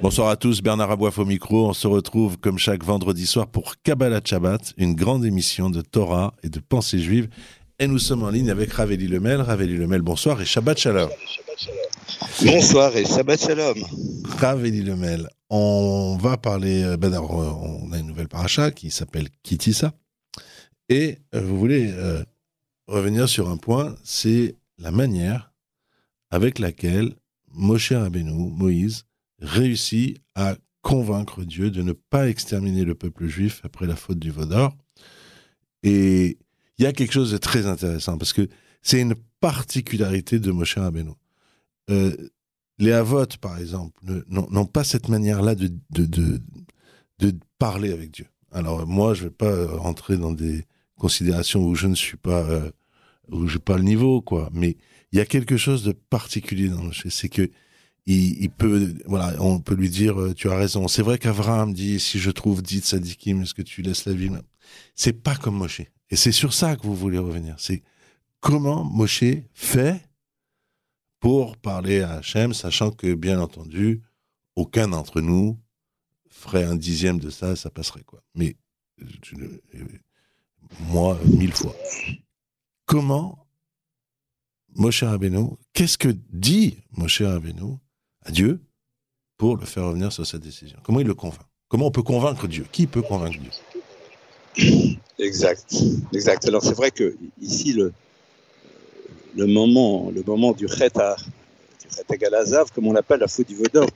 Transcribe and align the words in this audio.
Bonsoir 0.00 0.28
à 0.28 0.36
tous, 0.36 0.62
Bernard 0.62 0.92
Aboif 0.92 1.18
au 1.18 1.24
micro. 1.24 1.68
On 1.68 1.72
se 1.72 1.88
retrouve 1.88 2.38
comme 2.38 2.56
chaque 2.56 2.84
vendredi 2.84 3.26
soir 3.26 3.48
pour 3.48 3.74
Kabbalah 3.82 4.20
Shabbat, 4.24 4.74
une 4.76 4.94
grande 4.94 5.24
émission 5.24 5.70
de 5.70 5.80
Torah 5.80 6.34
et 6.44 6.48
de 6.48 6.60
pensée 6.60 7.00
juive. 7.00 7.28
Et 7.80 7.88
nous 7.88 7.98
sommes 7.98 8.22
en 8.22 8.30
ligne 8.30 8.50
avec 8.50 8.72
Raveli 8.72 9.08
Lemel. 9.08 9.40
Raveli 9.40 9.76
Lemel, 9.76 10.02
bonsoir 10.02 10.40
et 10.40 10.44
Shabbat 10.44 10.78
Shalom. 10.78 11.10
Bonsoir 12.44 12.96
et 12.96 13.04
Shabbat 13.04 13.40
Shalom. 13.40 13.76
Raveli 14.38 14.82
Lemel, 14.82 15.28
on 15.50 16.16
va 16.20 16.36
parler, 16.36 16.84
euh, 16.84 16.96
ben 16.96 17.12
alors, 17.12 17.34
on 17.34 17.90
a 17.92 17.98
une 17.98 18.06
nouvelle 18.06 18.28
paracha 18.28 18.70
qui 18.70 18.90
s'appelle 18.90 19.28
Kitissa. 19.42 19.92
Et 20.88 21.18
euh, 21.34 21.40
vous 21.40 21.58
voulez 21.58 21.90
euh, 21.92 22.22
revenir 22.86 23.28
sur 23.28 23.48
un 23.48 23.56
point, 23.56 23.96
c'est 24.04 24.54
la 24.78 24.92
manière 24.92 25.52
avec 26.30 26.60
laquelle 26.60 27.14
Moshe 27.52 27.92
Rabbeinu, 27.92 28.50
Moïse, 28.50 29.04
réussit 29.40 30.18
à 30.34 30.56
convaincre 30.82 31.44
Dieu 31.44 31.70
de 31.70 31.82
ne 31.82 31.92
pas 31.92 32.28
exterminer 32.28 32.84
le 32.84 32.94
peuple 32.94 33.26
juif 33.26 33.60
après 33.64 33.86
la 33.86 33.96
faute 33.96 34.18
du 34.18 34.30
Vaudor. 34.30 34.76
Et 35.82 36.38
il 36.78 36.84
y 36.84 36.86
a 36.86 36.92
quelque 36.92 37.12
chose 37.12 37.32
de 37.32 37.38
très 37.38 37.66
intéressant 37.66 38.18
parce 38.18 38.32
que 38.32 38.48
c'est 38.82 39.00
une 39.00 39.14
particularité 39.40 40.38
de 40.38 40.50
Moshe 40.50 40.78
Rabbeinu. 40.78 41.12
Euh, 41.90 42.16
les 42.78 42.92
Avot, 42.92 43.26
par 43.40 43.58
exemple, 43.58 44.00
n'ont 44.28 44.66
pas 44.66 44.84
cette 44.84 45.08
manière-là 45.08 45.54
de, 45.54 45.70
de, 45.90 46.40
de, 47.18 47.34
parler 47.58 47.92
avec 47.92 48.12
Dieu. 48.12 48.26
Alors 48.52 48.86
moi, 48.86 49.14
je 49.14 49.24
ne 49.24 49.28
vais 49.28 49.34
pas 49.34 49.66
rentrer 49.66 50.16
dans 50.16 50.30
des 50.30 50.64
considérations 50.96 51.66
où 51.66 51.74
je 51.74 51.88
ne 51.88 51.96
suis 51.96 52.16
pas, 52.16 52.44
euh, 52.44 52.70
où 53.30 53.48
je 53.48 53.58
pas 53.58 53.76
le 53.76 53.82
niveau, 53.82 54.22
quoi. 54.22 54.48
Mais 54.52 54.76
il 55.10 55.18
y 55.18 55.20
a 55.20 55.26
quelque 55.26 55.56
chose 55.56 55.82
de 55.82 55.90
particulier 55.90 56.68
dans 56.68 56.82
Moshe, 56.82 57.08
c'est 57.08 57.28
que 57.28 57.50
on 59.38 59.60
peut 59.60 59.74
lui 59.74 59.90
dire, 59.90 60.20
euh, 60.20 60.34
tu 60.34 60.50
as 60.50 60.56
raison. 60.56 60.88
C'est 60.88 61.02
vrai 61.02 61.18
qu'Avraham 61.18 61.74
dit, 61.74 62.00
si 62.00 62.18
je 62.18 62.30
trouve 62.30 62.62
dit 62.62 62.80
sadikim, 62.80 63.42
est-ce 63.42 63.54
que 63.54 63.62
tu 63.62 63.82
laisses 63.82 64.06
la 64.06 64.14
vie 64.14 64.30
C'est 64.94 65.12
pas 65.12 65.36
comme 65.36 65.56
Moshe. 65.56 65.82
Et 66.10 66.16
c'est 66.16 66.32
sur 66.32 66.54
ça 66.54 66.76
que 66.76 66.82
vous 66.82 66.94
voulez 66.94 67.18
revenir. 67.18 67.56
C'est 67.58 67.82
comment 68.40 68.84
Moshe 68.84 69.24
fait 69.52 70.00
pour 71.20 71.56
parler 71.56 72.00
à 72.00 72.14
Hachem, 72.14 72.54
sachant 72.54 72.90
que, 72.90 73.14
bien 73.14 73.40
entendu, 73.40 74.02
aucun 74.54 74.88
d'entre 74.88 75.20
nous 75.20 75.58
ferait 76.30 76.64
un 76.64 76.76
dixième 76.76 77.18
de 77.18 77.30
ça, 77.30 77.56
ça 77.56 77.68
passerait, 77.68 78.04
quoi. 78.04 78.22
Mais, 78.34 78.56
moi, 80.80 81.18
mille 81.24 81.52
fois. 81.52 81.74
Comment 82.86 83.46
Moshe 84.74 85.02
Rabbeinu, 85.02 85.56
qu'est-ce 85.72 85.98
que 85.98 86.14
dit 86.30 86.78
Moshe 86.92 87.22
Rabbeinu 87.22 87.78
Dieu 88.30 88.60
pour 89.36 89.56
le 89.56 89.64
faire 89.64 89.84
revenir 89.84 90.12
sur 90.12 90.26
sa 90.26 90.38
décision. 90.38 90.78
Comment 90.82 91.00
il 91.00 91.06
le 91.06 91.14
convainc? 91.14 91.46
Comment 91.68 91.86
on 91.86 91.90
peut 91.90 92.02
convaincre 92.02 92.48
Dieu? 92.48 92.66
Qui 92.72 92.86
peut 92.86 93.02
convaincre 93.02 93.38
Dieu? 93.38 94.96
Exact, 95.18 95.74
exact. 96.12 96.46
Alors 96.46 96.62
c'est 96.62 96.76
vrai 96.76 96.92
que 96.92 97.16
ici 97.40 97.72
le, 97.72 97.92
le 99.36 99.46
moment, 99.46 100.12
le 100.14 100.22
moment 100.24 100.52
du 100.52 100.68
chet 100.68 100.96
à, 100.96 101.16
du 102.08 102.18
Galazav, 102.18 102.70
comme 102.72 102.86
on 102.86 102.92
l'appelle, 102.92 103.18
la 103.18 103.26
faute 103.26 103.48
du 103.48 103.56
Vaudor, 103.56 103.88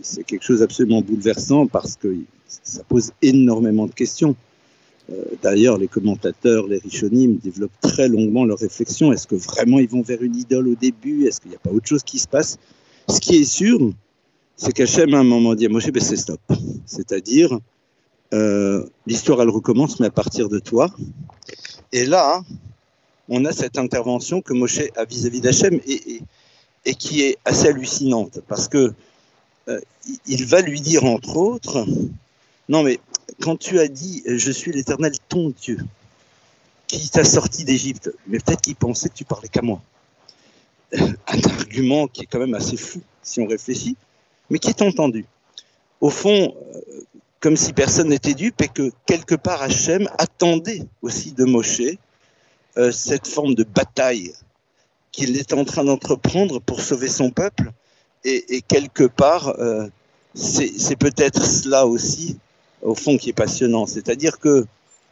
c'est 0.00 0.24
quelque 0.24 0.42
chose 0.42 0.60
d'absolument 0.60 1.02
bouleversant 1.02 1.66
parce 1.66 1.96
que 1.96 2.16
ça 2.48 2.82
pose 2.84 3.12
énormément 3.20 3.86
de 3.86 3.92
questions. 3.92 4.34
Euh, 5.10 5.22
d'ailleurs, 5.42 5.78
les 5.78 5.88
commentateurs, 5.88 6.66
les 6.66 6.78
Rishonim 6.78 7.36
développent 7.36 7.78
très 7.80 8.08
longuement 8.08 8.44
leur 8.44 8.58
réflexion. 8.58 9.12
Est-ce 9.12 9.26
que 9.26 9.36
vraiment 9.36 9.78
ils 9.78 9.88
vont 9.88 10.02
vers 10.02 10.22
une 10.22 10.36
idole 10.36 10.68
au 10.68 10.74
début? 10.74 11.26
Est-ce 11.26 11.40
qu'il 11.40 11.50
n'y 11.50 11.56
a 11.56 11.60
pas 11.60 11.70
autre 11.70 11.86
chose 11.86 12.02
qui 12.02 12.18
se 12.18 12.26
passe? 12.26 12.58
Ce 13.08 13.20
qui 13.20 13.36
est 13.36 13.44
sûr, 13.44 13.92
c'est 14.56 14.72
qu'Hachem 14.72 15.14
à 15.14 15.18
un 15.18 15.24
moment 15.24 15.54
dit 15.54 15.66
à 15.66 15.68
Moshe, 15.68 15.90
ben, 15.90 16.02
c'est 16.02 16.16
stop. 16.16 16.40
C'est-à-dire, 16.86 17.58
euh, 18.32 18.84
l'histoire 19.06 19.40
elle 19.42 19.50
recommence, 19.50 20.00
mais 20.00 20.06
à 20.06 20.10
partir 20.10 20.48
de 20.48 20.58
toi. 20.58 20.90
Et 21.92 22.04
là, 22.04 22.42
on 23.28 23.44
a 23.44 23.52
cette 23.52 23.78
intervention 23.78 24.40
que 24.40 24.52
Moshe 24.52 24.80
a 24.96 25.04
vis-à-vis 25.04 25.40
d'Hachem 25.40 25.80
et, 25.86 26.94
qui 26.94 27.22
est 27.22 27.38
assez 27.44 27.68
hallucinante 27.68 28.40
parce 28.46 28.68
que 28.68 28.92
euh, 29.68 29.80
il 30.26 30.44
va 30.46 30.60
lui 30.60 30.80
dire 30.80 31.04
entre 31.04 31.36
autres, 31.36 31.84
non 32.68 32.84
mais 32.84 33.00
quand 33.40 33.56
tu 33.56 33.80
as 33.80 33.88
dit 33.88 34.22
je 34.24 34.52
suis 34.52 34.70
l'Éternel 34.70 35.12
ton 35.28 35.52
Dieu 35.60 35.78
qui 36.86 37.08
t'a 37.10 37.24
sorti 37.24 37.64
d'Égypte, 37.64 38.12
mais 38.28 38.38
peut-être 38.38 38.60
qu'il 38.60 38.76
pensait 38.76 39.08
que 39.08 39.14
tu 39.14 39.24
parlais 39.24 39.48
qu'à 39.48 39.62
moi. 39.62 39.82
Un 40.92 41.40
argument 41.42 42.06
qui 42.06 42.22
est 42.22 42.26
quand 42.26 42.38
même 42.38 42.54
assez 42.54 42.76
fou 42.76 43.00
si 43.22 43.40
on 43.40 43.46
réfléchit, 43.46 43.96
mais 44.50 44.58
qui 44.58 44.68
est 44.68 44.82
entendu. 44.82 45.26
Au 46.00 46.10
fond, 46.10 46.54
euh, 46.74 46.80
comme 47.40 47.56
si 47.56 47.72
personne 47.72 48.08
n'était 48.08 48.34
dupe 48.34 48.60
et 48.62 48.68
que 48.68 48.92
quelque 49.06 49.34
part 49.34 49.62
Hachem 49.62 50.08
attendait 50.18 50.82
aussi 51.02 51.32
de 51.32 51.44
Moshe 51.44 51.82
euh, 52.78 52.92
cette 52.92 53.26
forme 53.26 53.54
de 53.54 53.64
bataille 53.64 54.32
qu'il 55.12 55.36
est 55.36 55.52
en 55.54 55.64
train 55.64 55.84
d'entreprendre 55.84 56.60
pour 56.60 56.80
sauver 56.80 57.08
son 57.08 57.30
peuple. 57.30 57.72
Et, 58.24 58.60
quelque 58.66 59.04
part, 59.04 59.48
euh, 59.60 59.86
c'est 60.34 60.96
peut-être 60.96 61.46
cela 61.46 61.86
aussi, 61.86 62.36
au 62.82 62.94
fond, 62.94 63.16
qui 63.16 63.30
est 63.30 63.32
passionnant. 63.32 63.86
C'est-à-dire 63.86 64.40
que 64.40 64.66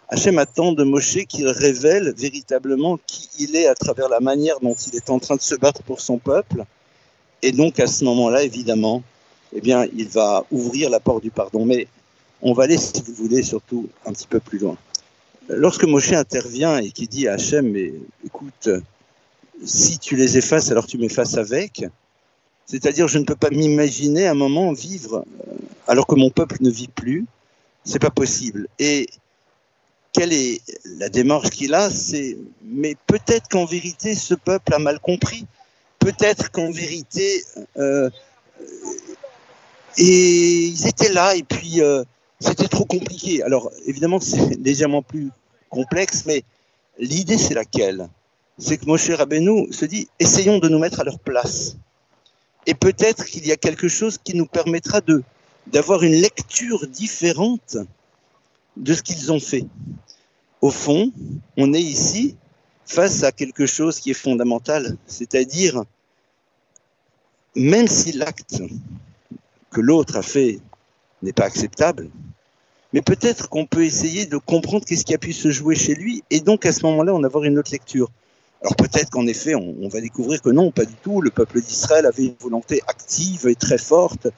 Hachem 0.09 0.39
attend 0.39 0.73
de 0.73 0.85
Moshe 0.85 1.25
qu'il 1.27 1.49
révèle 1.49 2.13
véritablement 2.17 2.99
qui 3.07 3.29
il 3.39 3.57
est 3.57 3.67
à 3.67 3.75
travers 3.75 4.09
la 4.09 4.21
manière 4.21 4.61
dont 4.61 4.75
il 4.75 4.95
est 4.97 5.11
en 5.11 5.19
train 5.19 5.37
de 5.37 5.41
se 5.41 5.55
battre 5.55 5.83
pour 5.83 6.01
son 6.01 6.19
peuple. 6.19 6.65
Et 7.43 7.53
donc, 7.53 7.81
à 7.81 7.87
ce 7.87 8.05
moment-là, 8.05 8.43
évidemment, 8.43 9.03
eh 9.55 9.61
bien, 9.61 9.87
il 9.97 10.09
va 10.09 10.45
ouvrir 10.51 10.91
la 10.91 11.01
porte 11.01 11.23
du 11.23 11.31
pardon. 11.31 11.65
Mais 11.65 11.89
on 12.43 12.53
va 12.53 12.65
aller, 12.65 12.77
si 12.77 12.93
vous 13.07 13.15
voulez, 13.15 13.43
surtout 13.43 13.89
un 14.05 14.13
petit 14.13 14.27
peu 14.27 14.41
plus 14.41 14.59
loin. 14.59 14.77
Lorsque 15.49 15.85
Moshe 15.85 16.13
intervient 16.13 16.79
et 16.79 16.91
qui 16.91 17.07
dit 17.07 17.29
à 17.29 17.35
Hachem, 17.35 17.71
mais 17.71 17.93
écoute, 18.25 18.69
si 19.65 19.99
tu 19.99 20.17
les 20.17 20.37
effaces, 20.39 20.71
alors 20.71 20.87
tu 20.87 20.99
m'effaces 20.99 21.37
avec, 21.37 21.85
c'est-à-dire 22.67 23.09
je 23.09 23.19
ne 23.19 23.25
peux 23.25 23.35
pas 23.35 23.51
m'imaginer 23.51 24.27
un 24.27 24.35
moment 24.35 24.73
vivre 24.73 25.25
euh, 25.49 25.53
alors 25.87 26.07
que 26.07 26.15
mon 26.15 26.31
peuple 26.31 26.57
ne 26.61 26.71
vit 26.71 26.89
plus, 26.89 27.27
c'est 27.85 27.99
pas 27.99 28.11
possible. 28.11 28.69
Et 28.79 29.07
quelle 30.15 30.33
est 30.33 30.63
la 30.99 31.11
démarche 31.11 31.51
qu'il 31.51 31.75
a 31.75 31.91
C'est 31.91 32.39
mais 32.63 32.97
peut-être 33.07 33.49
qu'en 33.49 33.67
vérité 33.67 34.15
ce 34.15 34.35
peuple 34.35 34.73
a 34.73 34.79
mal 34.79 34.99
compris, 35.01 35.47
peut-être 35.99 36.51
qu'en 36.51 36.71
vérité 36.71 37.45
euh, 37.77 38.09
et 39.99 40.67
ils 40.67 40.87
étaient 40.89 41.13
là 41.13 41.37
et 41.37 41.43
puis 41.43 41.83
euh, 41.83 42.03
c'était 42.41 42.69
trop 42.69 42.85
compliqué. 42.85 43.43
Alors, 43.43 43.71
évidemment, 43.87 44.21
c'est 44.21 44.59
légèrement 44.61 45.03
plus 45.03 45.31
complexe, 45.71 46.25
mais 46.27 46.45
l'idée, 46.99 47.39
c'est 47.39 47.55
laquelle? 47.55 48.09
C'est 48.59 48.77
que 48.77 48.87
Moshe 48.87 49.11
Rabbeinu 49.11 49.73
se 49.73 49.85
dit, 49.85 50.09
essayons 50.21 50.59
de 50.59 50.69
nous 50.69 50.79
mettre 50.79 51.01
à 51.01 51.05
leur 51.05 51.19
place. 51.19 51.77
Et 52.67 52.75
peut-être 52.75 53.25
qu'il 53.25 53.47
y 53.47 53.53
a 53.53 53.57
quelque 53.57 53.89
chose 53.89 54.19
qui 54.23 54.37
nous 54.37 54.47
permettra 54.47 55.01
de 55.01 55.23
d'avoir 55.67 56.03
une 56.03 56.13
lecture 56.13 56.87
différente 56.87 57.79
de 58.77 58.95
ce 58.95 59.03
qu'ils 59.03 59.33
ont 59.33 59.41
fait. 59.41 59.67
Au 60.61 60.71
fond, 60.71 61.13
on 61.57 61.73
est 61.75 61.83
ici 61.83 62.37
face 62.87 63.23
à 63.23 63.33
quelque 63.33 63.67
chose 63.67 64.01
qui 64.01 64.11
est 64.11 64.15
fondamental, 64.15 64.97
c'est-à-dire, 65.07 65.85
même 67.55 67.89
si 67.89 68.13
l'acte 68.13 68.63
que 69.71 69.81
l'autre 69.81 70.17
a 70.17 70.23
fait 70.23 70.61
n'est 71.23 71.33
pas 71.33 71.45
acceptable, 71.45 72.11
mais 72.93 73.03
peut-être 73.03 73.49
qu'on 73.49 73.67
peut 73.67 73.85
essayer 73.85 74.27
de 74.27 74.37
comprendre 74.37 74.85
qu'est-ce 74.85 75.05
qui 75.05 75.15
a 75.15 75.19
pu 75.19 75.33
se 75.33 75.51
jouer 75.51 75.75
chez 75.75 75.95
lui, 75.95 76.23
et 76.31 76.41
donc 76.41 76.65
à 76.67 76.73
ce 76.73 76.85
moment-là, 76.87 77.15
on 77.15 77.25
avoir 77.25 77.45
une 77.45 77.59
autre 77.59 77.73
lecture. 77.73 78.11
Alors 78.63 78.77
peut-être 78.77 79.11
qu'en 79.11 79.27
effet, 79.27 79.55
on, 79.55 79.89
va 79.89 80.01
découvrir 80.01 80.41
que 80.41 80.49
non, 80.49 80.71
pas 80.71 80.87
du 80.87 80.95
tout. 80.95 81.21
Le 81.21 81.31
peuple 81.31 81.61
d'Israël 81.61 82.07
avait 82.07 82.25
une 82.25 82.37
volonté 82.41 82.81
active 82.87 83.47
et 83.47 83.55
très 83.57 83.77
forte 83.77 84.29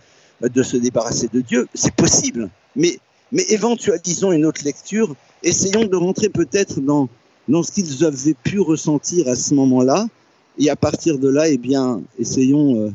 de 0.41 0.63
se 0.65 0.77
débarrasser 0.77 1.29
de 1.33 1.41
Dieu. 1.41 1.69
C'est 1.75 1.95
possible, 1.95 2.51
mais, 2.75 2.99
mais 3.33 3.45
éventualisons 3.49 4.33
une 4.33 4.47
autre 4.47 4.63
lecture. 4.65 5.15
Essayons 5.43 5.85
de 5.85 5.97
rentrer 5.97 6.29
peut-être 6.29 6.81
dans, 6.81 7.09
dans 7.49 7.63
ce 7.63 7.73
qu'ils 7.73 8.05
avaient 8.05 8.35
pu 8.35 8.61
ressentir 8.61 9.29
à 9.29 9.37
ce 9.37 9.55
moment-là, 9.55 10.07
et 10.59 10.71
à 10.71 10.77
partir 10.77 11.19
de 11.19 11.29
là, 11.29 11.49
eh 11.49 11.59
bien, 11.59 12.03
essayons 12.19 12.81
euh, 12.81 12.91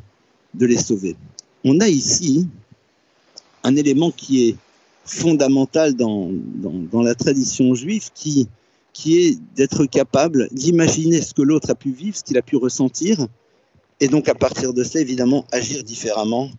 de 0.54 0.66
les 0.66 0.78
sauver. 0.78 1.16
On 1.64 1.80
a 1.80 1.88
ici 1.88 2.48
un 3.64 3.76
élément 3.76 4.12
qui 4.12 4.48
est 4.48 4.56
fondamental 5.06 5.96
dans, 5.96 6.30
dans, 6.32 7.02
la 7.02 7.16
tradition 7.16 7.74
juive 7.76 8.10
qui 8.14 8.48
qui 8.94 9.20
est 9.20 9.40
d'être 9.56 9.86
capable 9.86 10.50
d'imaginer 10.52 11.22
ce 11.22 11.34
que 11.34 11.42
l'autre 11.42 11.70
a 11.70 11.76
pu 11.76 11.92
vivre, 11.92 12.18
ce 12.18 12.24
qu'il 12.24 12.38
a 12.38 12.42
pu 12.42 12.58
ressentir, 12.58 13.26
et 14.02 14.10
donc 14.10 14.28
à 14.28 14.36
partir 14.36 14.74
de 14.74 14.84
ça, 14.84 15.00
évidemment, 15.00 15.46
agir 15.52 15.82
différemment 15.84 16.50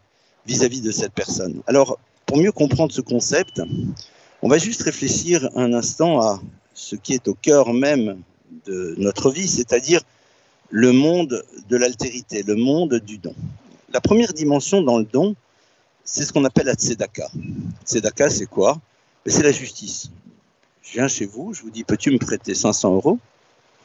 vis-à-vis 0.46 0.80
de 0.80 0.90
cette 0.90 1.12
personne. 1.12 1.60
Alors, 1.66 1.98
pour 2.32 2.40
mieux 2.40 2.50
comprendre 2.50 2.94
ce 2.94 3.02
concept, 3.02 3.60
on 4.40 4.48
va 4.48 4.56
juste 4.56 4.80
réfléchir 4.80 5.50
un 5.54 5.74
instant 5.74 6.18
à 6.22 6.40
ce 6.72 6.96
qui 6.96 7.12
est 7.12 7.28
au 7.28 7.34
cœur 7.34 7.74
même 7.74 8.22
de 8.64 8.94
notre 8.96 9.30
vie, 9.30 9.46
c'est-à-dire 9.46 10.00
le 10.70 10.92
monde 10.92 11.44
de 11.68 11.76
l'altérité, 11.76 12.42
le 12.42 12.54
monde 12.56 12.94
du 13.04 13.18
don. 13.18 13.34
La 13.92 14.00
première 14.00 14.32
dimension 14.32 14.80
dans 14.80 14.98
le 14.98 15.04
don, 15.04 15.36
c'est 16.04 16.24
ce 16.24 16.32
qu'on 16.32 16.46
appelle 16.46 16.64
la 16.64 16.72
tzedaka. 16.72 17.28
Tzedaka, 17.84 18.30
c'est 18.30 18.46
quoi? 18.46 18.80
C'est 19.26 19.42
la 19.42 19.52
justice. 19.52 20.10
Je 20.80 20.92
viens 20.92 21.08
chez 21.08 21.26
vous, 21.26 21.52
je 21.52 21.60
vous 21.60 21.70
dis, 21.70 21.84
peux-tu 21.84 22.12
me 22.12 22.18
prêter 22.18 22.54
500 22.54 22.94
euros? 22.94 23.18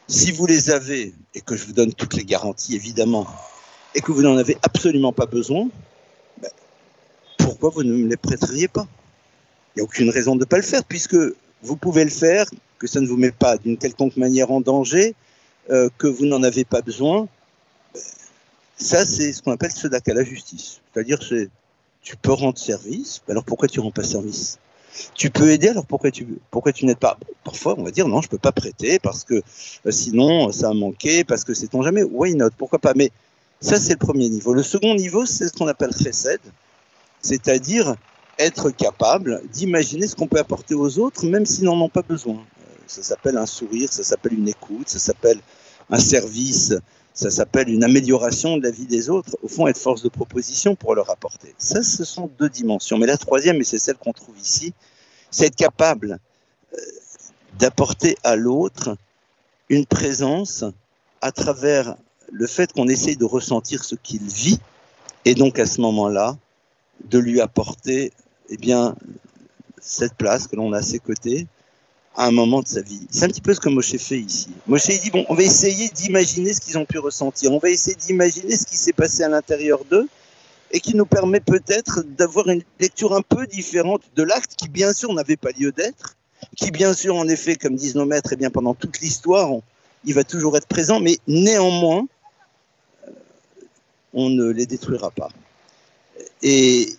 Si 0.08 0.32
vous 0.32 0.46
les 0.46 0.70
avez, 0.70 1.14
et 1.36 1.42
que 1.42 1.58
je 1.58 1.66
vous 1.66 1.74
donne 1.74 1.94
toutes 1.94 2.14
les 2.14 2.24
garanties, 2.24 2.76
évidemment, 2.76 3.28
et 3.94 4.00
que 4.00 4.14
vous 4.14 4.22
n'en 4.22 4.38
avez 4.38 4.56
absolument 4.62 5.12
pas 5.12 5.26
besoin, 5.26 5.66
ben, 5.66 5.70
pourquoi 7.58 7.82
vous 7.82 7.90
ne 7.90 7.94
me 7.94 8.08
les 8.08 8.18
prêteriez 8.18 8.68
pas? 8.68 8.88
Il 9.76 9.80
n'y 9.80 9.82
a 9.82 9.84
aucune 9.84 10.10
raison 10.10 10.36
de 10.36 10.42
ne 10.42 10.46
pas 10.46 10.58
le 10.58 10.64
faire, 10.64 10.84
puisque 10.84 11.18
vous 11.64 11.76
pouvez 11.76 12.04
le 12.04 12.10
faire, 12.10 12.46
que 12.78 12.88
ça 12.88 13.02
ne 13.02 13.08
vous 13.08 13.18
met 13.18 13.32
pas 13.32 13.58
d'une 13.58 13.78
quelconque 13.78 14.18
manière 14.18 14.52
en 14.52 14.62
danger, 14.62 15.16
euh, 15.72 15.90
que 15.98 16.08
vous 16.08 16.26
n'en 16.26 16.44
avez 16.44 16.66
pas 16.66 16.82
besoin. 16.82 17.28
Ça, 18.78 19.06
c'est 19.06 19.34
ce 19.34 19.42
qu'on 19.42 19.52
appelle 19.52 19.72
tzedaka, 19.72 20.14
la 20.14 20.24
justice. 20.24 20.82
C'est-à-dire, 20.94 21.22
c'est 21.22 21.50
tu 22.04 22.16
peux 22.16 22.32
rendre 22.32 22.58
service, 22.58 23.22
alors 23.28 23.44
pourquoi 23.44 23.68
tu 23.68 23.80
rends 23.80 23.92
pas 23.92 24.04
service? 24.04 24.60
Tu 25.14 25.30
peux 25.30 25.50
aider, 25.50 25.68
alors 25.68 25.86
pourquoi 25.86 26.10
tu, 26.10 26.26
n'aides 26.84 26.98
pas? 26.98 27.18
Parfois, 27.44 27.76
on 27.78 27.84
va 27.84 27.92
dire 27.92 28.08
non, 28.08 28.22
je 28.22 28.30
peux 28.30 28.38
pas 28.38 28.52
prêter 28.52 28.98
parce 28.98 29.24
que 29.24 29.36
euh, 29.86 29.92
sinon 29.92 30.52
ça 30.52 30.70
a 30.70 30.74
manqué, 30.74 31.24
parce 31.24 31.44
que 31.44 31.54
c'est 31.54 31.68
ton 31.68 31.82
jamais. 31.82 32.04
Why 32.04 32.34
not? 32.36 32.52
Pourquoi 32.58 32.80
pas? 32.80 32.94
Mais 32.96 33.12
ça, 33.60 33.80
c'est 33.80 33.94
le 33.94 34.00
premier 34.00 34.30
niveau. 34.30 34.54
Le 34.54 34.64
second 34.64 34.96
niveau, 34.96 35.26
c'est 35.26 35.48
ce 35.48 35.54
qu'on 35.54 35.68
appelle 35.68 35.92
chesed, 35.92 36.40
c'est-à-dire 37.22 37.96
être 38.40 38.70
capable 38.70 39.42
d'imaginer 39.52 40.08
ce 40.08 40.16
qu'on 40.16 40.28
peut 40.28 40.40
apporter 40.40 40.76
aux 40.76 41.00
autres, 41.00 41.26
même 41.26 41.46
s'ils 41.46 41.66
n'en 41.66 41.80
ont 41.82 41.90
pas 41.90 42.04
besoin. 42.04 42.36
Euh, 42.36 42.76
ça 42.88 43.04
s'appelle 43.04 43.38
un 43.38 43.46
sourire, 43.46 43.92
ça 43.92 44.04
s'appelle 44.04 44.34
une 44.34 44.48
écoute, 44.48 44.90
ça 44.90 45.00
s'appelle 45.00 45.40
un 45.90 46.00
service, 46.00 46.76
ça 47.14 47.32
s'appelle 47.32 47.70
une 47.70 47.84
amélioration 47.84 48.58
de 48.58 48.64
la 48.64 48.70
vie 48.70 48.86
des 48.86 49.10
autres, 49.10 49.36
au 49.42 49.48
fond 49.48 49.68
être 49.68 49.80
force 49.80 50.04
de 50.04 50.10
proposition 50.10 50.76
pour 50.76 50.94
leur 50.94 51.10
apporter. 51.10 51.56
Ça, 51.58 51.82
ce 51.82 52.04
sont 52.04 52.30
deux 52.40 52.50
dimensions. 52.50 52.98
Mais 52.98 53.08
la 53.08 53.18
troisième, 53.18 53.58
et 53.58 53.64
c'est 53.64 53.80
celle 53.80 53.98
qu'on 53.98 54.14
trouve 54.14 54.38
ici, 54.38 54.74
c'est 55.32 55.48
être 55.48 55.56
capable 55.56 56.20
euh, 56.74 56.78
d'apporter 57.58 58.18
à 58.24 58.36
l'autre 58.36 58.98
une 59.70 59.86
présence 59.86 60.64
à 61.22 61.32
travers 61.32 61.96
le 62.32 62.46
fait 62.46 62.72
qu'on 62.72 62.88
essaye 62.88 63.18
de 63.18 63.26
ressentir 63.26 63.84
ce 63.84 63.96
qu'il 63.96 64.24
vit, 64.28 64.60
et 65.26 65.34
donc 65.34 65.60
à 65.60 65.66
ce 65.66 65.82
moment-là, 65.82 66.38
de 67.06 67.20
lui 67.20 67.42
apporter 67.42 68.12
eh 68.50 68.58
bien, 68.58 68.96
cette 69.80 70.16
place 70.16 70.48
que 70.48 70.56
l'on 70.56 70.74
a 70.74 70.80
à 70.80 70.82
ses 70.82 71.00
côtés, 71.00 71.48
à 72.16 72.26
un 72.26 72.32
moment 72.32 72.62
de 72.62 72.68
sa 72.68 72.82
vie. 72.82 73.02
C'est 73.12 73.26
un 73.26 73.28
petit 73.28 73.42
peu 73.42 73.54
ce 73.54 73.60
que 73.60 73.70
Moshe 73.70 73.96
fait 73.98 74.20
ici. 74.20 74.50
Moshe 74.66 74.88
dit, 74.88 75.12
bon, 75.12 75.26
on 75.30 75.36
va 75.36 75.44
essayer 75.44 75.90
d'imaginer 75.90 76.54
ce 76.54 76.62
qu'ils 76.62 76.78
ont 76.78 76.86
pu 76.86 76.98
ressentir, 76.98 77.52
on 77.52 77.60
va 77.60 77.70
essayer 77.70 77.96
d'imaginer 77.96 78.58
ce 78.58 78.66
qui 78.66 78.76
s'est 78.76 78.94
passé 78.94 79.24
à 79.24 79.30
l'intérieur 79.30 79.86
d'eux, 79.86 80.08
et 80.72 80.80
qui 80.80 80.96
nous 80.96 81.06
permet 81.06 81.40
peut-être 81.40 82.04
d'avoir 82.04 82.50
une 82.50 82.64
lecture 82.80 83.14
un 83.14 83.22
peu 83.22 83.48
différente 83.48 84.02
de 84.16 84.24
l'acte 84.24 84.56
qui, 84.56 84.68
bien 84.68 84.94
sûr, 84.94 85.14
n'avait 85.14 85.38
pas 85.38 85.52
lieu 85.58 85.72
d'être, 85.72 86.16
qui, 86.56 86.72
bien 86.72 86.94
sûr, 86.94 87.16
en 87.16 87.28
effet, 87.28 87.56
comme 87.56 87.76
disent 87.76 87.96
nos 87.96 88.06
maîtres, 88.06 88.34
eh 88.34 88.36
bien, 88.36 88.50
pendant 88.50 88.74
toute 88.74 89.00
l'histoire, 89.00 89.52
il 90.04 90.14
va 90.14 90.24
toujours 90.24 90.58
être 90.58 90.68
présent, 90.68 91.00
mais 91.00 91.18
néanmoins, 91.28 92.08
euh, 93.08 93.12
on 94.14 94.30
ne 94.30 94.50
les 94.50 94.66
détruira 94.66 95.12
pas. 95.12 95.30
Et 96.42 96.90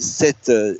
cette 0.00 0.48
euh, 0.48 0.76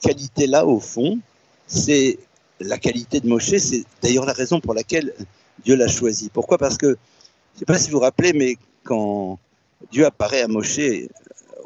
qualité-là, 0.00 0.66
au 0.66 0.80
fond, 0.80 1.18
c'est 1.66 2.18
la 2.60 2.78
qualité 2.78 3.20
de 3.20 3.28
Moshe, 3.28 3.56
c'est 3.56 3.84
d'ailleurs 4.02 4.26
la 4.26 4.32
raison 4.32 4.60
pour 4.60 4.74
laquelle 4.74 5.12
Dieu 5.64 5.76
l'a 5.76 5.88
choisi. 5.88 6.30
Pourquoi? 6.32 6.58
Parce 6.58 6.76
que, 6.76 6.86
je 6.86 6.92
ne 6.92 7.58
sais 7.58 7.64
pas 7.64 7.78
si 7.78 7.90
vous 7.90 7.98
vous 7.98 8.02
rappelez, 8.02 8.32
mais 8.32 8.56
quand 8.84 9.38
Dieu 9.90 10.06
apparaît 10.06 10.42
à 10.42 10.48
Moshe 10.48 10.80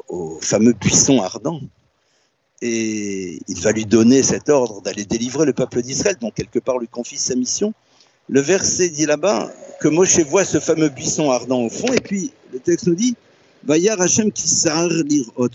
au 0.07 0.39
fameux 0.41 0.73
buisson 0.73 1.21
ardent, 1.21 1.61
et 2.61 3.39
il 3.47 3.59
va 3.61 3.71
lui 3.71 3.85
donner 3.85 4.23
cet 4.23 4.49
ordre 4.49 4.81
d'aller 4.81 5.05
délivrer 5.05 5.45
le 5.45 5.53
peuple 5.53 5.81
d'Israël, 5.81 6.17
donc 6.19 6.33
quelque 6.33 6.59
part 6.59 6.79
lui 6.79 6.87
confie 6.87 7.17
sa 7.17 7.35
mission. 7.35 7.73
Le 8.29 8.41
verset 8.41 8.89
dit 8.89 9.05
là-bas 9.05 9.51
que 9.79 9.87
Moshe 9.87 10.19
voit 10.19 10.43
ce 10.43 10.59
fameux 10.59 10.89
buisson 10.89 11.29
ardent 11.29 11.61
au 11.61 11.69
fond, 11.69 11.93
et 11.93 12.01
puis 12.01 12.31
le 12.51 12.59
texte 12.59 12.87
nous 12.87 12.95
dit 12.95 13.15
Hashem 13.69 14.31
qui 14.31 14.47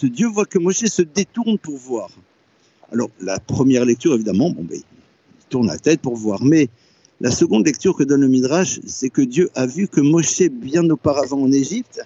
Dieu 0.09 0.29
voit 0.29 0.45
que 0.45 0.59
Moshe 0.59 0.85
se 0.85 1.03
détourne 1.03 1.59
pour 1.59 1.77
voir. 1.77 2.11
Alors, 2.93 3.11
la 3.21 3.41
première 3.41 3.85
lecture, 3.85 4.15
évidemment, 4.15 4.51
bon, 4.51 4.65
ben, 4.65 4.81
tourne 5.49 5.67
la 5.67 5.79
tête 5.79 6.01
pour 6.01 6.17
voir. 6.17 6.43
Mais 6.43 6.69
la 7.21 7.31
seconde 7.31 7.65
lecture 7.65 7.97
que 7.97 8.05
donne 8.05 8.21
le 8.21 8.29
Midrash, 8.29 8.81
c'est 8.87 9.09
que 9.09 9.23
Dieu 9.23 9.51
a 9.55 9.67
vu 9.67 9.89
que 9.89 10.01
Moshe, 10.01 10.43
bien 10.43 10.89
auparavant 10.91 11.41
en 11.41 11.53
Égypte, 11.53 12.03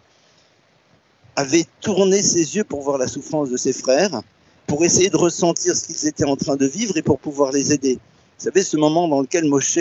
avait 1.35 1.67
tourné 1.81 2.23
ses 2.23 2.57
yeux 2.57 2.65
pour 2.65 2.83
voir 2.83 2.99
la 2.99 3.09
souffrance 3.09 3.51
de 3.51 3.57
ses 3.57 3.73
frères, 3.73 4.23
pour 4.67 4.85
essayer 4.85 5.11
de 5.11 5.17
ressentir 5.17 5.77
ce 5.77 5.87
qu'ils 5.87 6.07
étaient 6.07 6.25
en 6.25 6.37
train 6.37 6.57
de 6.57 6.67
vivre 6.67 6.97
et 6.97 7.03
pour 7.03 7.19
pouvoir 7.19 7.53
les 7.53 7.73
aider. 7.73 7.95
Vous 7.95 8.45
savez, 8.45 8.63
ce 8.63 8.77
moment 8.77 9.09
dans 9.09 9.21
lequel 9.21 9.45
Moshe, 9.45 9.79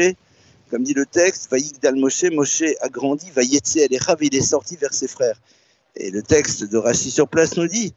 comme 0.70 0.84
dit 0.84 0.94
le 0.94 1.06
texte, 1.06 1.50
Vaïgdal 1.52 1.96
Moshe, 1.96 2.26
Moshe 2.32 2.64
a 2.82 2.90
grandi, 2.90 3.30
Vaïetze 3.30 3.78
El 3.78 3.98
il 4.22 4.36
est 4.36 4.42
sorti 4.42 4.76
vers 4.76 4.94
ses 4.94 5.08
frères. 5.08 5.40
Et 5.98 6.12
le 6.12 6.22
texte 6.22 6.64
de 6.64 6.78
Rachi 6.78 7.12
sur 7.12 7.28
place 7.28 7.56
nous 7.58 7.68
dit, 7.68 7.94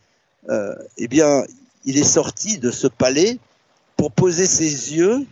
euh, 0.48 0.74
eh 0.96 1.08
bien, 1.08 1.44
il 1.84 1.98
est 1.98 2.04
sorti 2.04 2.58
de 2.58 2.70
ce 2.70 2.86
palais 2.86 3.38
pour 3.96 4.12
poser 4.12 4.46
ses 4.46 4.94
yeux 4.94 5.26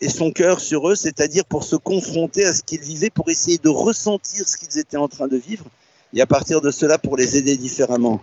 et 0.00 0.08
son 0.08 0.32
cœur 0.32 0.60
sur 0.60 0.88
eux, 0.88 0.94
c'est-à-dire 0.94 1.44
pour 1.44 1.62
se 1.62 1.76
confronter 1.76 2.44
à 2.44 2.52
ce 2.52 2.62
qu'ils 2.62 2.80
vivaient, 2.80 3.10
pour 3.10 3.28
essayer 3.28 3.58
de 3.58 3.68
ressentir 3.68 4.48
ce 4.48 4.56
qu'ils 4.56 4.78
étaient 4.78 4.96
en 4.96 5.08
train 5.08 5.28
de 5.28 5.36
vivre, 5.36 5.66
et 6.14 6.20
à 6.20 6.26
partir 6.26 6.60
de 6.60 6.70
cela 6.70 6.98
pour 6.98 7.16
les 7.16 7.36
aider 7.36 7.56
différemment. 7.56 8.20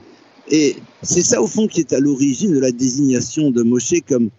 Et 0.49 0.77
c'est 1.03 1.23
ça 1.23 1.41
au 1.41 1.47
fond 1.47 1.67
qui 1.67 1.81
est 1.81 1.93
à 1.93 1.99
l'origine 1.99 2.53
de 2.53 2.59
la 2.59 2.71
désignation 2.71 3.51
de 3.51 3.63
Moshe 3.63 4.01
comme 4.07 4.29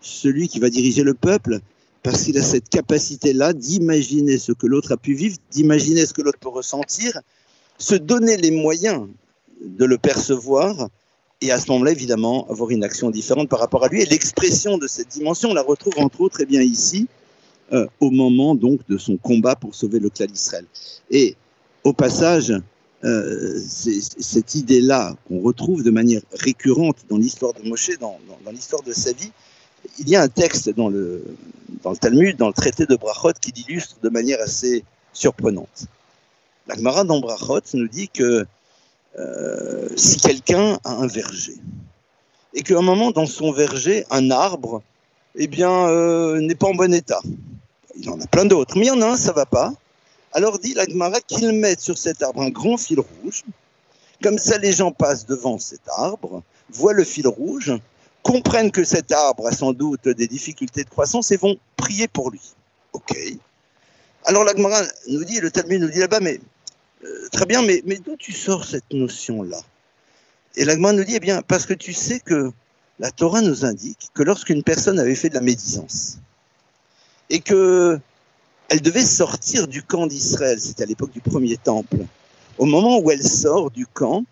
celui 0.00 0.48
qui 0.48 0.58
va 0.58 0.70
diriger 0.70 1.02
le 1.02 1.14
peuple, 1.14 1.60
parce 2.02 2.24
qu'il 2.24 2.36
a 2.36 2.42
cette 2.42 2.68
capacité-là 2.68 3.52
d'imaginer 3.52 4.36
ce 4.38 4.52
que 4.52 4.66
l'autre 4.66 4.92
a 4.92 4.96
pu 4.96 5.14
vivre, 5.14 5.36
d'imaginer 5.50 6.04
ce 6.04 6.12
que 6.12 6.22
l'autre 6.22 6.38
peut 6.40 6.48
ressentir, 6.48 7.20
se 7.78 7.94
donner 7.94 8.36
les 8.36 8.50
moyens 8.50 9.08
de 9.60 9.84
le 9.84 9.98
percevoir, 9.98 10.88
et 11.40 11.50
à 11.50 11.58
ce 11.58 11.70
moment-là, 11.72 11.90
évidemment, 11.90 12.46
avoir 12.48 12.70
une 12.70 12.84
action 12.84 13.10
différente 13.10 13.48
par 13.48 13.58
rapport 13.58 13.84
à 13.84 13.88
lui. 13.88 14.02
Et 14.02 14.06
l'expression 14.06 14.78
de 14.78 14.86
cette 14.86 15.08
dimension, 15.08 15.50
on 15.50 15.54
la 15.54 15.62
retrouve 15.62 15.94
entre 15.98 16.20
autres 16.20 16.40
eh 16.40 16.46
bien 16.46 16.62
ici, 16.62 17.08
euh, 17.72 17.86
au 18.00 18.10
moment 18.10 18.54
donc 18.54 18.80
de 18.88 18.98
son 18.98 19.16
combat 19.16 19.56
pour 19.56 19.74
sauver 19.74 19.98
le 19.98 20.08
clan 20.08 20.26
d'Israël. 20.26 20.66
Et 21.10 21.36
au 21.84 21.92
passage, 21.92 22.52
euh, 23.04 23.58
cette 23.58 24.54
idée-là 24.54 25.16
qu'on 25.26 25.40
retrouve 25.40 25.82
de 25.82 25.90
manière 25.90 26.20
récurrente 26.32 26.98
dans 27.08 27.16
l'histoire 27.16 27.52
de 27.54 27.68
Moshe, 27.68 27.98
dans, 27.98 28.16
l'histoire 28.52 28.82
de 28.82 28.92
sa 28.92 29.12
vie, 29.12 29.32
il 29.98 30.08
y 30.08 30.14
a 30.14 30.22
un 30.22 30.28
texte 30.28 30.70
dans 30.70 30.88
le, 30.88 31.24
dans 31.82 31.90
le 31.90 31.96
Talmud, 31.96 32.36
dans 32.36 32.46
le 32.46 32.52
traité 32.52 32.86
de 32.86 32.94
Brachot, 32.94 33.32
qui 33.40 33.50
l'illustre 33.50 33.96
de 34.00 34.08
manière 34.08 34.40
assez 34.40 34.84
surprenante. 35.12 35.86
La 36.66 36.76
Gemara 36.76 37.04
dans 37.04 37.20
Brachot 37.20 37.60
nous 37.74 37.88
dit 37.88 38.08
que 38.08 38.46
euh, 39.18 39.88
si 39.96 40.18
quelqu'un 40.18 40.78
a 40.84 40.92
un 40.92 41.06
verger 41.06 41.56
et 42.54 42.62
qu'à 42.62 42.78
un 42.78 42.82
moment 42.82 43.10
dans 43.10 43.26
son 43.26 43.52
verger, 43.52 44.04
un 44.10 44.30
arbre, 44.30 44.82
eh 45.34 45.46
bien, 45.46 45.88
euh, 45.88 46.40
n'est 46.40 46.54
pas 46.54 46.68
en 46.68 46.74
bon 46.74 46.92
état. 46.92 47.20
Il 47.96 48.08
en 48.10 48.20
a 48.20 48.26
plein 48.26 48.44
d'autres, 48.44 48.76
mais 48.76 48.86
il 48.86 48.88
y 48.88 48.90
en 48.90 49.00
a 49.02 49.06
un, 49.06 49.16
ça 49.16 49.32
va 49.32 49.46
pas. 49.46 49.72
Alors 50.32 50.58
dit 50.58 50.72
l'Agmara 50.74 51.20
qu'il 51.20 51.52
mette 51.52 51.80
sur 51.80 51.98
cet 51.98 52.22
arbre 52.22 52.40
un 52.42 52.50
grand 52.50 52.76
fil 52.76 53.00
rouge. 53.00 53.44
Comme 54.22 54.38
ça, 54.38 54.56
les 54.58 54.72
gens 54.72 54.92
passent 54.92 55.26
devant 55.26 55.58
cet 55.58 55.82
arbre, 55.88 56.42
voient 56.70 56.92
le 56.92 57.04
fil 57.04 57.26
rouge, 57.26 57.72
comprennent 58.22 58.70
que 58.70 58.84
cet 58.84 59.12
arbre 59.12 59.48
a 59.48 59.52
sans 59.52 59.72
doute 59.72 60.08
des 60.08 60.28
difficultés 60.28 60.84
de 60.84 60.88
croissance 60.88 61.32
et 61.32 61.36
vont 61.36 61.56
prier 61.76 62.08
pour 62.08 62.30
lui. 62.30 62.54
Ok. 62.92 63.16
Alors 64.24 64.44
l'Agmara 64.44 64.82
nous 65.08 65.24
dit, 65.24 65.40
le 65.40 65.50
Talmud 65.50 65.80
nous 65.80 65.90
dit 65.90 65.98
là-bas, 65.98 66.20
mais 66.20 66.40
euh, 67.04 67.28
très 67.32 67.46
bien, 67.46 67.62
mais, 67.62 67.82
mais 67.86 67.98
d'où 67.98 68.16
tu 68.16 68.32
sors 68.32 68.64
cette 68.64 68.92
notion-là? 68.92 69.60
Et 70.56 70.64
l'Agma 70.64 70.92
nous 70.92 71.04
dit, 71.04 71.16
eh 71.16 71.20
bien, 71.20 71.42
parce 71.42 71.66
que 71.66 71.74
tu 71.74 71.92
sais 71.92 72.20
que 72.20 72.52
la 72.98 73.10
Torah 73.10 73.40
nous 73.40 73.64
indique 73.64 74.10
que 74.14 74.22
lorsqu'une 74.22 74.62
personne 74.62 74.98
avait 74.98 75.14
fait 75.14 75.28
de 75.28 75.34
la 75.34 75.40
médisance 75.40 76.18
et 77.30 77.40
que 77.40 77.98
elle 78.68 78.80
devait 78.80 79.04
sortir 79.04 79.68
du 79.68 79.82
camp 79.82 80.06
d'Israël, 80.06 80.58
c'était 80.60 80.84
à 80.84 80.86
l'époque 80.86 81.10
du 81.10 81.20
premier 81.20 81.56
temple, 81.56 81.98
au 82.58 82.64
moment 82.64 82.98
où 83.00 83.10
elle 83.10 83.22
sort 83.22 83.70
du 83.70 83.86
camp, 83.86 84.24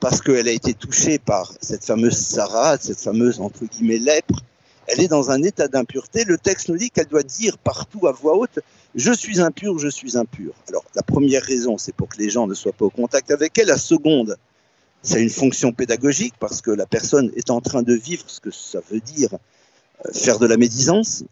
parce 0.00 0.20
qu'elle 0.20 0.48
a 0.48 0.52
été 0.52 0.74
touchée 0.74 1.18
par 1.18 1.52
cette 1.62 1.84
fameuse 1.84 2.16
Sarah, 2.16 2.76
cette 2.78 3.00
fameuse 3.00 3.40
entre 3.40 3.64
guillemets 3.64 3.98
lèpre, 3.98 4.40
elle 4.86 5.00
est 5.00 5.08
dans 5.08 5.30
un 5.30 5.42
état 5.42 5.68
d'impureté. 5.68 6.24
Le 6.24 6.36
texte 6.36 6.68
nous 6.68 6.76
dit 6.76 6.90
qu'elle 6.90 7.06
doit 7.06 7.22
dire 7.22 7.56
partout 7.56 8.06
à 8.06 8.12
voix 8.12 8.36
haute 8.36 8.58
Je 8.94 9.12
suis 9.12 9.40
impur, 9.40 9.78
je 9.78 9.88
suis 9.88 10.16
impur. 10.16 10.52
Alors, 10.68 10.84
la 10.94 11.02
première 11.02 11.42
raison, 11.42 11.78
c'est 11.78 11.94
pour 11.94 12.08
que 12.08 12.18
les 12.18 12.30
gens 12.30 12.46
ne 12.46 12.54
soient 12.54 12.72
pas 12.72 12.84
au 12.84 12.90
contact 12.90 13.30
avec 13.30 13.58
elle. 13.58 13.68
La 13.68 13.78
seconde, 13.78 14.36
c'est 15.02 15.20
une 15.20 15.30
fonction 15.30 15.72
pédagogique 15.72 16.34
parce 16.38 16.62
que 16.62 16.70
la 16.70 16.86
personne 16.86 17.32
est 17.36 17.50
en 17.50 17.60
train 17.60 17.82
de 17.82 17.94
vivre 17.94 18.24
ce 18.26 18.40
que 18.40 18.50
ça 18.50 18.80
veut 18.90 19.00
dire 19.00 19.30
euh, 20.06 20.12
faire 20.12 20.38
de 20.38 20.46
la 20.46 20.56
médisance, 20.56 21.24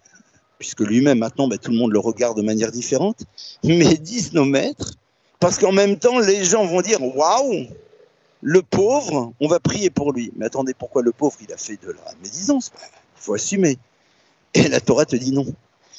puisque 0.59 0.81
lui-même, 0.81 1.19
maintenant, 1.19 1.47
ben, 1.47 1.59
tout 1.59 1.71
le 1.71 1.78
monde 1.78 1.92
le 1.92 2.00
regarde 2.00 2.37
de 2.37 2.42
manière 2.42 2.73
différente. 2.73 3.25
Mais 3.64 3.97
disent 3.97 4.33
nos 4.33 4.45
maîtres, 4.45 4.95
parce 5.38 5.59
qu'en 5.59 5.73
même 5.73 5.99
temps, 5.99 6.19
les 6.19 6.45
gens 6.45 6.66
vont 6.66 6.83
dire 6.83 7.00
Waouh 7.00 7.69
le 8.42 8.61
pauvre, 8.61 9.33
on 9.40 9.47
va 9.47 9.61
prier 9.61 9.88
pour 9.88 10.12
lui. 10.12 10.33
Mais 10.37 10.47
attendez, 10.47 10.75
pourquoi 10.75 11.02
le 11.02 11.12
pauvre, 11.12 11.37
il 11.40 11.52
a 11.52 11.57
fait 11.57 11.81
de 11.81 11.92
la 11.92 12.12
médisance? 12.23 12.73
Il 13.16 13.23
faut 13.23 13.35
assumer. 13.35 13.78
Et 14.52 14.69
la 14.69 14.81
Torah 14.81 15.07
te 15.07 15.16
dit 15.16 15.33
non. 15.33 15.47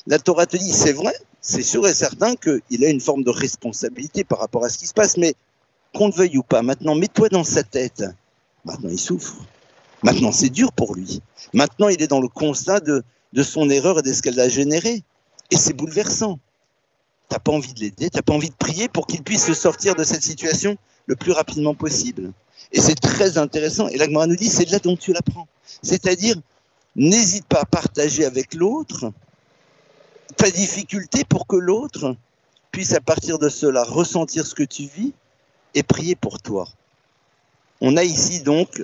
La 0.05 0.19
Torah 0.19 0.45
te 0.45 0.57
dit, 0.57 0.71
c'est 0.71 0.91
vrai, 0.91 1.13
c'est 1.39 1.63
sûr 1.63 1.87
et 1.87 1.93
certain 1.93 2.35
qu'il 2.35 2.83
a 2.83 2.89
une 2.89 2.99
forme 2.99 3.23
de 3.23 3.29
responsabilité 3.29 4.23
par 4.23 4.39
rapport 4.39 4.65
à 4.65 4.69
ce 4.69 4.77
qui 4.77 4.87
se 4.87 4.93
passe, 4.93 5.17
mais 5.17 5.33
qu'on 5.93 6.07
le 6.07 6.13
veuille 6.13 6.37
ou 6.37 6.43
pas, 6.43 6.61
maintenant, 6.61 6.95
mets-toi 6.95 7.29
dans 7.29 7.43
sa 7.43 7.63
tête. 7.63 8.03
Maintenant, 8.65 8.89
il 8.89 8.99
souffre. 8.99 9.35
Maintenant, 10.01 10.31
c'est 10.31 10.49
dur 10.49 10.73
pour 10.73 10.95
lui. 10.95 11.21
Maintenant, 11.53 11.87
il 11.87 12.01
est 12.01 12.07
dans 12.07 12.19
le 12.19 12.27
constat 12.27 12.81
de, 12.81 13.03
de 13.31 13.43
son 13.43 13.69
erreur 13.69 13.99
et 13.99 14.01
de 14.01 14.11
ce 14.11 14.21
qu'elle 14.21 14.39
a 14.39 14.49
généré. 14.49 15.03
Et 15.51 15.55
c'est 15.57 15.73
bouleversant. 15.73 16.39
T'as 17.29 17.39
pas 17.39 17.51
envie 17.51 17.73
de 17.73 17.79
l'aider, 17.79 18.09
t'as 18.09 18.21
pas 18.21 18.33
envie 18.33 18.49
de 18.49 18.55
prier 18.55 18.89
pour 18.89 19.07
qu'il 19.07 19.23
puisse 19.23 19.45
se 19.45 19.53
sortir 19.53 19.95
de 19.95 20.03
cette 20.03 20.23
situation 20.23 20.77
le 21.05 21.15
plus 21.15 21.31
rapidement 21.31 21.73
possible. 21.73 22.31
Et 22.71 22.81
c'est 22.81 22.95
très 22.95 23.37
intéressant. 23.37 23.87
Et 23.87 23.97
l'Agmara 23.97 24.27
nous 24.27 24.35
dit, 24.35 24.49
c'est 24.49 24.69
là 24.69 24.79
dont 24.79 24.97
tu 24.97 25.13
l'apprends. 25.13 25.47
C'est-à-dire, 25.81 26.35
n'hésite 26.95 27.45
pas 27.45 27.61
à 27.61 27.65
partager 27.65 28.25
avec 28.25 28.53
l'autre 28.53 29.11
difficulté 30.51 31.23
pour 31.23 31.47
que 31.47 31.55
l'autre 31.55 32.15
puisse 32.71 32.93
à 32.93 33.01
partir 33.01 33.39
de 33.39 33.49
cela 33.49 33.83
ressentir 33.83 34.45
ce 34.45 34.55
que 34.55 34.63
tu 34.63 34.83
vis 34.83 35.13
et 35.75 35.83
prier 35.83 36.15
pour 36.15 36.41
toi. 36.41 36.67
On 37.81 37.97
a 37.97 38.03
ici 38.03 38.41
donc 38.41 38.83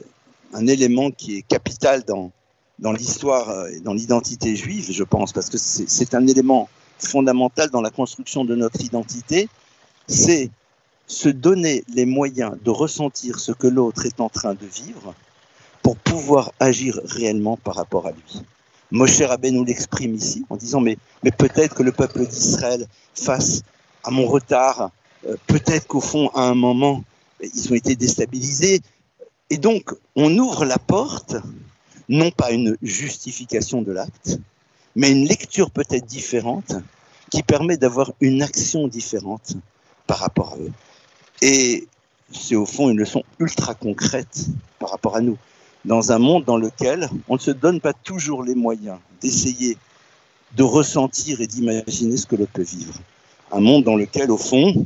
un 0.54 0.68
élément 0.68 1.12
qui 1.12 1.38
est 1.38 1.42
capital 1.42 2.04
dans, 2.04 2.32
dans 2.80 2.92
l'histoire 2.92 3.68
et 3.68 3.80
dans 3.80 3.94
l'identité 3.94 4.56
juive, 4.56 4.92
je 4.92 5.04
pense, 5.04 5.34
parce 5.34 5.50
que 5.50 5.58
c'est 5.58 6.14
un 6.14 6.28
élément 6.28 6.70
fondamental 7.00 7.70
dans 7.70 7.82
la 7.82 7.92
construction 7.92 8.46
de 8.46 8.56
notre 8.56 8.82
identité, 8.82 9.48
c'est 10.08 10.50
se 11.08 11.30
donner 11.30 11.84
les 11.94 12.06
moyens 12.06 12.58
de 12.64 12.70
ressentir 12.70 13.40
ce 13.40 13.52
que 13.52 13.68
l'autre 13.68 14.06
est 14.06 14.20
en 14.20 14.30
train 14.30 14.54
de 14.54 14.66
vivre 14.66 15.16
pour 15.82 15.96
pouvoir 15.98 16.52
agir 16.60 17.00
réellement 17.06 17.58
par 17.58 17.76
rapport 17.76 18.06
à 18.06 18.12
lui. 18.12 18.44
Moshe 18.92 19.22
Rabbein 19.22 19.52
nous 19.52 19.64
l'exprime 19.64 20.16
ici 20.16 20.46
en 20.50 20.58
disant 20.58 20.82
mais, 20.82 20.98
mais 21.24 21.32
peut-être 21.32 21.76
que 21.76 21.84
le 21.84 21.92
peuple 21.92 22.26
d'Israël, 22.26 22.88
face 23.14 23.62
à 24.04 24.12
mon 24.12 24.26
retard, 24.26 24.92
euh, 25.28 25.36
peut-être 25.48 25.88
qu'au 25.88 26.02
fond, 26.02 26.30
à 26.30 26.42
un 26.42 26.56
moment, 26.56 27.04
ils 27.42 27.72
ont 27.72 27.76
été 27.76 27.96
déstabilisés. 27.96 28.82
Et 29.50 29.58
donc, 29.58 29.94
on 30.16 30.36
ouvre 30.38 30.66
la 30.66 30.78
porte, 30.78 31.36
non 32.08 32.32
pas 32.32 32.52
une 32.52 32.78
justification 32.82 33.82
de 33.82 33.92
l'acte, 33.92 34.40
mais 34.96 35.12
une 35.12 35.28
lecture 35.28 35.72
peut-être 35.72 36.06
différente 36.06 36.74
qui 37.30 37.44
permet 37.44 37.78
d'avoir 37.78 38.12
une 38.22 38.42
action 38.42 38.88
différente 38.88 39.54
par 40.08 40.20
rapport 40.20 40.54
à 40.54 40.58
eux. 40.58 40.72
Et 41.42 41.88
c'est 42.32 42.56
au 42.56 42.66
fond 42.66 42.90
une 42.90 42.98
leçon 42.98 43.24
ultra 43.40 43.76
concrète 43.76 44.46
par 44.80 44.90
rapport 44.90 45.16
à 45.16 45.22
nous. 45.22 45.38
Dans 45.86 46.12
un 46.12 46.20
monde 46.20 46.44
dans 46.46 46.58
lequel 46.58 47.10
on 47.28 47.36
ne 47.36 47.40
se 47.40 47.52
donne 47.52 47.80
pas 47.80 47.94
toujours 47.94 48.44
les 48.44 48.56
moyens 48.56 48.98
d'essayer 49.22 49.78
de 50.56 50.64
ressentir 50.64 51.42
et 51.42 51.48
d'imaginer 51.48 52.18
ce 52.18 52.26
que 52.26 52.36
l'autre 52.36 52.52
peut 52.52 52.64
vivre. 52.64 52.96
Un 53.52 53.62
monde 53.62 53.84
dans 53.84 53.96
lequel, 53.96 54.32
au 54.32 54.38
fond, 54.38 54.86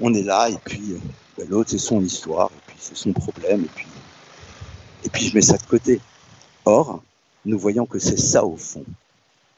on 0.00 0.14
est 0.14 0.22
là 0.22 0.48
et 0.50 0.58
puis 0.64 0.96
ben, 1.38 1.48
l'autre, 1.48 1.70
c'est 1.70 1.78
son 1.78 2.02
histoire, 2.02 2.50
et 2.50 2.60
puis 2.66 2.76
c'est 2.78 2.96
son 2.96 3.12
problème, 3.12 3.62
et 3.64 3.70
puis, 3.74 3.86
et 5.04 5.08
puis 5.08 5.26
je 5.28 5.34
mets 5.34 5.42
ça 5.42 5.56
de 5.56 5.62
côté. 5.62 6.00
Or, 6.64 7.02
nous 7.44 7.58
voyons 7.58 7.86
que 7.86 7.98
c'est 7.98 8.18
ça, 8.18 8.44
au 8.44 8.56
fond, 8.56 8.84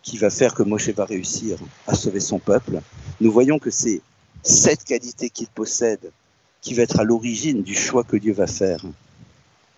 qui 0.03 0.17
va 0.19 0.31
faire 0.31 0.55
que 0.55 0.63
Moshe 0.63 0.91
va 0.91 1.05
réussir 1.05 1.59
à 1.87 1.95
sauver 1.95 2.21
son 2.21 2.39
peuple. 2.39 2.81
Nous 3.21 3.33
voyons 3.33 3.59
que 3.59 3.71
c'est 3.71 4.01
cette 4.43 4.85
qualité 4.85 5.31
qu'il 5.31 5.49
possède 5.49 6.13
qui 6.61 6.75
va 6.75 6.83
être 6.83 7.01
à 7.01 7.05
l'origine 7.05 7.63
du 7.63 7.75
choix 7.75 8.05
que 8.05 8.17
Dieu 8.17 8.33
va 8.33 8.47
faire 8.47 8.85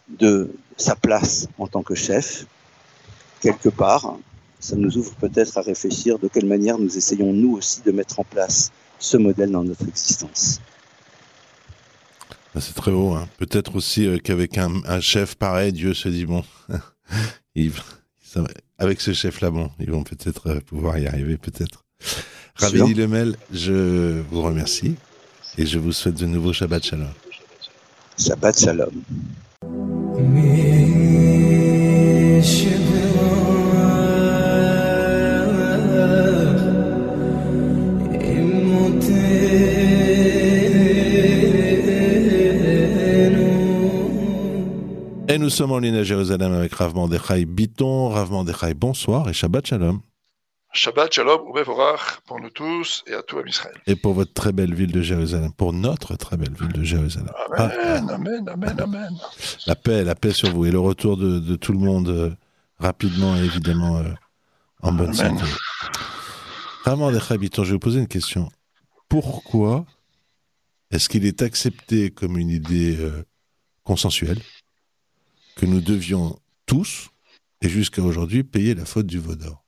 de 0.08 0.50
sa 0.76 0.94
place 0.94 1.48
en 1.58 1.66
tant 1.66 1.82
que 1.82 1.94
chef, 1.94 2.46
quelque 3.40 3.68
part, 3.68 4.16
ça 4.60 4.76
nous 4.76 4.96
ouvre 4.96 5.14
peut-être 5.14 5.58
à 5.58 5.62
réfléchir 5.62 6.18
de 6.18 6.28
quelle 6.28 6.46
manière 6.46 6.78
nous 6.78 6.96
essayons 6.96 7.32
nous 7.32 7.56
aussi 7.56 7.82
de 7.82 7.92
mettre 7.92 8.20
en 8.20 8.24
place 8.24 8.72
ce 8.98 9.16
modèle 9.16 9.50
dans 9.50 9.64
notre 9.64 9.86
existence. 9.86 10.60
Ben, 12.54 12.60
c'est 12.60 12.74
très 12.74 12.90
beau. 12.90 13.12
Hein. 13.12 13.28
Peut-être 13.38 13.76
aussi 13.76 14.06
euh, 14.06 14.18
qu'avec 14.18 14.56
un, 14.56 15.00
chef 15.00 15.34
pareil, 15.34 15.72
Dieu 15.72 15.92
se 15.92 16.08
dit 16.08 16.24
bon, 16.24 16.42
avec 18.78 19.00
ce 19.00 19.12
chef-là, 19.12 19.50
bon, 19.50 19.70
ils 19.78 19.90
vont 19.90 20.04
peut-être 20.04 20.48
euh, 20.48 20.60
pouvoir 20.60 20.98
y 20.98 21.06
arriver, 21.06 21.36
peut-être. 21.36 21.84
Ravini 22.54 22.94
Lemel, 22.94 23.36
je 23.52 24.22
vous 24.30 24.42
remercie 24.42 24.96
et 25.58 25.66
je 25.66 25.78
vous 25.78 25.92
souhaite 25.92 26.14
de 26.14 26.26
nouveau 26.26 26.52
Shabbat 26.52 26.82
Shalom. 26.82 27.12
Shabbat 28.18 28.58
Shalom. 28.58 29.02
Et 45.28 45.38
nous 45.38 45.50
sommes 45.50 45.72
en 45.72 45.78
ligne 45.78 45.96
à 45.96 46.02
Jérusalem 46.02 46.52
avec 46.52 46.72
Rav 46.74 46.94
Mandechai 46.94 47.44
Biton. 47.44 48.08
Rav 48.08 48.30
Mandechai, 48.30 48.74
bonsoir 48.74 49.28
et 49.28 49.32
Shabbat 49.32 49.66
Shalom. 49.66 50.00
Shabbat 50.76 51.10
Shalom 51.10 51.48
Ubevorach 51.48 52.20
pour 52.26 52.38
nous 52.38 52.50
tous 52.50 53.02
et 53.06 53.14
à 53.14 53.22
tout 53.22 53.40
Israël. 53.46 53.74
Et 53.86 53.96
pour 53.96 54.12
votre 54.12 54.34
très 54.34 54.52
belle 54.52 54.74
ville 54.74 54.92
de 54.92 55.00
Jérusalem, 55.00 55.50
pour 55.52 55.72
notre 55.72 56.16
très 56.16 56.36
belle 56.36 56.52
ville 56.52 56.72
de 56.72 56.84
Jérusalem. 56.84 57.32
Amen, 57.56 58.10
amen, 58.10 58.48
amen, 58.48 58.80
amen. 58.80 59.18
La 59.66 59.74
paix, 59.74 60.04
la 60.04 60.14
paix 60.14 60.32
sur 60.32 60.50
vous 60.50 60.66
et 60.66 60.70
le 60.70 60.78
retour 60.78 61.16
de, 61.16 61.56
tout 61.56 61.72
le 61.72 61.78
monde 61.78 62.08
euh, 62.10 62.30
rapidement 62.78 63.36
et 63.36 63.44
évidemment 63.44 63.96
euh, 63.96 64.12
en 64.82 64.92
bonne 64.92 65.14
santé. 65.14 65.44
Vraiment, 66.84 67.10
je 67.10 67.34
vais 67.34 67.64
vous 67.72 67.78
poser 67.78 68.00
une 68.00 68.06
question. 68.06 68.50
Pourquoi 69.08 69.86
est-ce 70.90 71.08
qu'il 71.08 71.24
est 71.24 71.40
accepté 71.40 72.10
comme 72.10 72.36
une 72.36 72.50
idée 72.50 72.98
euh, 72.98 73.24
consensuelle 73.82 74.42
que 75.56 75.64
nous 75.64 75.80
devions 75.80 76.38
tous, 76.66 77.08
et 77.62 77.68
jusqu'à 77.70 78.02
aujourd'hui, 78.02 78.44
payer 78.44 78.74
la 78.74 78.84
faute 78.84 79.06
du 79.06 79.18
Vaudor 79.18 79.65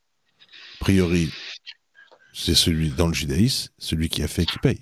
a 0.80 0.85
priori, 0.85 1.32
c'est 2.32 2.54
celui 2.54 2.90
dans 2.90 3.08
le 3.08 3.14
judaïsme, 3.14 3.70
celui 3.78 4.08
qui 4.08 4.23
a 4.23 4.28
fait 4.28 4.47
qui 4.47 4.58
paye. 4.58 4.80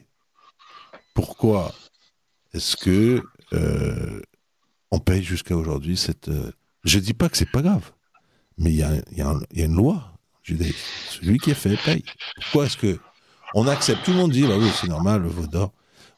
Pourquoi 1.15 1.75
est-ce 2.53 2.77
que 2.77 3.23
euh, 3.55 4.21
on 4.91 4.99
paye 4.99 5.23
jusqu'à 5.23 5.57
aujourd'hui 5.57 5.97
cette 5.97 6.31
Je 6.31 6.37
euh, 6.37 6.53
Je 6.85 6.99
dis 6.99 7.15
pas 7.15 7.29
que 7.29 7.37
c'est 7.37 7.51
pas 7.51 7.63
grave, 7.63 7.93
mais 8.59 8.73
il 8.73 8.77
y 8.77 8.83
a, 8.83 9.35
une 9.55 9.77
loi 9.77 10.13
judaïque. 10.43 10.77
Celui 11.09 11.39
qui 11.39 11.51
a 11.51 11.55
fait 11.55 11.77
paye. 11.83 12.05
Pourquoi 12.37 12.67
est-ce 12.67 12.77
que 12.77 12.99
on 13.55 13.67
accepte 13.67 14.05
Tout 14.05 14.11
le 14.11 14.19
monde 14.19 14.33
dit 14.33 14.43
bah 14.43 14.59
oui 14.59 14.71
c'est 14.79 14.89
normal 14.89 15.23
le 15.23 15.29
vaudor, 15.29 15.73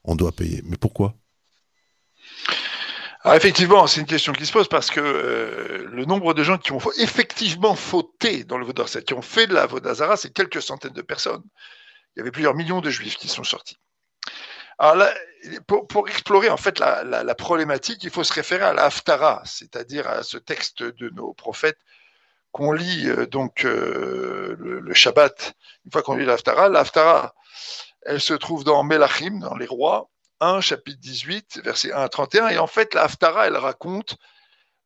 on 0.05 0.17
doit 0.17 0.33
payer. 0.33 0.63
Mais 0.65 0.77
pourquoi? 0.77 1.15
Ah, 3.25 3.37
effectivement, 3.37 3.87
c'est 3.87 4.01
une 4.01 4.07
question 4.07 4.33
qui 4.33 4.47
se 4.47 4.53
pose 4.53 4.69
parce 4.69 4.91
que 4.91 5.01
euh, 5.01 5.89
le 5.91 6.05
nombre 6.05 6.35
de 6.35 6.43
gens 6.45 6.57
qui 6.57 6.71
ont 6.71 6.79
effectivement 6.99 7.75
fauté 7.75 8.45
dans 8.45 8.59
le 8.59 8.65
Vaudorset, 8.65 9.03
qui 9.03 9.15
ont 9.15 9.23
fait 9.23 9.49
de 9.49 9.55
la 9.55 9.67
Vaudazara, 9.67 10.17
c'est 10.17 10.33
quelques 10.33 10.63
centaines 10.63 10.93
de 10.93 11.03
personnes. 11.03 11.43
Il 12.15 12.21
y 12.21 12.23
avait 12.23 12.31
plusieurs 12.31 12.55
millions 12.55 12.81
de 12.81 12.91
juifs 12.91 13.17
qui 13.17 13.29
sont 13.29 13.45
sortis. 13.45 13.77
Alors 14.79 14.95
là, 14.95 15.13
pour, 15.67 16.09
explorer 16.09 16.49
en 16.49 16.57
fait 16.57 16.79
la, 16.79 17.35
problématique, 17.35 18.05
il 18.05 18.11
faut 18.11 18.23
se 18.23 18.33
référer 18.33 18.65
à 18.65 18.73
la 18.73 18.85
Haftara, 18.85 19.43
c'est-à-dire 19.45 20.07
à 20.09 20.23
ce 20.23 20.39
texte 20.39 20.85
de 20.85 21.11
nos 21.11 21.33
prophètes 21.33 21.79
qu'on 22.53 22.73
lit 22.73 23.09
euh, 23.09 23.27
donc 23.27 23.65
euh, 23.65 24.57
le, 24.59 24.95
Shabbat. 24.95 25.55
Une 25.85 25.91
fois 25.91 26.03
qu'on 26.03 26.15
lit 26.15 26.25
la 26.25 26.35
Haftara, 26.35 26.69
la 26.69 26.81
Haftara, 26.81 27.35
elle 28.03 28.21
se 28.21 28.35
trouve 28.35 28.63
dans 28.63 28.85
Melachim, 28.85 29.41
dans 29.41 29.57
les 29.57 29.67
rois, 29.67 30.09
1, 30.41 30.61
chapitre 30.61 31.01
18, 31.01 31.61
versets 31.65 31.93
1 31.93 32.03
à 32.03 32.09
31. 32.09 32.49
Et 32.49 32.59
en 32.59 32.67
fait, 32.67 32.95
la 32.95 33.05
Haftara, 33.05 33.47
elle 33.47 33.57
raconte 33.57 34.17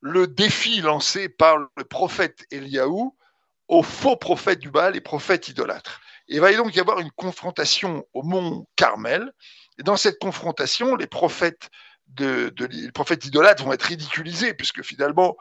le 0.00 0.26
défi 0.26 0.80
lancé 0.80 1.28
par 1.28 1.58
le 1.58 1.84
prophète 1.84 2.44
Eliaou 2.50 3.16
aux 3.68 3.82
faux 3.82 4.16
prophètes 4.16 4.58
du 4.58 4.70
Baal 4.70 4.96
et 4.96 5.00
prophètes 5.00 5.48
idolâtres. 5.48 6.00
il 6.28 6.40
va 6.40 6.52
donc 6.52 6.74
y 6.74 6.80
avoir 6.80 6.98
une 6.98 7.10
confrontation 7.12 8.04
au 8.12 8.22
mont 8.22 8.66
Carmel. 8.76 9.32
Et 9.78 9.82
dans 9.82 9.96
cette 9.96 10.18
confrontation, 10.18 10.96
les 10.96 11.06
prophètes, 11.06 11.70
de, 12.08 12.52
les 12.70 12.92
prophètes 12.92 13.24
idolâtres 13.24 13.64
vont 13.64 13.72
être 13.72 13.82
ridiculisés, 13.82 14.52
puisque 14.54 14.82
finalement, 14.82 15.36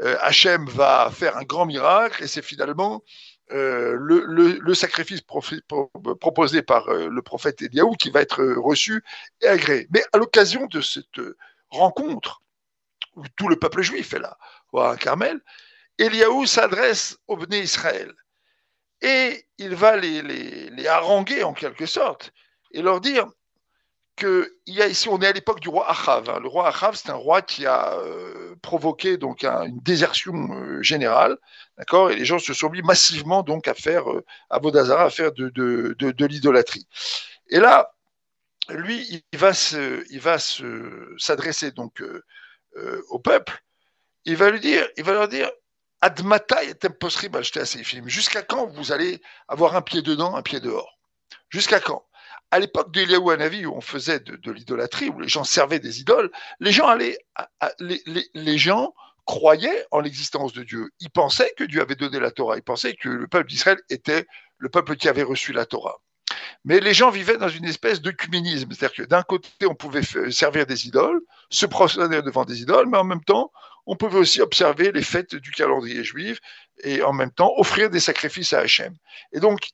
euh, 0.00 0.16
Hachem 0.22 0.66
va 0.68 1.10
faire 1.12 1.36
un 1.36 1.44
grand 1.44 1.66
miracle 1.66 2.22
et 2.24 2.26
c'est 2.26 2.42
finalement 2.42 3.02
euh, 3.52 3.96
le, 3.98 4.74
sacrifice 4.74 5.20
proposé 5.20 6.62
par 6.62 6.88
euh, 6.88 7.08
le 7.08 7.22
prophète 7.22 7.62
Eliaou 7.62 7.92
qui 7.92 8.10
va 8.10 8.22
être 8.22 8.42
reçu 8.42 9.04
et 9.42 9.46
agréé. 9.46 9.86
Mais 9.90 10.02
à 10.12 10.18
l'occasion 10.18 10.66
de 10.66 10.80
cette 10.80 11.20
rencontre, 11.68 12.42
où 13.16 13.22
tout 13.36 13.48
le 13.48 13.56
peuple 13.56 13.82
juif 13.82 14.14
est 14.14 14.18
là, 14.18 14.38
à 14.74 14.96
Carmel, 14.96 15.40
Eliaou 15.98 16.46
s'adresse 16.46 17.18
au 17.28 17.36
Béné 17.36 17.60
Israël 17.60 18.12
et 19.02 19.46
il 19.58 19.74
va 19.74 19.96
les 19.96 20.86
haranguer 20.88 21.44
en 21.44 21.52
quelque 21.52 21.86
sorte 21.86 22.32
et 22.72 22.82
leur 22.82 23.00
dire 23.00 23.28
qu'il 24.16 24.48
y 24.66 24.80
a 24.82 24.86
ici, 24.86 25.08
on 25.08 25.20
est 25.20 25.26
à 25.26 25.32
l'époque 25.32 25.60
du 25.60 25.68
roi 25.68 25.88
Achav. 25.90 26.28
Hein. 26.30 26.40
Le 26.40 26.48
roi 26.48 26.68
Achav, 26.68 26.94
c'est 26.94 27.10
un 27.10 27.14
roi 27.14 27.42
qui 27.42 27.66
a 27.66 27.94
euh, 27.94 28.54
provoqué 28.62 29.16
donc 29.16 29.44
une 29.44 29.80
désertion 29.80 30.34
euh, 30.52 30.82
générale, 30.82 31.36
d'accord, 31.78 32.10
et 32.10 32.16
les 32.16 32.24
gens 32.24 32.38
se 32.38 32.54
sont 32.54 32.70
mis 32.70 32.82
massivement 32.82 33.42
donc 33.42 33.68
à 33.68 33.74
faire 33.74 34.10
euh, 34.10 34.24
à 34.50 34.56
à 34.58 35.10
faire 35.10 35.32
de, 35.32 35.48
de, 35.48 35.94
de, 35.98 36.26
l'idolâtrie. 36.26 36.86
Et 37.50 37.58
là, 37.58 37.92
lui, 38.68 39.24
il 39.32 39.38
va 39.38 39.52
se, 39.52 40.04
il 40.10 40.20
va 40.20 40.38
se 40.38 41.14
s'adresser 41.18 41.70
donc 41.72 42.02
au 43.10 43.18
peuple. 43.18 43.62
Il 44.24 44.36
va 44.36 44.50
lui 44.50 44.60
dire, 44.60 44.88
il 44.96 45.04
va 45.04 45.12
leur 45.12 45.28
dire, 45.28 45.50
Admata 46.00 46.62
et 46.64 46.74
impossible 46.82 47.38
acheter 47.38 47.60
à 47.60 47.66
ces 47.66 47.82
films. 47.82 48.08
Jusqu'à 48.08 48.42
quand 48.42 48.66
vous 48.66 48.92
allez 48.92 49.22
avoir 49.48 49.74
un 49.74 49.82
pied 49.82 50.02
dedans, 50.02 50.36
un 50.36 50.42
pied 50.42 50.60
dehors? 50.60 50.98
Jusqu'à 51.48 51.80
quand? 51.80 52.04
À 52.50 52.58
l'époque 52.58 52.92
d'Eliaou 52.92 53.30
Hanavi, 53.30 53.66
où 53.66 53.74
on 53.74 53.80
faisait 53.80 54.20
de, 54.20 54.52
l'idolâtrie, 54.52 55.08
où 55.08 55.20
les 55.20 55.28
gens 55.28 55.44
servaient 55.44 55.80
des 55.80 56.00
idoles, 56.00 56.30
les 56.60 56.72
gens 56.72 56.86
allaient, 56.86 57.18
les, 57.80 58.02
les, 58.32 58.58
gens 58.58 58.94
croyaient 59.24 59.86
en 59.90 60.00
l'existence 60.00 60.52
de 60.52 60.62
Dieu. 60.62 60.90
Ils 61.00 61.10
pensaient 61.10 61.52
que 61.56 61.64
Dieu 61.64 61.80
avait 61.80 61.96
donné 61.96 62.20
la 62.20 62.30
Torah. 62.30 62.56
Ils 62.56 62.62
pensaient 62.62 62.94
que 62.94 63.08
le 63.08 63.26
peuple 63.26 63.48
d'Israël 63.48 63.78
était 63.90 64.26
le 64.58 64.68
peuple 64.68 64.96
qui 64.96 65.08
avait 65.08 65.22
reçu 65.22 65.52
la 65.52 65.66
Torah. 65.66 66.00
Mais 66.64 66.80
les 66.80 66.94
gens 66.94 67.10
vivaient 67.10 67.36
dans 67.36 67.48
une 67.48 67.64
espèce 67.64 68.00
d'œcuménisme. 68.00 68.70
C'est-à-dire 68.72 69.04
que 69.04 69.08
d'un 69.08 69.22
côté, 69.22 69.48
on 69.66 69.74
pouvait 69.74 70.02
servir 70.30 70.66
des 70.66 70.86
idoles, 70.86 71.20
se 71.50 71.66
prosterner 71.66 72.22
devant 72.22 72.44
des 72.44 72.62
idoles, 72.62 72.88
mais 72.88 72.98
en 72.98 73.04
même 73.04 73.22
temps, 73.24 73.52
on 73.86 73.96
pouvait 73.96 74.18
aussi 74.18 74.40
observer 74.40 74.92
les 74.92 75.02
fêtes 75.02 75.34
du 75.34 75.50
calendrier 75.50 76.02
juif 76.04 76.40
et 76.82 77.02
en 77.02 77.12
même 77.12 77.30
temps 77.30 77.52
offrir 77.56 77.90
des 77.90 78.00
sacrifices 78.00 78.52
à 78.54 78.60
Hachem. 78.60 78.94
Et 79.32 79.40
donc, 79.40 79.70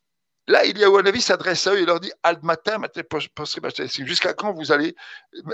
Là, 0.51 0.65
il 0.65 0.77
y 0.79 0.85
a 0.85 0.89
avis 0.89 1.21
s'adresse 1.21 1.65
à 1.69 1.75
eux 1.75 1.79
et 1.79 1.85
leur 1.85 2.01
dit 2.01 2.11
jusqu'à 4.05 4.35
quand 4.35 4.53
vous 4.53 4.73
allez 4.73 4.97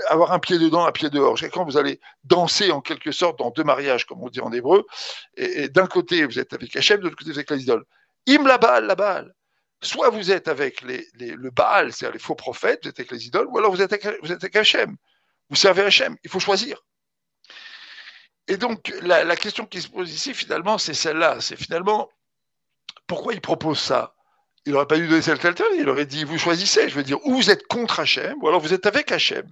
avoir 0.09 0.31
un 0.31 0.39
pied 0.39 0.57
dedans, 0.57 0.87
un 0.87 0.91
pied 0.91 1.11
dehors? 1.11 1.37
Jusqu'à 1.37 1.51
quand 1.51 1.65
vous 1.65 1.77
allez 1.77 1.99
danser 2.23 2.71
en 2.71 2.81
quelque 2.81 3.11
sorte 3.11 3.37
dans 3.37 3.51
deux 3.51 3.63
mariages, 3.63 4.07
comme 4.07 4.23
on 4.23 4.29
dit 4.29 4.41
en 4.41 4.51
hébreu? 4.51 4.87
Et, 5.35 5.69
d'un 5.69 5.85
côté, 5.85 6.25
vous 6.25 6.39
êtes 6.39 6.51
avec 6.53 6.75
Hachem, 6.75 6.97
de 6.97 7.03
l'autre 7.03 7.15
côté, 7.15 7.31
vous 7.31 7.39
êtes 7.39 7.51
avec 7.51 7.59
les 7.59 7.63
idoles. 7.65 7.85
Im 8.27 8.47
la 8.47 8.57
balle, 8.57 8.85
la 8.87 8.95
balle. 8.95 9.35
Soit 9.83 10.09
vous 10.09 10.31
êtes 10.31 10.47
avec 10.47 10.81
le 10.81 11.49
Baal, 11.51 11.93
c'est-à-dire 11.93 12.13
les 12.13 12.19
faux 12.19 12.33
prophètes, 12.33 12.79
vous 12.81 12.89
êtes 12.89 12.99
avec 12.99 13.11
les 13.11 13.27
idoles, 13.27 13.45
ou 13.49 13.59
alors 13.59 13.69
vous 13.69 13.83
êtes 13.83 13.93
avec, 13.93 14.17
vous 14.23 14.33
Hachem. 14.57 14.97
Vous 15.51 15.55
servez 15.55 15.83
Hachem. 15.83 16.17
Il 16.23 16.31
faut 16.31 16.39
choisir. 16.39 16.83
Et 18.47 18.57
donc, 18.57 18.91
la, 19.03 19.23
la 19.23 19.35
question 19.35 19.67
qui 19.67 19.79
se 19.79 19.89
pose 19.89 20.11
ici, 20.11 20.33
finalement, 20.33 20.79
c'est 20.79 20.95
celle-là. 20.95 21.39
C'est 21.39 21.55
finalement, 21.55 22.09
pourquoi 23.05 23.35
il 23.35 23.41
propose 23.41 23.77
ça? 23.77 24.15
Il 24.67 24.73
n'aurait 24.73 24.85
pas 24.85 24.97
dû 24.97 25.07
donner 25.07 25.21
cette 25.21 25.45
alternative. 25.45 25.79
Il 25.79 25.87
aurait 25.87 26.05
dit, 26.05 26.25
vous 26.25 26.37
choisissez. 26.37 26.89
Je 26.89 26.95
veux 26.95 27.03
dire, 27.03 27.25
ou 27.25 27.35
vous 27.35 27.49
êtes 27.49 27.65
contre 27.67 28.01
Hachem, 28.01 28.35
ou 28.41 28.49
alors 28.49 28.59
vous 28.59 28.73
êtes 28.73 28.85
avec 28.85 29.13
Hachem. 29.13 29.49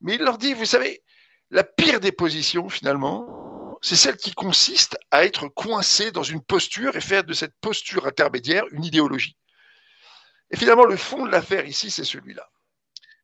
Mais 0.00 0.14
il 0.14 0.22
leur 0.22 0.38
dit, 0.38 0.54
vous 0.54 0.64
savez, 0.64 1.02
la 1.50 1.64
pire 1.64 1.98
des 1.98 2.12
positions, 2.12 2.68
finalement, 2.68 3.76
c'est 3.82 3.96
celle 3.96 4.16
qui 4.16 4.32
consiste 4.32 4.96
à 5.10 5.24
être 5.24 5.48
coincé 5.48 6.12
dans 6.12 6.22
une 6.22 6.40
posture 6.40 6.94
et 6.94 7.00
faire 7.00 7.24
de 7.24 7.32
cette 7.32 7.54
posture 7.60 8.06
intermédiaire 8.06 8.64
une 8.70 8.84
idéologie. 8.84 9.36
Et 10.52 10.56
finalement, 10.56 10.84
le 10.84 10.96
fond 10.96 11.26
de 11.26 11.32
l'affaire 11.32 11.66
ici, 11.66 11.90
c'est 11.90 12.04
celui-là. 12.04 12.48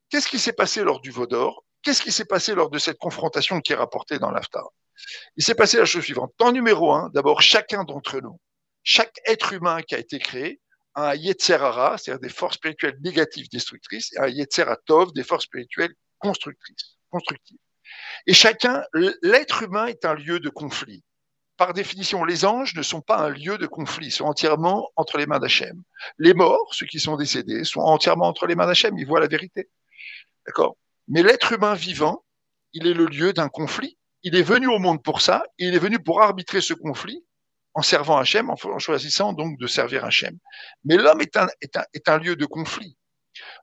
Qu'est-ce 0.08 0.28
qui 0.28 0.40
s'est 0.40 0.52
passé 0.52 0.82
lors 0.82 1.00
du 1.00 1.12
Vaudor? 1.12 1.64
Qu'est-ce 1.82 2.02
qui 2.02 2.10
s'est 2.10 2.24
passé 2.24 2.56
lors 2.56 2.70
de 2.70 2.78
cette 2.78 2.98
confrontation 2.98 3.60
qui 3.60 3.72
est 3.72 3.76
rapportée 3.76 4.18
dans 4.18 4.32
l'AFTA 4.32 4.64
Il 5.36 5.44
s'est 5.44 5.54
passé 5.54 5.76
la 5.78 5.84
chose 5.84 6.02
suivante. 6.02 6.32
En 6.40 6.50
numéro 6.50 6.92
un, 6.92 7.08
d'abord, 7.14 7.40
chacun 7.40 7.84
d'entre 7.84 8.20
nous, 8.20 8.40
chaque 8.82 9.20
être 9.26 9.52
humain 9.52 9.80
qui 9.82 9.94
a 9.94 9.98
été 9.98 10.18
créé, 10.18 10.60
un 11.08 11.14
Yetzerara, 11.14 11.98
c'est-à-dire 11.98 12.20
des 12.20 12.28
forces 12.28 12.56
spirituelles 12.56 12.98
négatives 13.02 13.48
destructrices, 13.50 14.12
et 14.14 14.18
un 14.18 14.28
Yetzeratov, 14.28 15.12
des 15.12 15.22
forces 15.22 15.44
spirituelles 15.44 15.94
constructrices, 16.18 16.96
constructives. 17.10 17.58
Et 18.26 18.34
chacun, 18.34 18.84
l'être 19.22 19.62
humain 19.62 19.86
est 19.86 20.04
un 20.04 20.14
lieu 20.14 20.40
de 20.40 20.48
conflit. 20.48 21.02
Par 21.56 21.74
définition, 21.74 22.24
les 22.24 22.44
anges 22.44 22.74
ne 22.74 22.82
sont 22.82 23.02
pas 23.02 23.18
un 23.18 23.28
lieu 23.28 23.58
de 23.58 23.66
conflit, 23.66 24.06
ils 24.06 24.12
sont 24.12 24.24
entièrement 24.24 24.88
entre 24.96 25.18
les 25.18 25.26
mains 25.26 25.38
d'Hachem. 25.38 25.82
Les 26.18 26.32
morts, 26.32 26.72
ceux 26.72 26.86
qui 26.86 27.00
sont 27.00 27.16
décédés, 27.16 27.64
sont 27.64 27.80
entièrement 27.80 28.26
entre 28.26 28.46
les 28.46 28.54
mains 28.54 28.66
d'Hachem, 28.66 28.96
ils 28.96 29.06
voient 29.06 29.20
la 29.20 29.26
vérité. 29.26 29.68
D'accord? 30.46 30.76
Mais 31.08 31.22
l'être 31.22 31.52
humain 31.52 31.74
vivant, 31.74 32.24
il 32.72 32.86
est 32.86 32.94
le 32.94 33.06
lieu 33.06 33.32
d'un 33.32 33.48
conflit. 33.48 33.98
Il 34.22 34.36
est 34.36 34.42
venu 34.42 34.68
au 34.68 34.78
monde 34.78 35.02
pour 35.02 35.20
ça, 35.20 35.44
il 35.58 35.74
est 35.74 35.78
venu 35.78 35.98
pour 35.98 36.22
arbitrer 36.22 36.60
ce 36.60 36.74
conflit 36.74 37.24
en 37.74 37.82
servant 37.82 38.18
Hachem, 38.18 38.50
en, 38.50 38.78
choisissant 38.78 39.32
donc 39.32 39.58
de 39.58 39.66
servir 39.66 40.04
Hachem. 40.04 40.36
Mais 40.84 40.96
l'homme 40.96 41.20
est 41.20 42.08
un, 42.08 42.18
lieu 42.18 42.36
de 42.36 42.46
conflit. 42.46 42.96